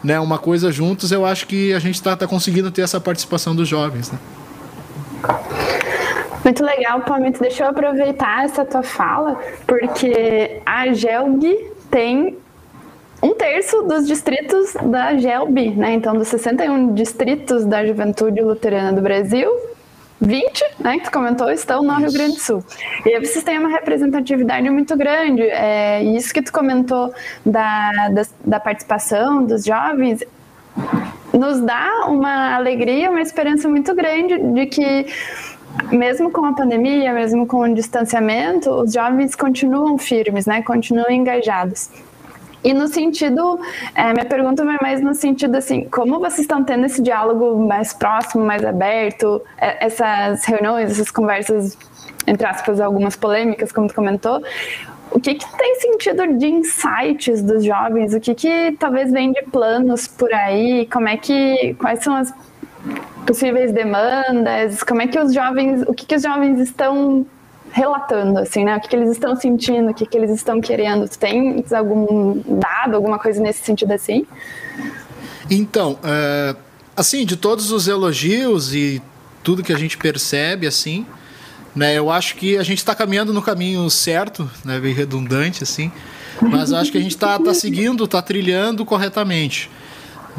[0.04, 3.56] né, uma coisa juntos, eu acho que a gente está tá conseguindo ter essa participação
[3.56, 4.12] dos jovens.
[4.12, 4.20] Né?
[6.44, 7.40] Muito legal, Palmito.
[7.42, 12.38] Deixa eu aproveitar essa tua fala, porque a GELG tem
[13.22, 15.94] um terço dos distritos da GELB, né?
[15.94, 19.50] Então, dos 61 distritos da Juventude Luterana do Brasil,
[20.22, 22.64] 20, né, que tu comentou, estão no Rio Grande do Sul.
[23.06, 25.44] E aí vocês têm uma representatividade muito grande.
[25.44, 27.14] É, e isso que tu comentou
[27.46, 30.24] da, da, da participação dos jovens
[31.34, 35.06] nos dá uma alegria, uma esperança muito grande de que
[35.92, 40.62] mesmo com a pandemia, mesmo com o distanciamento, os jovens continuam firmes, né?
[40.62, 41.90] Continuam engajados.
[42.64, 43.60] E no sentido,
[43.96, 47.94] é, minha pergunta vai mais no sentido assim, como vocês estão tendo esse diálogo mais
[47.94, 51.78] próximo, mais aberto, é, essas reuniões, essas conversas,
[52.28, 54.44] entre aspas, algumas polêmicas, como tu comentou,
[55.12, 58.14] o que, que tem sentido de insights dos jovens?
[58.14, 60.86] O que, que talvez vem de planos por aí?
[60.92, 62.34] Como é que, quais são as
[63.26, 64.84] possíveis demandas?
[64.84, 67.26] Como é que os jovens, o que, que os jovens estão
[67.72, 68.76] relatando, assim, né?
[68.76, 71.08] O que, que eles estão sentindo, o que, que eles estão querendo.
[71.08, 74.26] Tu tem algum dado, alguma coisa nesse sentido assim?
[75.50, 76.56] Então, é,
[76.96, 79.02] assim, de todos os elogios e
[79.44, 81.06] tudo que a gente percebe, assim,
[81.76, 81.98] né?
[81.98, 84.80] Eu acho que a gente está caminhando no caminho certo, né?
[84.80, 85.92] Bem redundante, assim.
[86.42, 89.70] Mas acho que a gente está tá seguindo, está trilhando corretamente.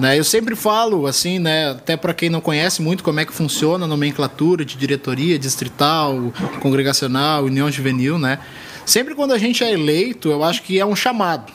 [0.00, 0.18] Né?
[0.18, 3.84] Eu sempre falo, assim, né, até para quem não conhece muito como é que funciona
[3.84, 8.38] a nomenclatura de diretoria, distrital, congregacional, união juvenil, né?
[8.86, 11.52] Sempre quando a gente é eleito, eu acho que é um chamado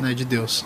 [0.00, 0.64] né, de Deus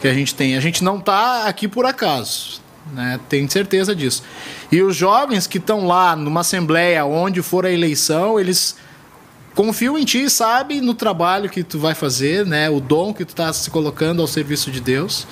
[0.00, 0.56] que a gente tem.
[0.56, 2.62] A gente não está aqui por acaso,
[2.94, 3.20] né?
[3.28, 4.22] Tenho certeza disso.
[4.72, 8.76] E os jovens que estão lá numa assembleia, onde for a eleição, eles
[9.54, 12.70] confiam em ti, sabem no trabalho que tu vai fazer, né?
[12.70, 15.26] O dom que tu está se colocando ao serviço de Deus.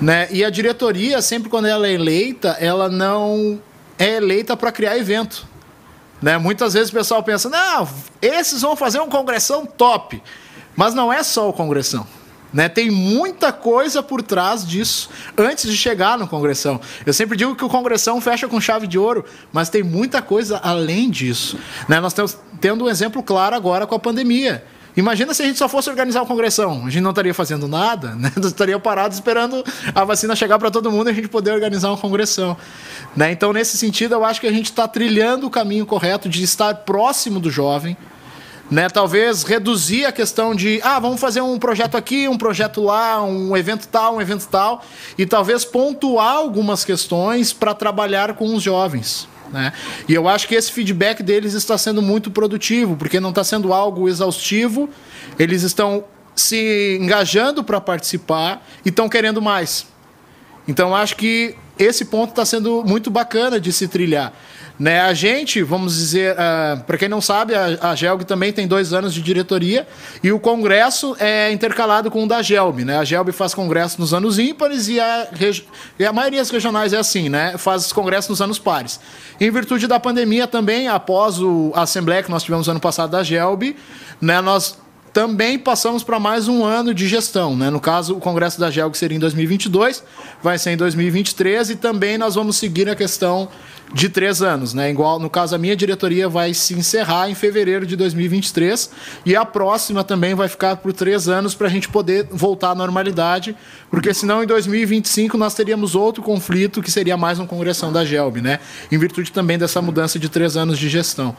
[0.00, 0.28] Né?
[0.30, 3.60] E a diretoria, sempre quando ela é eleita, ela não
[3.98, 5.46] é eleita para criar evento.
[6.20, 6.38] Né?
[6.38, 7.88] Muitas vezes o pessoal pensa, não,
[8.20, 10.22] esses vão fazer um congressão top.
[10.74, 12.06] Mas não é só o congressão.
[12.52, 12.68] Né?
[12.68, 16.80] Tem muita coisa por trás disso antes de chegar no congressão.
[17.06, 20.58] Eu sempre digo que o congressão fecha com chave de ouro, mas tem muita coisa
[20.62, 21.58] além disso.
[21.88, 21.98] Né?
[21.98, 24.64] Nós estamos tendo um exemplo claro agora com a pandemia.
[24.96, 26.82] Imagina se a gente só fosse organizar o congressão.
[26.86, 28.30] A gente não estaria fazendo nada, né?
[28.44, 29.64] estaria parado esperando
[29.94, 32.56] a vacina chegar para todo mundo e a gente poder organizar uma congressão.
[33.16, 33.32] Né?
[33.32, 36.74] Então, nesse sentido, eu acho que a gente está trilhando o caminho correto de estar
[36.74, 37.96] próximo do jovem.
[38.70, 43.22] Né, talvez reduzir a questão de, ah, vamos fazer um projeto aqui, um projeto lá,
[43.22, 44.82] um evento tal, um evento tal,
[45.18, 49.28] e talvez pontuar algumas questões para trabalhar com os jovens.
[49.52, 49.72] Né?
[50.08, 53.72] E eu acho que esse feedback deles está sendo muito produtivo, porque não está sendo
[53.72, 54.88] algo exaustivo,
[55.38, 59.86] eles estão se engajando para participar e estão querendo mais.
[60.66, 64.32] Então acho que esse ponto está sendo muito bacana de se trilhar.
[64.78, 65.00] Né?
[65.00, 68.66] A gente, vamos dizer, uh, ah, para quem não sabe, a, a GELG também tem
[68.66, 69.86] dois anos de diretoria
[70.22, 72.84] e o congresso é intercalado com o da GELB.
[72.84, 72.98] Né?
[72.98, 75.28] A GELB faz congresso nos anos ímpares e a,
[75.98, 77.56] e a maioria das regionais é assim, né?
[77.58, 78.98] faz congresso nos anos pares.
[79.40, 83.22] Em virtude da pandemia também, após o, a assembleia que nós tivemos ano passado da
[83.22, 83.76] GELB,
[84.20, 84.78] né, nós
[85.12, 87.54] também passamos para mais um ano de gestão.
[87.56, 87.68] Né?
[87.70, 90.02] No caso, o Congresso da GELG seria em 2022,
[90.42, 93.48] vai ser em 2023 e também nós vamos seguir a questão
[93.92, 94.90] de três anos, né?
[94.90, 98.90] Igual no caso a minha diretoria vai se encerrar em fevereiro de 2023
[99.26, 102.74] e a próxima também vai ficar por três anos para a gente poder voltar à
[102.74, 103.54] normalidade,
[103.90, 108.40] porque senão em 2025 nós teríamos outro conflito que seria mais uma congressão da GELB,
[108.40, 108.60] né?
[108.90, 111.36] Em virtude também dessa mudança de três anos de gestão.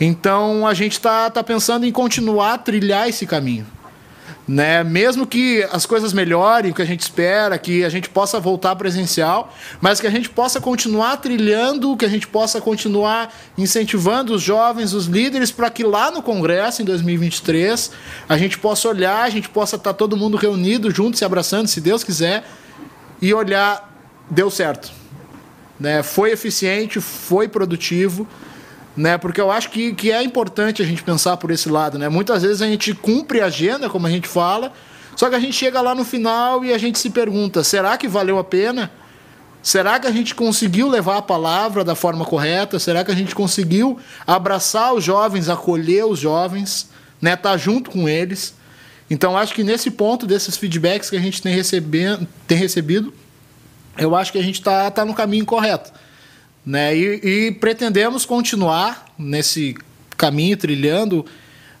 [0.00, 3.66] Então a gente está tá pensando em continuar a trilhar esse caminho
[4.46, 4.82] né?
[4.82, 9.54] Mesmo que as coisas melhorem, que a gente espera, que a gente possa voltar presencial,
[9.80, 14.94] mas que a gente possa continuar trilhando, que a gente possa continuar incentivando os jovens,
[14.94, 17.90] os líderes, para que lá no Congresso, em 2023,
[18.28, 21.80] a gente possa olhar, a gente possa estar todo mundo reunido, junto, se abraçando, se
[21.80, 22.44] Deus quiser,
[23.20, 23.92] e olhar,
[24.30, 24.90] deu certo.
[25.78, 26.02] Né?
[26.02, 28.26] Foi eficiente, foi produtivo
[28.98, 29.16] né?
[29.16, 32.08] Porque eu acho que, que é importante a gente pensar por esse lado, né?
[32.08, 34.72] Muitas vezes a gente cumpre a agenda, como a gente fala,
[35.14, 38.08] só que a gente chega lá no final e a gente se pergunta: será que
[38.08, 38.90] valeu a pena?
[39.62, 42.78] Será que a gente conseguiu levar a palavra da forma correta?
[42.78, 46.90] Será que a gente conseguiu abraçar os jovens, acolher os jovens,
[47.20, 47.34] né?
[47.34, 48.54] Estar tá junto com eles?
[49.10, 53.12] Então, acho que nesse ponto desses feedbacks que a gente tem, recebendo, tem recebido,
[53.96, 55.92] eu acho que a gente está tá no caminho correto.
[56.68, 56.94] Né?
[56.94, 59.74] E, e pretendemos continuar nesse
[60.18, 61.24] caminho, trilhando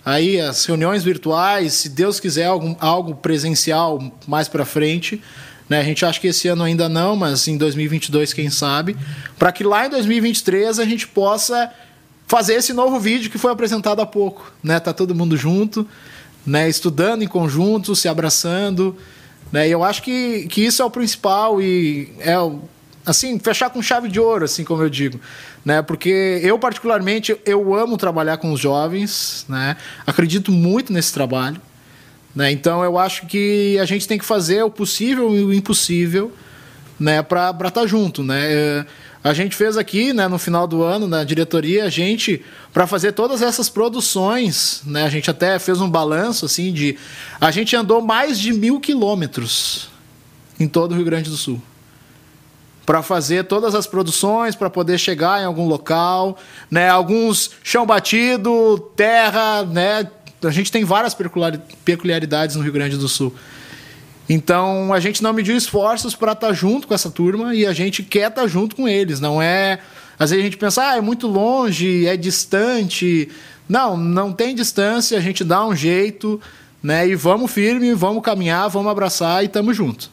[0.02, 5.22] aí as reuniões virtuais, se Deus quiser algum, algo presencial mais para frente.
[5.68, 5.78] Né?
[5.78, 8.96] A gente acha que esse ano ainda não, mas em 2022 quem sabe,
[9.38, 11.70] para que lá em 2023 a gente possa
[12.26, 14.80] fazer esse novo vídeo que foi apresentado há pouco, né?
[14.80, 15.86] Tá todo mundo junto,
[16.46, 16.66] né?
[16.66, 18.96] Estudando em conjunto, se abraçando,
[19.52, 19.68] né?
[19.68, 22.62] E eu acho que, que isso é o principal e é o
[23.08, 25.18] assim, fechar com chave de ouro, assim como eu digo,
[25.64, 25.80] né?
[25.80, 29.76] Porque eu particularmente eu amo trabalhar com os jovens, né?
[30.06, 31.60] Acredito muito nesse trabalho,
[32.34, 32.52] né?
[32.52, 36.30] Então eu acho que a gente tem que fazer o possível e o impossível,
[37.00, 38.52] né, para estar tá junto, né?
[38.52, 38.86] É,
[39.24, 43.12] a gente fez aqui, né, no final do ano, na diretoria, a gente, para fazer
[43.12, 46.96] todas essas produções, né, a gente até fez um balanço, assim, de.
[47.40, 49.88] A gente andou mais de mil quilômetros
[50.60, 51.62] em todo o Rio Grande do Sul
[52.88, 56.38] para fazer todas as produções, para poder chegar em algum local,
[56.70, 56.88] né?
[56.88, 60.08] Alguns chão batido, terra, né?
[60.42, 61.14] A gente tem várias
[61.84, 63.34] peculiaridades no Rio Grande do Sul.
[64.26, 67.74] Então a gente não mediu esforços para estar tá junto com essa turma e a
[67.74, 69.20] gente quer estar tá junto com eles.
[69.20, 69.80] Não é.
[70.18, 73.28] Às vezes a gente pensa, ah, é muito longe, é distante.
[73.68, 76.40] Não, não tem distância, a gente dá um jeito,
[76.82, 77.06] né?
[77.06, 80.10] E vamos firme, vamos caminhar, vamos abraçar e estamos juntos.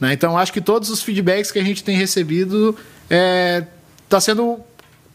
[0.00, 0.12] Né?
[0.12, 3.66] Então, acho que todos os feedbacks que a gente tem recebido está é,
[4.08, 4.60] tá sendo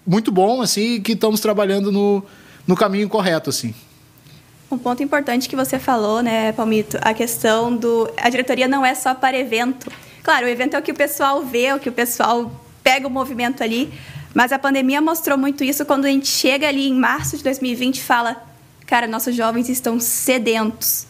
[0.06, 2.24] muito bom, assim, que estamos trabalhando no,
[2.66, 3.74] no caminho correto, assim.
[4.72, 8.10] Um ponto importante que você falou, né, Palmito, a questão do...
[8.18, 9.92] A diretoria não é só para evento.
[10.24, 12.52] Claro, o evento é o que o pessoal vê, o que o pessoal
[12.82, 13.94] pega o movimento ali,
[14.34, 17.98] mas a pandemia mostrou muito isso quando a gente chega ali em março de 2020
[17.98, 18.42] e fala,
[18.88, 21.06] cara, nossos jovens estão sedentos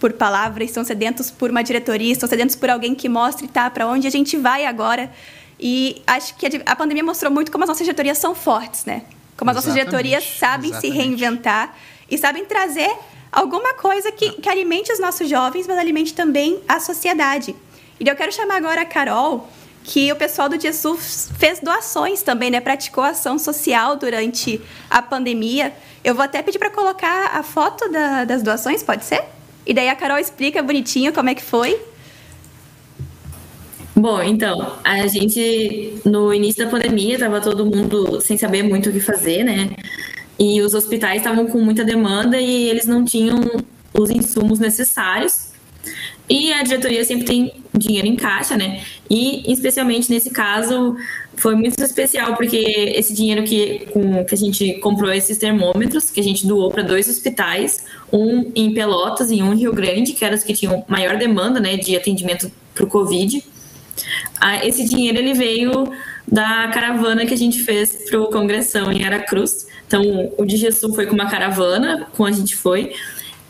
[0.00, 3.86] por palavras, estão sedentos por uma diretoria, estão sedentos por alguém que mostre tá, para
[3.86, 5.12] onde a gente vai agora.
[5.60, 9.02] E acho que a pandemia mostrou muito como as nossas diretorias são fortes, né?
[9.36, 10.94] Como as nossas diretorias sabem exatamente.
[10.94, 11.76] se reinventar
[12.10, 12.90] e sabem trazer
[13.30, 17.54] alguma coisa que, que alimente os nossos jovens, mas alimente também a sociedade.
[17.98, 19.48] E eu quero chamar agora a Carol,
[19.84, 22.60] que o pessoal do Jesus fez doações também, né?
[22.60, 25.74] Praticou ação social durante a pandemia.
[26.02, 29.22] Eu vou até pedir para colocar a foto da, das doações, pode ser?
[29.66, 31.80] E daí a Carol explica bonitinho como é que foi.
[33.94, 38.92] Bom, então, a gente no início da pandemia estava todo mundo sem saber muito o
[38.92, 39.70] que fazer, né?
[40.40, 43.38] e os hospitais estavam com muita demanda e eles não tinham
[43.92, 45.50] os insumos necessários.
[46.26, 48.82] E a diretoria sempre tem dinheiro em caixa, né?
[49.10, 50.96] E especialmente nesse caso
[51.40, 52.56] foi muito especial porque
[52.94, 56.82] esse dinheiro que, com, que a gente comprou esses termômetros, que a gente doou para
[56.82, 60.84] dois hospitais, um em Pelotas e um em Rio Grande, que eram os que tinham
[60.86, 63.42] maior demanda, né, de atendimento para o Covid.
[64.62, 65.90] Esse dinheiro ele veio
[66.26, 69.66] da caravana que a gente fez para o Congressão em Aracruz.
[69.86, 70.02] Então,
[70.36, 72.92] o DGSU foi com uma caravana, com a gente foi,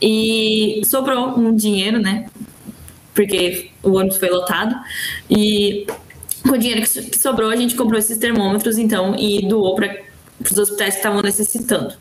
[0.01, 2.27] e sobrou um dinheiro, né?
[3.15, 4.75] Porque o ônibus foi lotado.
[5.29, 5.87] E
[6.43, 9.97] com o dinheiro que sobrou, a gente comprou esses termômetros, então, e doou para
[10.51, 11.95] os hospitais que estavam necessitando.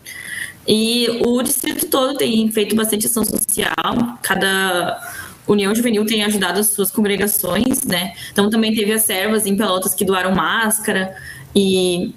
[0.67, 5.01] E o distrito todo tem feito bastante ação social, cada
[5.47, 8.13] União Juvenil tem ajudado as suas congregações, né?
[8.31, 11.15] Então também teve as servas em Pelotas que doaram máscara
[11.55, 12.13] e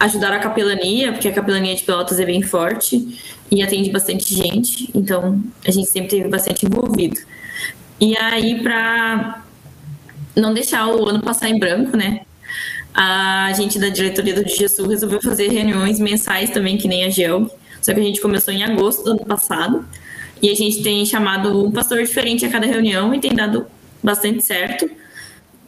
[0.00, 3.18] ajudaram a capelania, porque a capelania de Pelotas é bem forte
[3.50, 7.20] e atende bastante gente, então a gente sempre teve bastante envolvido.
[8.00, 9.44] E aí, para
[10.34, 12.20] não deixar o ano passar em branco, né?
[12.94, 17.50] A gente da diretoria do DGSU resolveu fazer reuniões mensais também, que nem a GELB,
[17.80, 19.84] só que a gente começou em agosto do ano passado.
[20.42, 23.66] E a gente tem chamado um pastor diferente a cada reunião e tem dado
[24.02, 24.90] bastante certo.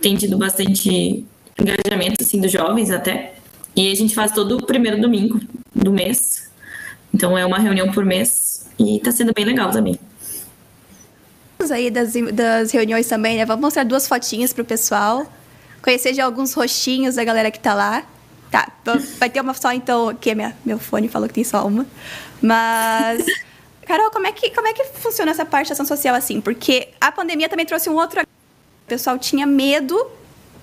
[0.00, 1.24] Tem tido bastante
[1.60, 3.34] engajamento, assim, dos jovens até.
[3.76, 5.40] E a gente faz todo o primeiro domingo
[5.74, 6.50] do mês.
[7.14, 9.98] Então é uma reunião por mês e tá sendo bem legal também.
[11.70, 13.44] Aí das, das reuniões também, né?
[13.44, 15.30] Vamos mostrar duas fotinhas pro pessoal.
[15.82, 18.04] Conhecer já alguns rostinhos da galera que tá lá.
[18.50, 18.70] Tá,
[19.18, 21.86] vai ter uma só então, que minha, meu fone falou que tem só uma.
[22.40, 23.24] Mas
[23.86, 26.40] Carol, como é que, como é que funciona essa parte da ação social assim?
[26.40, 28.20] Porque a pandemia também trouxe um outro.
[28.22, 30.10] O pessoal tinha medo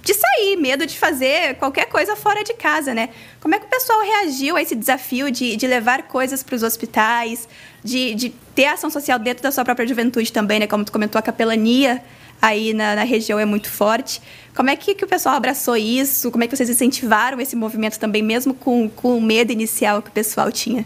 [0.03, 3.09] de sair, medo de fazer qualquer coisa fora de casa, né?
[3.41, 6.63] Como é que o pessoal reagiu a esse desafio de, de levar coisas para os
[6.63, 7.47] hospitais,
[7.83, 10.67] de, de ter ação social dentro da sua própria juventude também, né?
[10.67, 12.03] Como tu comentou, a capelania
[12.41, 14.21] aí na, na região é muito forte.
[14.53, 16.29] Como é que, que o pessoal abraçou isso?
[16.29, 20.09] Como é que vocês incentivaram esse movimento também, mesmo com, com o medo inicial que
[20.09, 20.85] o pessoal tinha?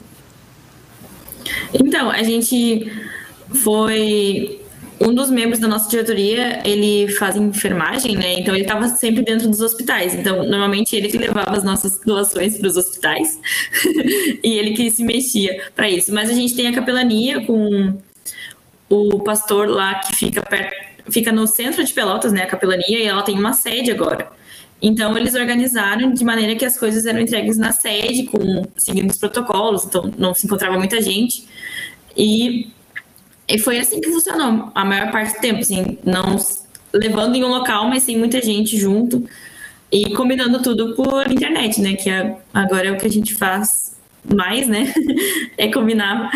[1.74, 2.91] Então, a gente
[3.63, 4.61] foi
[5.00, 8.39] um dos membros da nossa diretoria, ele faz enfermagem, né?
[8.39, 10.14] Então ele estava sempre dentro dos hospitais.
[10.14, 13.39] Então, normalmente ele que levava as nossas doações para os hospitais
[14.44, 16.14] e ele que se mexia para isso.
[16.14, 17.98] Mas a gente tem a capelania com
[18.89, 22.44] o pastor lá que fica perto, fica no centro de Pelotas, né?
[22.44, 24.32] A capelania e ela tem uma sede agora.
[24.82, 29.18] Então, eles organizaram de maneira que as coisas eram entregues na sede, com, seguindo os
[29.18, 31.48] protocolos, então não se encontrava muita gente.
[32.18, 32.68] E,
[33.54, 36.38] e foi assim que funcionou a maior parte do tempo, assim, não
[36.91, 39.24] levando em um local, mas sem muita gente junto
[39.91, 41.93] e combinando tudo por internet, né?
[41.93, 43.95] Que é, agora é o que a gente faz
[44.26, 44.91] mais, né?
[45.56, 46.32] é combinar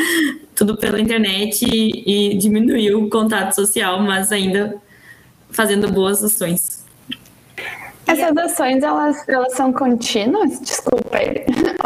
[0.54, 4.76] tudo pela internet e, e diminuir o contato social, mas ainda
[5.50, 6.86] fazendo boas ações.
[8.06, 10.62] Essas ações, elas, elas são contínuas?
[10.62, 11.18] Desculpa.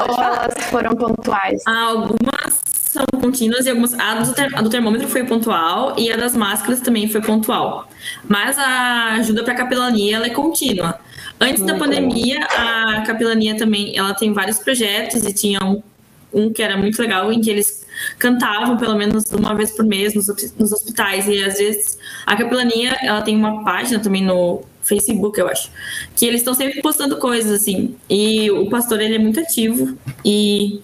[0.09, 1.61] Ou elas foram pontuais?
[1.65, 3.93] Algumas são contínuas e algumas.
[3.93, 7.87] A do, ter, a do, termômetro foi pontual e a das máscaras também foi pontual.
[8.27, 10.99] Mas a ajuda para capelania ela é contínua.
[11.39, 15.81] Antes da pandemia, a capelania também ela tem vários projetos e tinha um,
[16.31, 17.87] um que era muito legal em que eles
[18.19, 20.27] cantavam pelo menos uma vez por mês nos,
[20.57, 25.47] nos hospitais e às vezes a capelania ela tem uma página também no Facebook, eu
[25.47, 25.69] acho.
[26.15, 27.95] Que eles estão sempre postando coisas, assim.
[28.09, 29.97] E o pastor, ele é muito ativo.
[30.25, 30.81] E,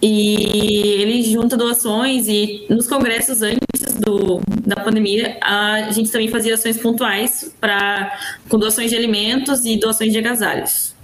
[0.00, 2.28] e ele junta doações.
[2.28, 8.18] E nos congressos antes do, da pandemia, a gente também fazia ações pontuais pra,
[8.48, 10.94] com doações de alimentos e doações de agasalhos.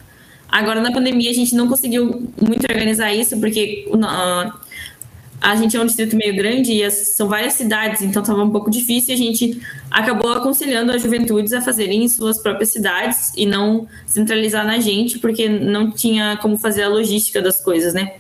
[0.49, 4.53] Agora, na pandemia, a gente não conseguiu muito organizar isso, porque uh,
[5.41, 8.71] a gente é um distrito meio grande e são várias cidades, então estava um pouco
[8.71, 9.15] difícil.
[9.15, 14.67] A gente acabou aconselhando as juventudes a fazerem em suas próprias cidades e não centralizar
[14.67, 18.13] na gente, porque não tinha como fazer a logística das coisas, né?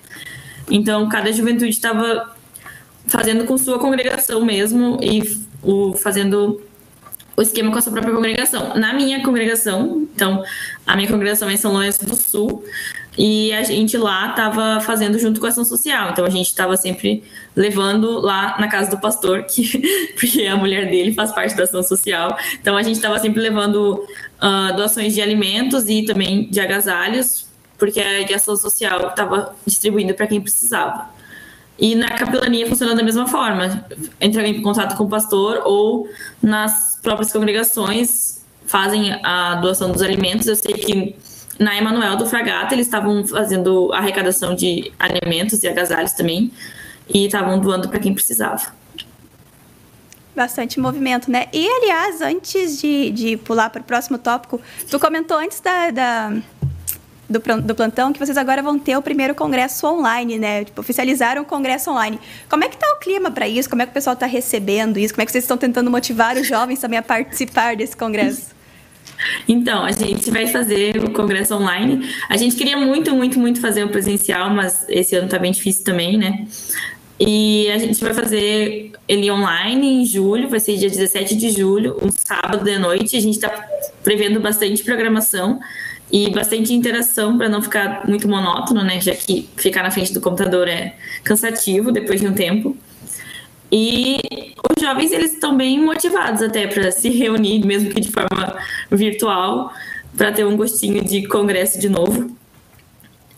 [0.75, 2.35] Então, cada juventude estava
[3.07, 5.23] fazendo com sua congregação mesmo e
[5.63, 6.61] o, fazendo
[7.37, 8.75] o esquema com a sua própria congregação.
[8.75, 10.43] Na minha congregação, então,
[10.87, 12.65] a minha congregação é em São Lourenço do Sul,
[13.17, 16.11] e a gente lá estava fazendo junto com a ação social.
[16.11, 17.23] Então a gente estava sempre
[17.55, 21.83] levando lá na casa do pastor, que, porque a mulher dele faz parte da ação
[21.83, 22.37] social.
[22.55, 27.47] Então a gente estava sempre levando uh, doações de alimentos e também de agasalhos,
[27.83, 31.11] porque a ação social estava distribuindo para quem precisava.
[31.77, 33.85] E na capelania funciona da mesma forma.
[34.21, 36.09] Entra em contato com o pastor ou
[36.41, 40.47] nas próprias congregações fazem a doação dos alimentos.
[40.47, 41.17] Eu sei que
[41.59, 46.53] na Emanuel do Fragata, eles estavam fazendo arrecadação de alimentos e agasalhos também,
[47.13, 48.73] e estavam doando para quem precisava.
[50.37, 51.47] Bastante movimento, né?
[51.53, 56.43] E, aliás, antes de, de pular para o próximo tópico, tu comentou antes da, da
[57.33, 60.65] do, do, plantão que vocês agora vão ter o primeiro congresso online, né?
[60.65, 62.19] Tipo, oficializaram o congresso online.
[62.49, 63.69] Como é que tá o clima para isso?
[63.69, 65.15] Como é que o pessoal está recebendo isso?
[65.15, 68.53] Como é que vocês estão tentando motivar os jovens também a participar desse congresso?
[69.49, 72.09] Então, a gente vai fazer o congresso online.
[72.29, 75.85] A gente queria muito, muito, muito fazer o presencial, mas esse ano tá bem difícil
[75.85, 76.47] também, né?
[77.25, 81.97] E a gente vai fazer ele online em julho, vai ser dia 17 de julho,
[82.03, 83.17] um sábado de noite.
[83.17, 83.49] A gente está
[84.03, 85.61] prevendo bastante programação
[86.13, 89.01] e bastante interação para não ficar muito monótono, né?
[89.01, 90.95] Já que ficar na frente do computador é
[91.25, 92.77] cansativo depois de um tempo.
[93.71, 94.19] E
[94.77, 98.55] os jovens eles estão bem motivados até para se reunir, mesmo que de forma
[98.91, 99.73] virtual,
[100.15, 102.37] para ter um gostinho de congresso de novo.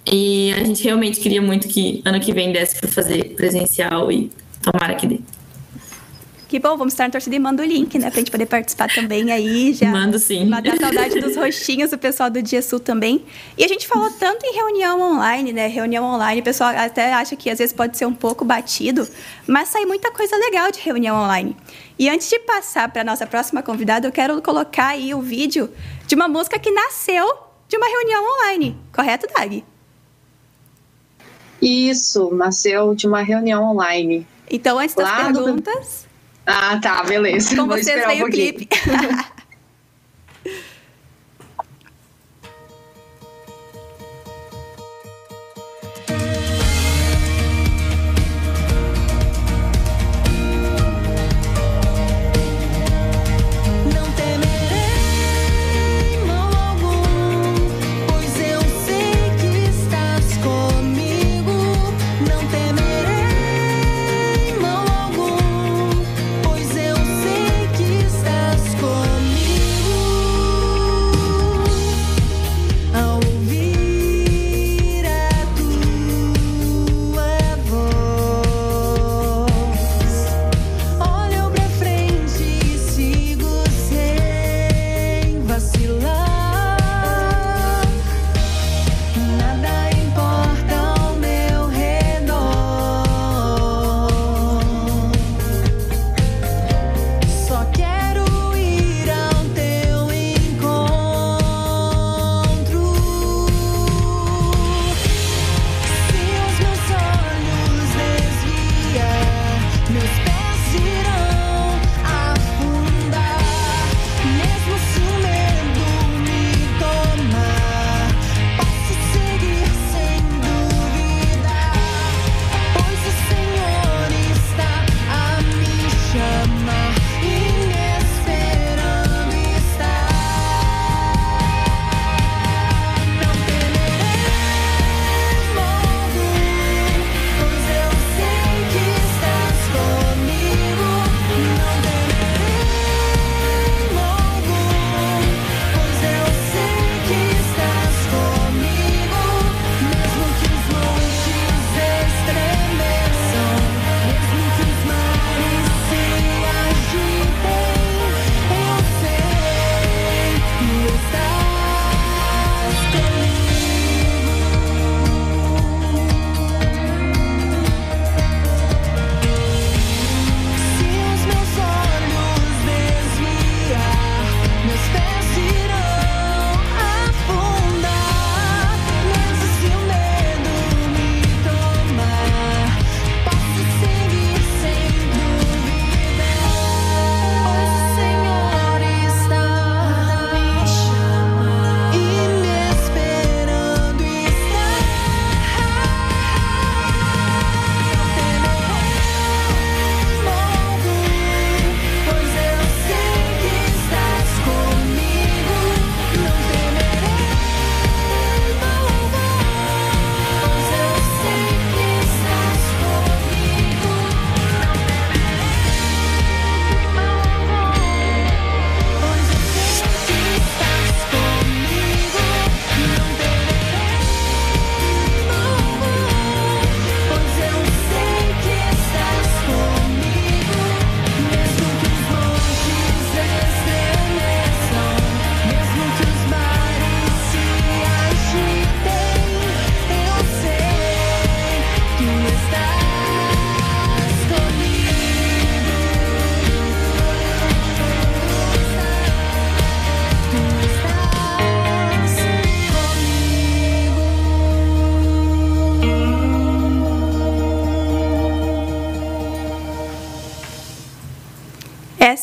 [0.05, 4.33] E a gente realmente queria muito que ano que vem desse para fazer presencial e
[4.61, 5.21] tomara que dê.
[6.55, 8.09] Que bom, vamos estar na torcida e manda o link, né?
[8.09, 9.73] Pra gente poder participar também aí.
[9.75, 10.47] Já Mando sim.
[10.47, 13.25] Matar a saudade dos rostinhos do pessoal do Dia Sul também.
[13.59, 15.67] E a gente falou tanto em reunião online, né?
[15.67, 19.05] Reunião online, o pessoal até acha que às vezes pode ser um pouco batido,
[19.49, 21.57] mas sai muita coisa legal de reunião online.
[21.99, 25.69] E antes de passar para nossa próxima convidada, eu quero colocar aí o vídeo
[26.07, 27.37] de uma música que nasceu
[27.67, 28.79] de uma reunião online.
[28.95, 29.65] Correto, Dag?
[31.61, 34.25] Isso, nasceu de uma reunião online.
[34.49, 36.03] Então, antes das Lá perguntas.
[36.03, 36.04] Do...
[36.47, 37.57] Ah, tá, beleza.
[37.57, 38.69] Com Vou vocês um o clipe.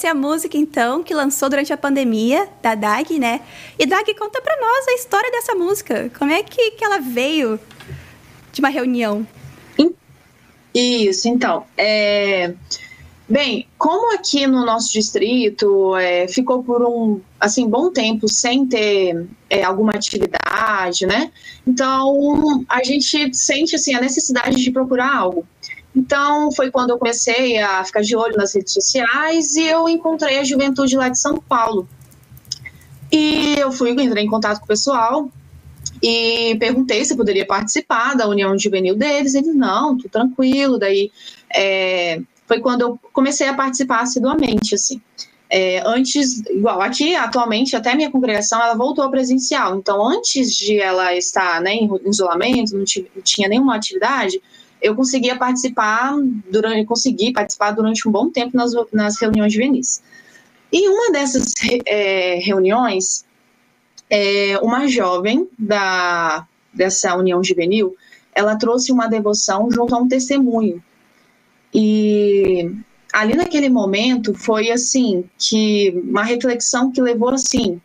[0.02, 3.40] Essa é a música, então, que lançou durante a pandemia, da Dag, né?
[3.78, 6.12] E Dag, conta pra nós a história dessa música.
[6.18, 7.60] Como é que, que ela veio
[8.52, 9.28] de uma reunião?
[10.74, 11.66] Isso, então.
[11.78, 12.52] É...
[13.30, 19.28] Bem, como aqui no nosso distrito é, ficou por um assim bom tempo sem ter
[19.52, 21.32] é, alguma atividade, né?
[21.66, 25.46] Então a gente sente assim a necessidade de procurar algo.
[25.96, 30.40] Então foi quando eu comecei a ficar de olho nas redes sociais e eu encontrei
[30.40, 31.88] a Juventude lá de São Paulo.
[33.12, 35.30] E eu fui entrei em contato com o pessoal
[36.02, 39.36] e perguntei se poderia participar da união juvenil deles.
[39.36, 40.80] Eles não, tudo tranquilo.
[40.80, 41.12] Daí
[41.54, 45.02] é, foi quando eu comecei a participar assiduamente, assim.
[45.54, 49.76] É, antes, igual aqui, atualmente, até minha congregação, ela voltou presencial.
[49.76, 52.86] Então, antes de ela estar né, em isolamento, não
[53.22, 54.42] tinha nenhuma atividade,
[54.82, 56.16] eu conseguia participar
[56.50, 60.02] durante, consegui participar durante um bom tempo nas, nas reuniões juvenis.
[60.72, 61.54] E uma dessas
[61.86, 63.24] é, reuniões,
[64.10, 67.96] é, uma jovem da, dessa união juvenil,
[68.34, 70.84] ela trouxe uma devoção junto a um testemunho.
[71.74, 72.72] E
[73.14, 77.80] ali naquele momento foi assim que uma reflexão que levou assim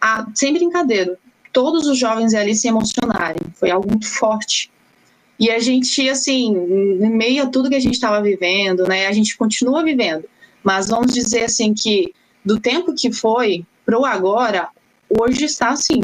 [0.00, 1.18] a sem brincadeira
[1.52, 3.42] todos os jovens ali se emocionarem.
[3.54, 4.71] Foi algo muito forte
[5.42, 9.12] e a gente assim em meio a tudo que a gente estava vivendo né a
[9.12, 10.24] gente continua vivendo
[10.62, 12.12] mas vamos dizer assim que
[12.44, 14.68] do tempo que foi para o agora
[15.08, 16.00] hoje está assim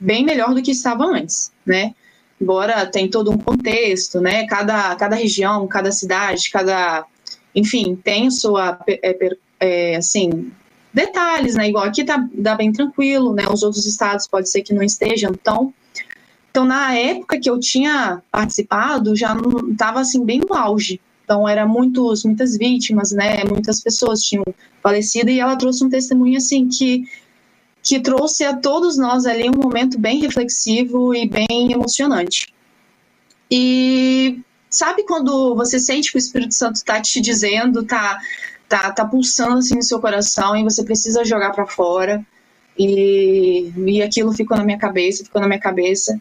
[0.00, 1.94] bem melhor do que estava antes né
[2.40, 4.46] embora tem todo um contexto, né?
[4.46, 7.04] Cada, cada região, cada cidade, cada,
[7.54, 10.50] enfim, tem sua, é, é, assim,
[10.92, 11.68] detalhes, né?
[11.68, 13.44] Igual aqui tá, dá bem tranquilo, né?
[13.50, 15.74] Os outros estados pode ser que não estejam tão.
[16.50, 21.00] Então, na época que eu tinha participado, já não estava assim bem no auge.
[21.24, 23.44] Então, era muitos, muitas vítimas, né?
[23.44, 24.44] Muitas pessoas tinham
[24.82, 27.04] falecido e ela trouxe um testemunho assim que
[27.82, 32.52] que trouxe a todos nós ali um momento bem reflexivo e bem emocionante.
[33.50, 38.18] E sabe quando você sente que o Espírito Santo está te dizendo, tá,
[38.68, 42.24] tá, tá pulsando assim no seu coração e você precisa jogar para fora?
[42.78, 46.20] E, e aquilo ficou na minha cabeça, ficou na minha cabeça.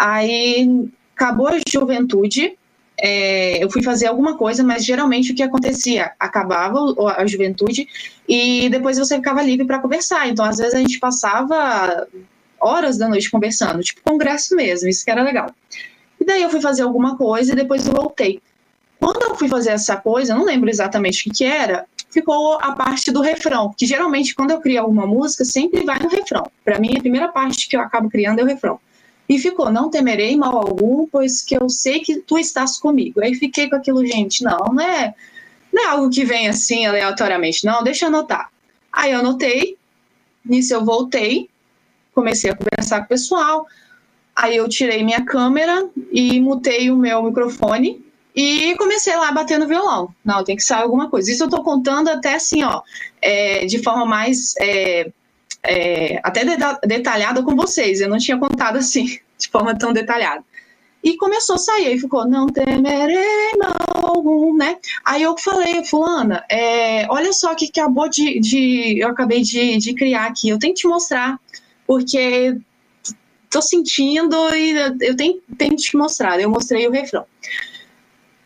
[0.00, 2.56] Aí acabou a juventude,
[2.98, 6.12] é, eu fui fazer alguma coisa, mas geralmente o que acontecia?
[6.18, 6.78] Acabava
[7.18, 7.86] a juventude
[8.26, 10.26] e depois você ficava livre para conversar.
[10.26, 12.08] Então, às vezes, a gente passava
[12.58, 15.54] horas da noite conversando, tipo congresso mesmo, isso que era legal.
[16.18, 18.40] E daí eu fui fazer alguma coisa e depois eu voltei.
[18.98, 22.72] Quando eu fui fazer essa coisa, não lembro exatamente o que, que era, ficou a
[22.72, 26.50] parte do refrão, que geralmente quando eu crio alguma música, sempre vai no refrão.
[26.64, 28.80] Para mim, a primeira parte que eu acabo criando é o refrão.
[29.30, 33.22] E ficou, não temerei mal algum, pois que eu sei que tu estás comigo.
[33.22, 35.14] Aí fiquei com aquilo, gente, não, não é,
[35.72, 38.50] não é algo que vem assim aleatoriamente, não, deixa eu anotar.
[38.92, 39.78] Aí eu anotei,
[40.44, 41.48] nisso eu voltei,
[42.12, 43.66] comecei a conversar com o pessoal,
[44.34, 48.04] aí eu tirei minha câmera e mutei o meu microfone
[48.34, 50.12] e comecei lá batendo violão.
[50.24, 51.30] Não, tem que sair alguma coisa.
[51.30, 52.82] Isso eu tô contando até assim, ó,
[53.22, 55.12] é, de forma mais é,
[55.62, 56.44] é, até
[56.86, 58.00] detalhada com vocês.
[58.00, 59.06] Eu não tinha contado assim,
[59.38, 60.44] de forma tão detalhada.
[61.02, 63.52] E começou a sair, ficou, não temerei
[63.94, 64.76] algum, né?
[65.02, 69.94] Aí eu falei, fulana, é, olha só que acabou de, de, eu acabei de, de
[69.94, 71.40] criar aqui, eu tenho que te mostrar,
[71.86, 72.54] porque
[73.48, 74.70] tô sentindo e
[75.00, 76.40] eu tenho, tenho que te mostrar.
[76.40, 77.24] Eu mostrei o refrão.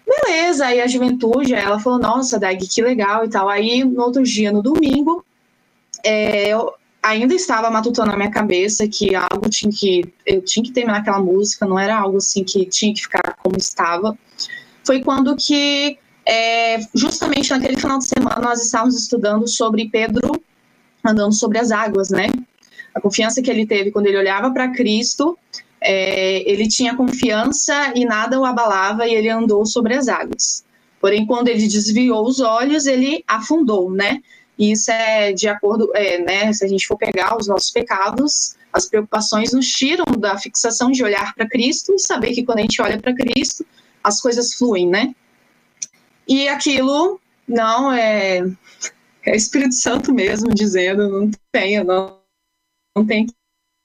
[0.06, 3.48] Beleza, aí a juventude, ela falou, nossa, Dag, que legal e tal.
[3.48, 5.24] Aí no outro dia, no domingo,
[6.04, 6.72] é, eu,
[7.04, 11.20] ainda estava matutando na minha cabeça que algo tinha que eu tinha que terminar aquela
[11.20, 14.18] música, não era algo assim que tinha que ficar como estava.
[14.86, 20.42] Foi quando que é, justamente naquele final de semana nós estávamos estudando sobre Pedro
[21.04, 22.28] andando sobre as águas, né?
[22.94, 25.38] A confiança que ele teve quando ele olhava para Cristo,
[25.82, 30.64] é, ele tinha confiança e nada o abalava e ele andou sobre as águas.
[30.98, 34.22] Porém, quando ele desviou os olhos, ele afundou, né?
[34.58, 38.56] E isso é de acordo, é, né, se a gente for pegar os nossos pecados,
[38.72, 42.62] as preocupações nos tiram da fixação de olhar para Cristo e saber que quando a
[42.62, 43.66] gente olha para Cristo,
[44.02, 45.14] as coisas fluem, né?
[46.26, 48.38] E aquilo não é,
[49.24, 52.20] é o Espírito Santo mesmo dizendo, não tem, não,
[52.96, 53.26] não tem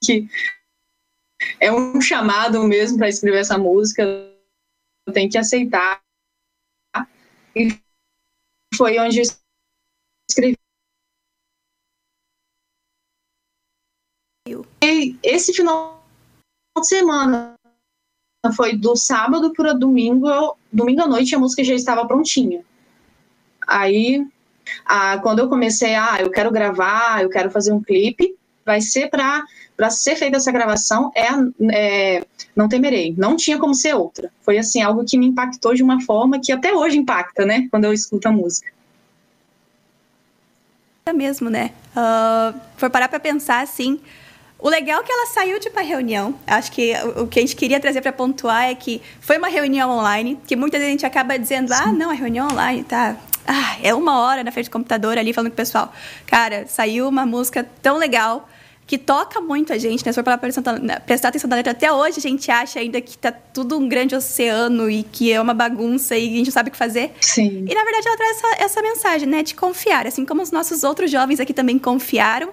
[0.04, 0.28] que
[1.60, 4.04] é um chamado mesmo para escrever essa música,
[5.14, 6.02] tem que aceitar.
[7.56, 7.80] E
[8.76, 9.24] foi onde eu
[10.30, 10.56] escrevi
[14.48, 14.56] E
[15.24, 16.04] esse final
[16.78, 17.54] de semana
[18.56, 22.64] foi do sábado para domingo, domingo à noite a música já estava prontinha.
[23.68, 24.26] Aí
[25.22, 28.36] quando eu comecei, ah, eu quero gravar, eu quero fazer um clipe,
[28.66, 29.44] vai ser para
[29.76, 31.28] para ser feita essa gravação é,
[31.74, 34.30] é, não temerei, não tinha como ser outra.
[34.42, 37.86] Foi assim algo que me impactou de uma forma que até hoje impacta, né, quando
[37.86, 38.70] eu escuto a música.
[41.06, 41.72] É mesmo, né?
[41.96, 44.02] Uh, parar para pensar assim,
[44.60, 46.36] o legal é que ela saiu de uma reunião.
[46.45, 49.90] Acho que o que a gente queria trazer para pontuar é que foi uma reunião
[49.90, 53.15] online, que muita gente acaba dizendo, ah, não, a reunião online tá.
[53.48, 55.94] Ah, é uma hora na frente do computador ali falando com o pessoal.
[56.26, 58.48] Cara, saiu uma música tão legal
[58.86, 60.11] que toca muito a gente, né?
[60.11, 63.31] Se for para prestar atenção na letra, até hoje a gente acha ainda que tá
[63.31, 66.72] tudo um grande oceano e que é uma bagunça e a gente não sabe o
[66.72, 67.11] que fazer.
[67.22, 67.65] Sim.
[67.69, 69.41] E na verdade ela traz essa, essa mensagem, né?
[69.41, 72.49] De confiar, assim como os nossos outros jovens aqui também confiaram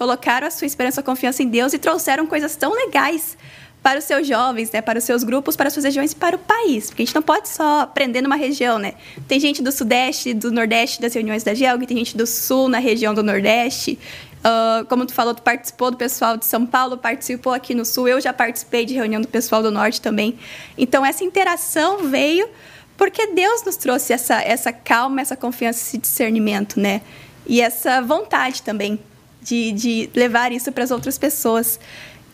[0.00, 3.36] colocaram a sua esperança e confiança em Deus e trouxeram coisas tão legais
[3.82, 6.36] para os seus jovens, né, para os seus grupos, para as suas regiões e para
[6.36, 6.86] o país.
[6.86, 8.94] Porque a gente não pode só aprender numa região, né?
[9.28, 12.78] Tem gente do Sudeste, do Nordeste das reuniões da GELG, tem gente do Sul na
[12.78, 13.98] região do Nordeste.
[14.38, 18.08] Uh, como tu falou, tu participou do pessoal de São Paulo, participou aqui no Sul.
[18.08, 20.38] Eu já participei de reunião do pessoal do Norte também.
[20.78, 22.48] Então, essa interação veio
[22.96, 27.02] porque Deus nos trouxe essa, essa calma, essa confiança, esse discernimento, né?
[27.46, 28.98] E essa vontade também
[29.42, 31.78] de, de levar isso para as outras pessoas.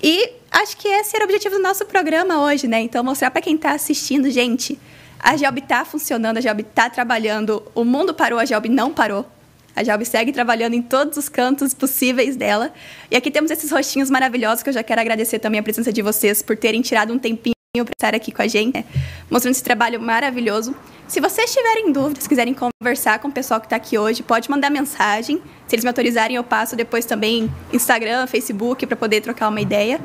[0.02, 2.80] E acho que esse era o objetivo do nosso programa hoje, né?
[2.80, 4.78] Então, mostrar para quem está assistindo, gente,
[5.18, 9.26] a Gelb está funcionando, a Gelb está trabalhando, o mundo parou, a Gelb não parou.
[9.74, 12.72] A Gelb segue trabalhando em todos os cantos possíveis dela.
[13.10, 16.00] E aqui temos esses rostinhos maravilhosos que eu já quero agradecer também a presença de
[16.00, 18.84] vocês por terem tirado um tempinho para estar aqui com a gente, né?
[19.30, 20.74] mostrando esse trabalho maravilhoso.
[21.08, 24.70] Se vocês tiverem dúvidas, quiserem conversar com o pessoal que está aqui hoje, pode mandar
[24.70, 25.40] mensagem.
[25.66, 30.00] Se eles me autorizarem, eu passo depois também Instagram, Facebook, para poder trocar uma ideia.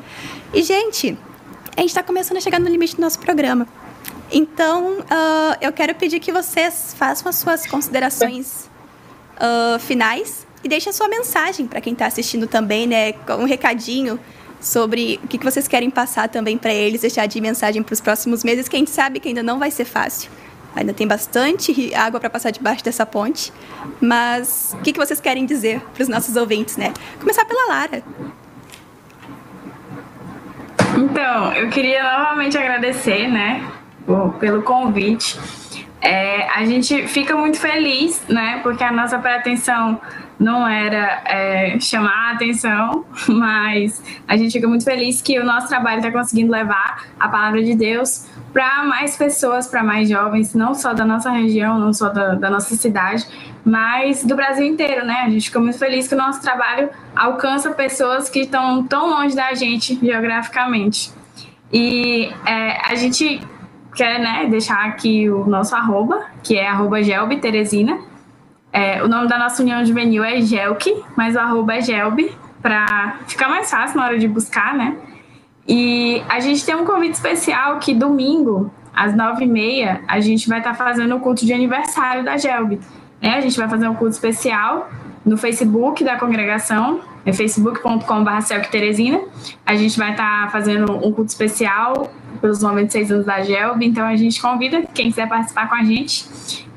[0.54, 1.18] E, gente,
[1.76, 3.66] a gente está começando a chegar no limite do nosso programa.
[4.30, 8.70] Então, uh, eu quero pedir que vocês façam as suas considerações
[9.36, 13.14] uh, finais e deixem a sua mensagem para quem está assistindo também, né?
[13.38, 14.18] Um recadinho
[14.62, 18.44] sobre o que vocês querem passar também para eles, deixar de mensagem para os próximos
[18.44, 20.30] meses, que a gente sabe que ainda não vai ser fácil.
[20.74, 23.52] Ainda tem bastante água para passar debaixo dessa ponte.
[24.00, 26.94] Mas o que, vocês querem dizer para os nossos ouvintes, né?
[27.20, 28.02] Começar pela Lara.
[30.96, 33.66] Então, eu queria novamente agradecer, né,
[34.38, 35.38] pelo convite.
[36.00, 40.00] É, a gente fica muito feliz, né, porque a nossa pretensão
[40.42, 45.68] não era é, chamar a atenção, mas a gente fica muito feliz que o nosso
[45.68, 50.74] trabalho está conseguindo levar a palavra de Deus para mais pessoas, para mais jovens, não
[50.74, 53.26] só da nossa região, não só da, da, nossa cidade,
[53.64, 55.22] mas do Brasil inteiro, né?
[55.24, 59.34] A gente fica muito feliz que o nosso trabalho alcança pessoas que estão tão longe
[59.34, 61.10] da gente geograficamente.
[61.72, 63.40] E é, a gente
[63.94, 66.98] quer né, deixar aqui o nosso arroba, que é arroba
[67.40, 67.98] Teresina,
[68.72, 72.32] é, o nome da nossa união juvenil é Gelk, mas o arroba é Gelb,
[72.62, 74.96] para ficar mais fácil na hora de buscar, né?
[75.68, 80.48] E a gente tem um convite especial que domingo, às nove e meia, a gente
[80.48, 82.80] vai estar tá fazendo o culto de aniversário da Gelb.
[83.20, 83.36] Né?
[83.36, 84.90] A gente vai fazer um culto especial
[85.24, 89.20] no Facebook da congregação, é facebook.com.br Teresina.
[89.64, 94.04] A gente vai estar tá fazendo um culto especial pelos 96 anos da Gelb, então
[94.04, 96.26] a gente convida quem quiser participar com a gente.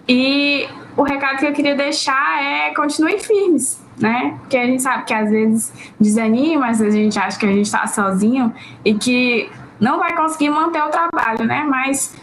[0.08, 4.36] E o recado que eu queria deixar é continuem firmes, né?
[4.40, 7.52] Porque a gente sabe que às vezes desanima, às vezes a gente acha que a
[7.52, 8.54] gente está sozinho
[8.84, 9.50] e que
[9.80, 11.64] não vai conseguir manter o trabalho, né?
[11.68, 12.16] Mas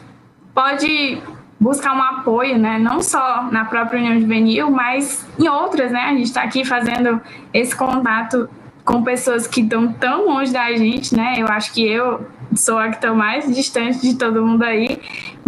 [0.54, 1.20] pode
[1.60, 2.78] buscar um apoio, né?
[2.78, 6.00] Não só na própria União Juvenil, mas em outras, né?
[6.00, 7.20] A gente está aqui fazendo
[7.52, 8.48] esse contato
[8.84, 11.34] com pessoas que estão tão longe da gente, né?
[11.38, 15.00] Eu acho que eu sou a que estou mais distante de todo mundo aí,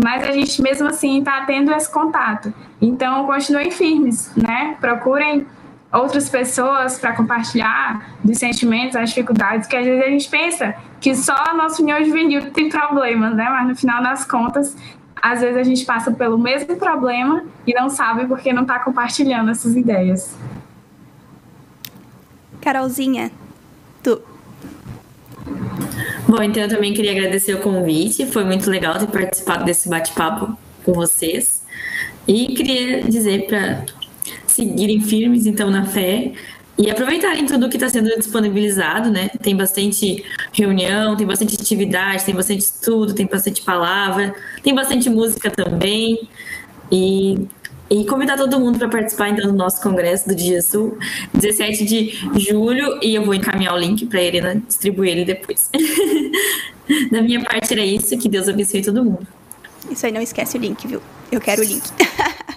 [0.02, 2.52] mas a gente mesmo assim está tendo esse contato.
[2.80, 4.76] Então, continuem firmes, né?
[4.80, 5.46] Procurem
[5.92, 11.14] outras pessoas para compartilhar dos sentimentos, as dificuldades, que às vezes a gente pensa que
[11.14, 13.48] só a nossa união juvenil tem problemas, né?
[13.48, 14.76] Mas no final das contas,
[15.22, 19.50] às vezes a gente passa pelo mesmo problema e não sabe porque não está compartilhando
[19.50, 20.36] essas ideias.
[22.64, 23.30] Carolzinha,
[24.02, 24.22] tu.
[26.26, 28.24] Bom, então eu também queria agradecer o convite.
[28.24, 31.62] Foi muito legal ter participado desse bate-papo com vocês.
[32.26, 33.84] E queria dizer para
[34.46, 36.32] seguirem firmes, então, na fé
[36.78, 39.28] e aproveitarem tudo que está sendo disponibilizado, né?
[39.42, 45.50] Tem bastante reunião, tem bastante atividade, tem bastante estudo, tem bastante palavra, tem bastante música
[45.50, 46.26] também.
[46.90, 47.46] E
[47.90, 50.98] e convidar todo mundo para participar então do nosso congresso do Dia Sul,
[51.34, 55.70] 17 de julho, e eu vou encaminhar o link para a Irena distribuir ele depois.
[57.10, 59.26] da minha parte era isso, que Deus abençoe todo mundo.
[59.90, 61.00] Isso aí, não esquece o link, viu?
[61.30, 61.82] Eu quero o link.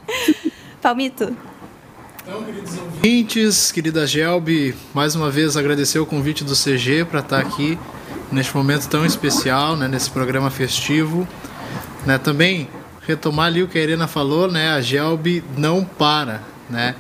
[0.82, 1.36] Palmito,
[2.24, 7.40] Então, queridos ouvintes, querida Gelbi, mais uma vez agradecer o convite do CG para estar
[7.40, 7.78] aqui
[8.32, 11.28] neste momento tão especial, né, nesse programa festivo.
[12.06, 12.70] Né, também
[13.08, 16.96] retomar ali o que a Irena falou, né, a Gelbi não para, né?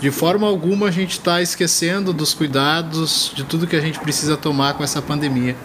[0.00, 4.36] De forma alguma a gente está esquecendo dos cuidados, de tudo que a gente precisa
[4.36, 5.56] tomar com essa pandemia.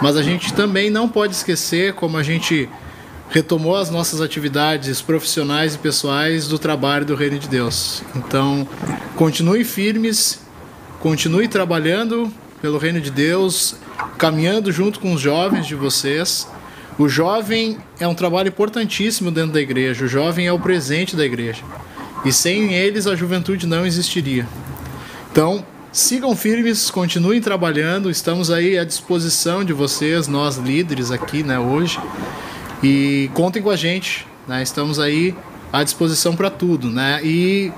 [0.00, 2.66] Mas a gente também não pode esquecer como a gente
[3.28, 8.02] retomou as nossas atividades profissionais e pessoais do trabalho do Reino de Deus.
[8.16, 8.66] Então,
[9.16, 10.40] continue firmes,
[11.00, 12.32] continue trabalhando
[12.62, 13.74] pelo Reino de Deus,
[14.16, 16.48] caminhando junto com os jovens de vocês.
[16.98, 20.04] O jovem é um trabalho importantíssimo dentro da igreja.
[20.04, 21.62] O jovem é o presente da igreja.
[22.24, 24.44] E sem eles a juventude não existiria.
[25.30, 28.10] Então, sigam firmes, continuem trabalhando.
[28.10, 32.00] Estamos aí à disposição de vocês, nós líderes aqui, né, hoje.
[32.82, 34.60] E contem com a gente, né?
[34.60, 35.36] Estamos aí
[35.72, 37.20] à disposição para tudo, né?
[37.22, 37.72] E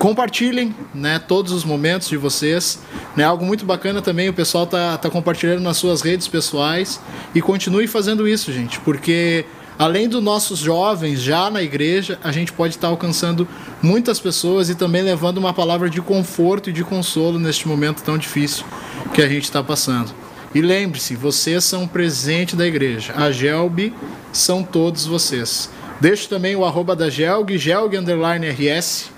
[0.00, 2.78] compartilhem, né, todos os momentos de vocês,
[3.14, 3.22] né?
[3.22, 6.98] Algo muito bacana também, o pessoal tá, tá compartilhando nas suas redes pessoais
[7.34, 9.44] e continue fazendo isso, gente, porque
[9.78, 13.46] além dos nossos jovens já na igreja, a gente pode estar tá alcançando
[13.82, 18.16] muitas pessoas e também levando uma palavra de conforto e de consolo neste momento tão
[18.16, 18.64] difícil
[19.12, 20.14] que a gente está passando.
[20.54, 23.12] E lembre-se, vocês são presente da igreja.
[23.14, 23.92] A Gelb
[24.32, 25.68] são todos vocês.
[26.00, 29.10] Deixo também o arroba da Gelg, Gelg RS,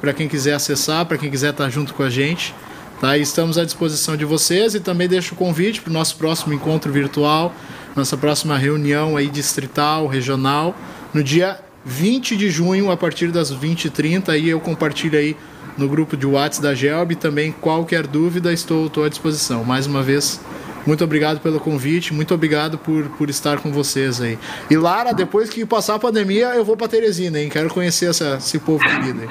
[0.00, 2.54] para quem quiser acessar, para quem quiser estar junto com a gente.
[3.00, 3.16] Tá?
[3.16, 6.54] E estamos à disposição de vocês e também deixo o convite para o nosso próximo
[6.54, 7.54] encontro virtual,
[7.94, 10.74] nossa próxima reunião aí distrital, regional,
[11.12, 14.30] no dia 20 de junho, a partir das 20h30.
[14.30, 15.36] Aí eu compartilho aí
[15.76, 17.14] no grupo de WhatsApp da Gelb.
[17.16, 19.62] Também qualquer dúvida, estou, estou à disposição.
[19.62, 20.40] Mais uma vez,
[20.86, 24.38] muito obrigado pelo convite, muito obrigado por, por estar com vocês aí.
[24.70, 27.48] E Lara, depois que passar a pandemia, eu vou para Teresina, hein?
[27.48, 29.28] Quero conhecer essa, esse povo querido aí.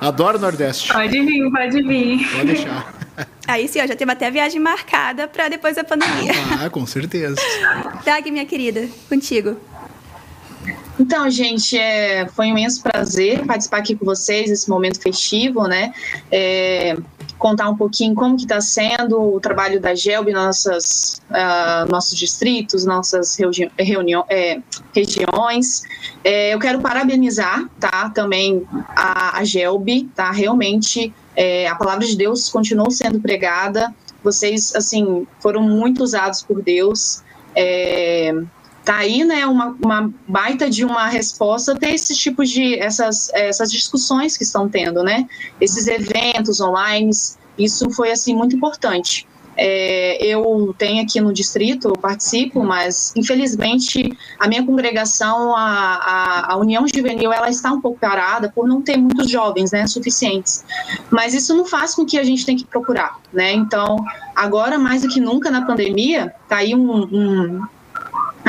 [0.00, 0.92] Adoro o Nordeste.
[0.92, 2.28] Pode vir, pode vir.
[2.30, 2.94] Pode deixar.
[3.46, 6.30] Aí sim, ó, já teve até a viagem marcada para depois da pandemia.
[6.60, 7.34] Ah, com certeza.
[8.04, 9.56] Dag, minha querida, contigo.
[11.00, 15.92] Então, gente, é, foi um imenso prazer participar aqui com vocês nesse momento festivo, né?
[16.30, 16.96] É,
[17.40, 22.84] contar um pouquinho como que está sendo o trabalho da GELB nossas, uh, nossos distritos,
[22.84, 23.36] nossas
[23.78, 24.60] reuniões, é,
[24.94, 25.82] regiões.
[26.22, 32.14] É, eu quero parabenizar, tá, também a, a GELB, tá, realmente é, a palavra de
[32.14, 33.92] Deus continuou sendo pregada,
[34.22, 37.22] vocês, assim, foram muito usados por Deus,
[37.56, 38.34] é,
[38.98, 44.36] aí, né, uma, uma baita de uma resposta ter esses tipos de, essas, essas discussões
[44.36, 45.28] que estão tendo, né,
[45.60, 47.10] esses eventos online,
[47.58, 49.26] isso foi, assim, muito importante.
[49.56, 56.56] É, eu tenho aqui no distrito, participo, mas infelizmente a minha congregação, a, a, a,
[56.56, 60.64] União Juvenil, ela está um pouco parada por não ter muitos jovens, né, suficientes.
[61.10, 63.52] Mas isso não faz com que a gente tenha que procurar, né?
[63.52, 64.02] Então,
[64.34, 67.62] agora mais do que nunca na pandemia, tá aí um, um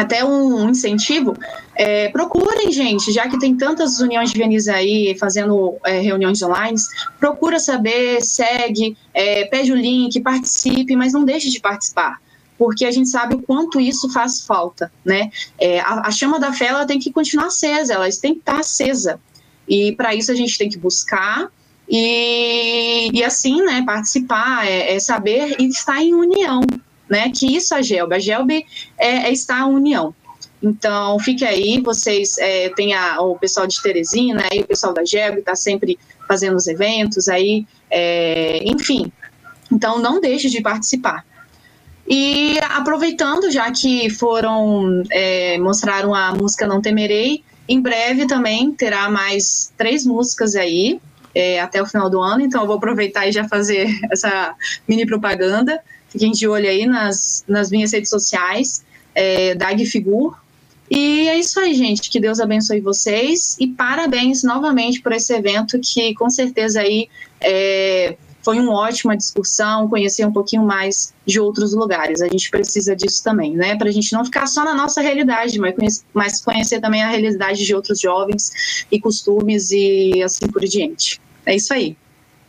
[0.01, 1.35] até um incentivo,
[1.75, 6.77] é, procurem, gente, já que tem tantas uniões juvenis aí fazendo é, reuniões online,
[7.19, 12.19] procura saber, segue, é, pede o link, participe, mas não deixe de participar,
[12.57, 15.31] porque a gente sabe o quanto isso faz falta, né?
[15.57, 18.59] É, a, a, chama da fé ela tem que continuar acesa, ela tem que estar
[18.59, 19.19] acesa,
[19.67, 21.49] e para isso a gente tem que buscar
[21.93, 26.61] e, e assim, né, participar, é, é saber e estar em união,
[27.11, 27.29] né?
[27.29, 28.15] Que isso é a GELB.
[28.15, 28.65] A GELB
[28.97, 30.15] é, é estar a união.
[30.63, 35.03] Então, fique aí, vocês é, têm a, o pessoal de Teresina, aí o pessoal da
[35.03, 39.11] GELB está sempre fazendo os eventos aí, é, enfim.
[39.71, 41.25] Então, não deixe de participar.
[42.07, 49.09] E aproveitando, já que foram, é, mostraram a música Não Temerei, em breve também terá
[49.09, 51.01] mais três músicas aí,
[51.33, 54.55] é, até o final do ano, então eu vou aproveitar e já fazer essa
[54.87, 55.81] mini propaganda.
[56.11, 58.83] Fiquem de olho aí nas, nas minhas redes sociais,
[59.15, 60.37] é, Dag Figur.
[60.89, 62.09] E é isso aí, gente.
[62.09, 67.07] Que Deus abençoe vocês e parabéns novamente por esse evento que com certeza aí
[67.39, 72.21] é, foi uma ótima discussão, conhecer um pouquinho mais de outros lugares.
[72.21, 73.77] A gente precisa disso também, né?
[73.77, 77.09] Para a gente não ficar só na nossa realidade, mas conhecer, mas conhecer também a
[77.09, 81.21] realidade de outros jovens e costumes e assim por diante.
[81.45, 81.95] É isso aí.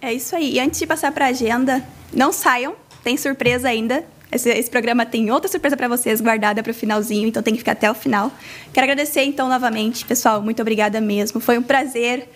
[0.00, 0.54] É isso aí.
[0.54, 4.04] E antes de passar para a agenda, não saiam, tem surpresa ainda.
[4.30, 7.58] Esse, esse programa tem outra surpresa para vocês guardada para o finalzinho, então tem que
[7.58, 8.32] ficar até o final.
[8.72, 11.40] Quero agradecer então novamente, pessoal, muito obrigada mesmo.
[11.40, 12.28] Foi um prazer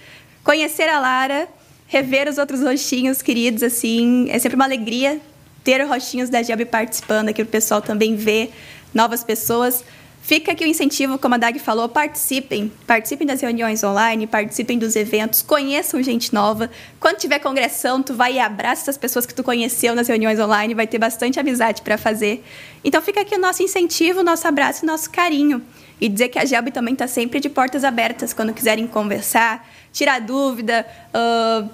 [0.45, 1.49] conhecer a Lara,
[1.87, 5.21] rever os outros rostinhos queridos, assim, é sempre uma alegria
[5.65, 8.53] ter rostinhos da Gelb participando aqui, o pessoal também ver
[8.95, 9.83] novas pessoas.
[10.27, 12.73] Fica aqui o incentivo, como a Dag falou, participem.
[12.85, 16.69] Participem das reuniões online, participem dos eventos, conheçam gente nova.
[16.99, 20.75] Quando tiver congressão, tu vai e abraça essas pessoas que tu conheceu nas reuniões online,
[20.75, 22.45] vai ter bastante amizade para fazer.
[22.83, 25.63] Então fica aqui o nosso incentivo, nosso abraço e nosso carinho.
[26.01, 30.21] E dizer que a Gelb também está sempre de portas abertas quando quiserem conversar, tirar
[30.21, 30.85] dúvida,
[31.15, 31.71] uh,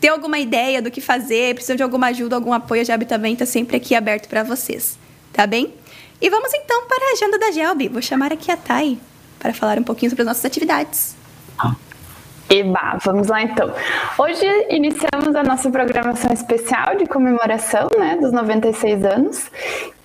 [0.00, 3.32] ter alguma ideia do que fazer, precisam de alguma ajuda, algum apoio, a Gelb também
[3.32, 4.96] está sempre aqui aberto para vocês.
[5.32, 5.74] Tá bem?
[6.20, 7.88] E vamos então para a agenda da Gelb.
[7.88, 8.98] Vou chamar aqui a Thay
[9.38, 11.14] para falar um pouquinho sobre as nossas atividades.
[12.48, 13.72] Eba, vamos lá então.
[14.16, 19.50] Hoje iniciamos a nossa programação especial de comemoração né, dos 96 anos,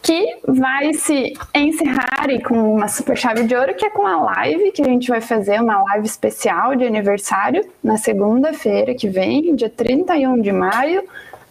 [0.02, 4.72] que vai se encerrar com uma super chave de ouro, que é com a live,
[4.72, 9.70] que a gente vai fazer uma live especial de aniversário na segunda-feira que vem, dia
[9.70, 11.04] 31 de maio,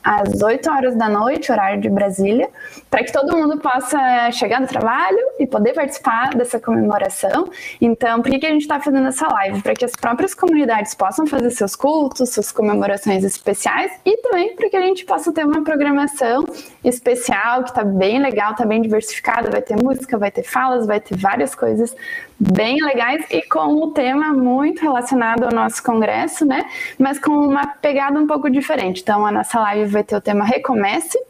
[0.03, 2.49] às 8 horas da noite, horário de Brasília,
[2.91, 7.49] para que todo mundo possa chegar no trabalho e poder participar dessa comemoração.
[7.81, 9.63] Então, por que, que a gente está fazendo essa live?
[9.63, 14.69] Para que as próprias comunidades possam fazer seus cultos, suas comemorações especiais e também para
[14.69, 16.45] que a gente possa ter uma programação
[16.85, 19.51] especial que está bem legal, está bem diversificada.
[19.51, 21.95] Vai ter música, vai ter falas, vai ter várias coisas
[22.41, 26.65] bem legais e com um tema muito relacionado ao nosso congresso, né?
[26.99, 29.03] Mas com uma pegada um pouco diferente.
[29.03, 31.30] Então, a nossa live vai ter o tema Recomece.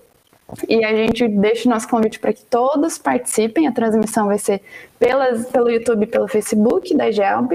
[0.69, 3.67] E a gente deixa o nosso convite para que todos participem.
[3.67, 4.61] A transmissão vai ser
[4.99, 7.53] pelas, pelo YouTube, pelo Facebook da Gelb.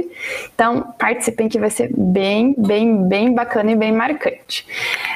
[0.53, 4.65] Então, participem que vai ser bem, bem, bem bacana e bem marcante.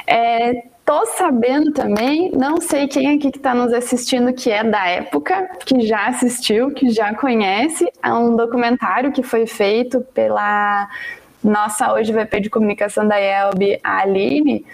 [0.06, 4.88] É, Tô sabendo também, não sei quem aqui que está nos assistindo que é da
[4.88, 10.88] época, que já assistiu, que já conhece, a um documentário que foi feito pela
[11.44, 14.66] nossa hoje VP de comunicação da Elb, a Aline.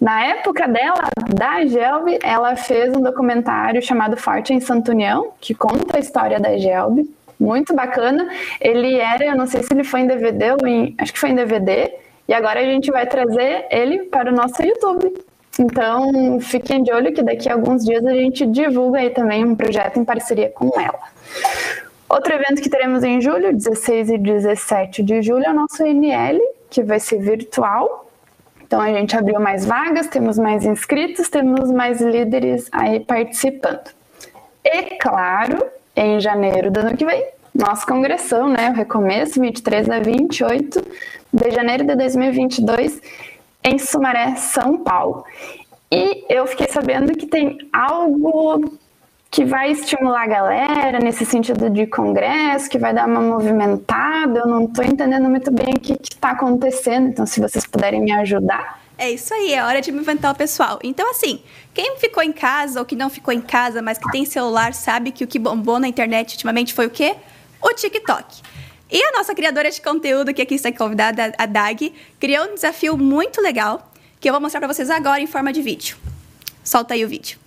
[0.00, 5.54] Na época dela, da Gelb, ela fez um documentário chamado Forte em Santo União, que
[5.54, 7.08] conta a história da Gelb.
[7.38, 8.28] Muito bacana.
[8.60, 10.94] Ele era, eu não sei se ele foi em DVD ou em.
[10.98, 11.92] Acho que foi em DVD
[12.28, 15.12] e agora a gente vai trazer ele para o nosso YouTube.
[15.58, 19.54] Então, fiquem de olho que daqui a alguns dias a gente divulga aí também um
[19.54, 20.98] projeto em parceria com ela.
[22.08, 26.40] Outro evento que teremos em julho, 16 e 17 de julho, é o nosso NL,
[26.68, 28.05] que vai ser virtual.
[28.66, 33.90] Então, a gente abriu mais vagas, temos mais inscritos, temos mais líderes aí participando.
[34.64, 35.64] E, claro,
[35.94, 38.70] em janeiro do ano que vem, nossa congressão, né?
[38.70, 40.82] O recomeço, 23 a 28
[41.32, 43.00] de janeiro de 2022,
[43.62, 45.24] em Sumaré, São Paulo.
[45.90, 48.76] E eu fiquei sabendo que tem algo
[49.36, 54.38] que vai estimular a galera nesse sentido de congresso, que vai dar uma movimentada.
[54.38, 58.10] Eu não estou entendendo muito bem o que está acontecendo, então se vocês puderem me
[58.12, 58.80] ajudar.
[58.96, 60.78] É isso aí, é hora de movimentar o pessoal.
[60.82, 61.42] Então, assim,
[61.74, 65.12] quem ficou em casa ou que não ficou em casa, mas que tem celular, sabe
[65.12, 67.14] que o que bombou na internet ultimamente foi o quê?
[67.60, 68.40] O TikTok.
[68.90, 72.96] E a nossa criadora de conteúdo, que aqui está convidada, a Dag, criou um desafio
[72.96, 75.98] muito legal que eu vou mostrar para vocês agora em forma de vídeo.
[76.64, 77.45] Solta aí o vídeo.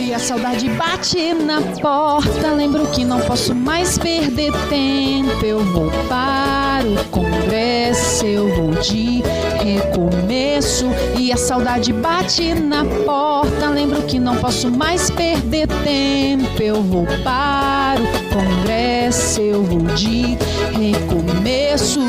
[0.00, 2.50] E a saudade bate na porta.
[2.52, 5.44] Lembro que não posso mais perder tempo.
[5.44, 9.22] Eu vou para o congresso, eu vou de
[9.62, 10.86] recomeço.
[11.16, 13.68] E a saudade bate na porta.
[13.68, 16.60] Lembro que não posso mais perder tempo.
[16.60, 20.36] Eu vou para o congresso, eu vou de
[20.72, 22.00] recomeço.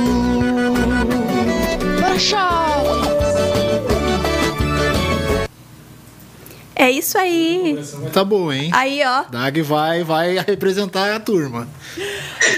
[2.02, 3.19] Bora, show!
[6.80, 7.77] É isso aí.
[8.14, 8.69] Tá bom, hein?
[8.73, 9.23] Aí, ó.
[9.23, 11.68] Dag vai, vai representar a turma.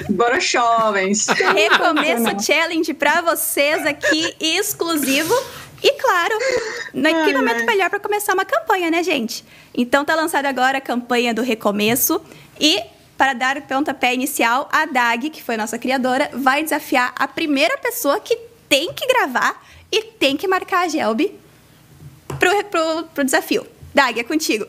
[0.08, 1.26] Bora, jovens.
[1.56, 5.34] Recomeço challenge para vocês aqui, exclusivo.
[5.82, 6.38] E claro,
[6.94, 9.44] no que momento melhor para começar uma campanha, né, gente?
[9.74, 12.22] Então tá lançada agora a campanha do Recomeço
[12.60, 12.80] e
[13.18, 17.76] para dar o pontapé inicial, a Dag, que foi nossa criadora, vai desafiar a primeira
[17.80, 18.36] pessoa que
[18.70, 19.60] tem que gravar
[19.92, 21.34] e tem que marcar a Gelbi
[22.38, 23.66] pro, pro, pro desafio.
[23.94, 24.66] Dag, é contigo.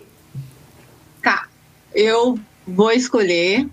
[1.23, 1.47] Tá.
[1.95, 3.67] Eu vou escolher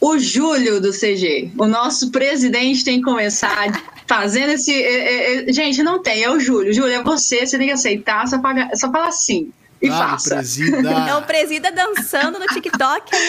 [0.00, 1.52] o Júlio do CG.
[1.56, 3.72] O nosso presidente tem que começar
[4.06, 4.72] fazendo esse.
[4.72, 6.72] É, é, gente, não tem, é o Júlio.
[6.72, 9.50] Júlio, é você, você tem que aceitar, só, paga, só fala assim.
[9.80, 10.36] E ah, faça.
[10.36, 10.90] Presida.
[10.90, 13.28] É o presida dançando no TikTok aí,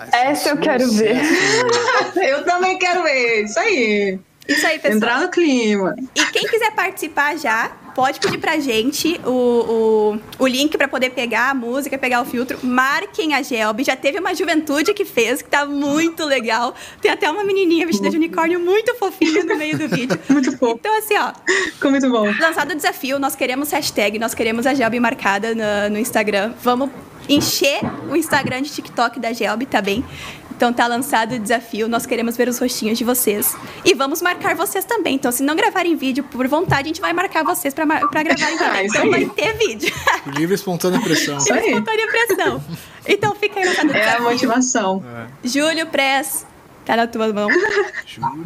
[0.00, 0.06] ó.
[0.12, 1.16] Essa eu quero ver.
[2.16, 3.44] eu também quero ver.
[3.44, 4.18] Isso aí.
[4.48, 4.96] Isso aí, pessoal.
[4.96, 5.94] Entrar no clima.
[6.14, 11.10] E quem quiser participar já, pode pedir pra gente o, o, o link pra poder
[11.10, 12.58] pegar a música, pegar o filtro.
[12.62, 13.84] Marquem a Gelb.
[13.84, 16.74] Já teve uma juventude que fez, que tá muito legal.
[17.00, 20.18] Tem até uma menininha vestida de unicórnio muito fofinha no meio do vídeo.
[20.28, 20.76] muito fofo.
[20.78, 21.32] Então, assim, ó.
[21.72, 22.26] Ficou muito bom.
[22.40, 26.52] Lançado o desafio, nós queremos hashtag, nós queremos a Gelb marcada no, no Instagram.
[26.62, 26.90] Vamos
[27.28, 30.04] encher o Instagram de TikTok da Gelb, tá bem?
[30.62, 33.56] Então tá lançado o desafio, nós queremos ver os rostinhos de vocês.
[33.84, 35.16] E vamos marcar vocês também.
[35.16, 38.54] Então, se não gravarem vídeo por vontade, a gente vai marcar vocês pra, pra gravarem
[38.62, 38.86] Ah, também.
[38.86, 39.24] isso Então aí.
[39.24, 39.92] vai ter vídeo.
[40.38, 41.36] Livre e espontânea pressão.
[41.50, 41.66] Aí.
[41.66, 42.64] Espontânea pressão.
[43.08, 44.22] Então fica aí lançado o É a desafio.
[44.30, 45.04] motivação.
[45.42, 46.46] Júlio Press,
[46.84, 47.48] tá na tua mão.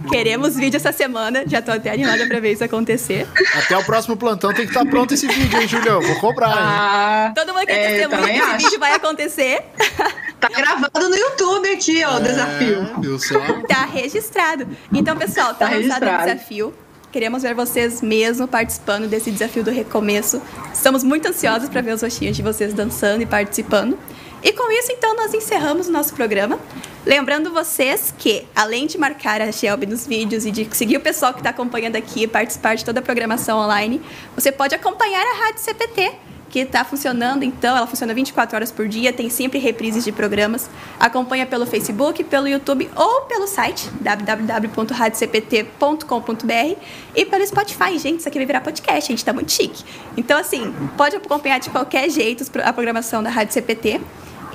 [0.09, 1.45] Queremos vídeo essa semana.
[1.47, 3.27] Já tô até animada pra ver isso acontecer.
[3.55, 6.01] Até o próximo plantão tem que estar pronto esse vídeo, hein, Julião?
[6.01, 6.55] Vou cobrar, hein?
[6.59, 9.65] Ah, Todo mundo quer É, testemunha que esse vídeo vai acontecer.
[10.41, 12.83] tá gravado no YouTube aqui, ó, o desafio.
[12.83, 13.39] É, viu só?
[13.69, 14.69] Tá registrado.
[14.93, 16.75] Então, pessoal, tá, Tá lançado o desafio.
[17.13, 20.43] Queremos ver vocês mesmo participando desse desafio do recomeço.
[20.73, 23.99] Estamos muito ansiosos para ver os rostinhos de vocês dançando e participando.
[24.43, 26.59] E com isso, então, nós encerramos o nosso programa.
[27.05, 31.33] Lembrando vocês que, além de marcar a Shelby nos vídeos e de seguir o pessoal
[31.33, 34.03] que está acompanhando aqui e participar de toda a programação online,
[34.35, 36.13] você pode acompanhar a Rádio CPT,
[36.49, 40.71] que está funcionando, então, ela funciona 24 horas por dia, tem sempre reprises de programas.
[40.99, 46.77] Acompanha pelo Facebook, pelo YouTube ou pelo site www.radiocpt.com.br
[47.15, 47.99] e pelo Spotify.
[47.99, 49.83] Gente, isso aqui vai virar podcast, gente, tá muito chique.
[50.17, 54.01] Então, assim, pode acompanhar de qualquer jeito a programação da Rádio CPT.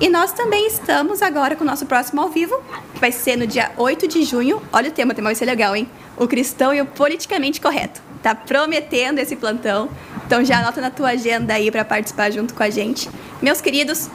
[0.00, 2.60] E nós também estamos agora com o nosso próximo ao vivo,
[2.94, 4.60] que vai ser no dia 8 de junho.
[4.72, 5.86] Olha o tema, o tema vai ser legal, hein?
[6.16, 8.00] O cristão e o politicamente correto.
[8.22, 9.88] Tá prometendo esse plantão.
[10.26, 13.10] Então já anota na tua agenda aí para participar junto com a gente.
[13.40, 14.08] Meus queridos,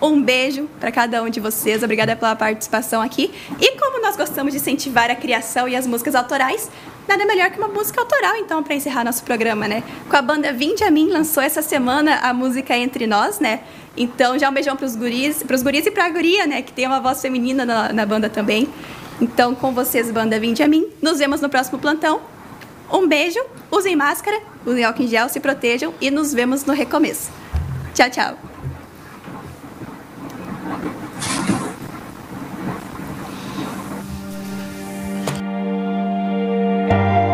[0.00, 1.82] um beijo para cada um de vocês.
[1.82, 3.32] Obrigada pela participação aqui.
[3.60, 6.70] E como nós gostamos de incentivar a criação e as músicas autorais,
[7.08, 9.82] nada melhor que uma música autoral, então, para encerrar nosso programa, né?
[10.08, 13.60] Com a banda Vinde a Mim, lançou essa semana a música Entre Nós, né?
[13.96, 16.60] Então, já um beijão pros guris, pros guris e pra guria, né?
[16.62, 18.68] Que tem uma voz feminina na, na banda também.
[19.20, 20.86] Então, com vocês, banda Vinde a Mim.
[21.00, 22.35] Nos vemos no próximo plantão.
[22.92, 23.40] Um beijo,
[23.70, 27.30] usem máscara, usem álcool em gel, se protejam e nos vemos no recomeço.
[27.94, 28.38] Tchau, tchau.
[36.88, 37.25] thank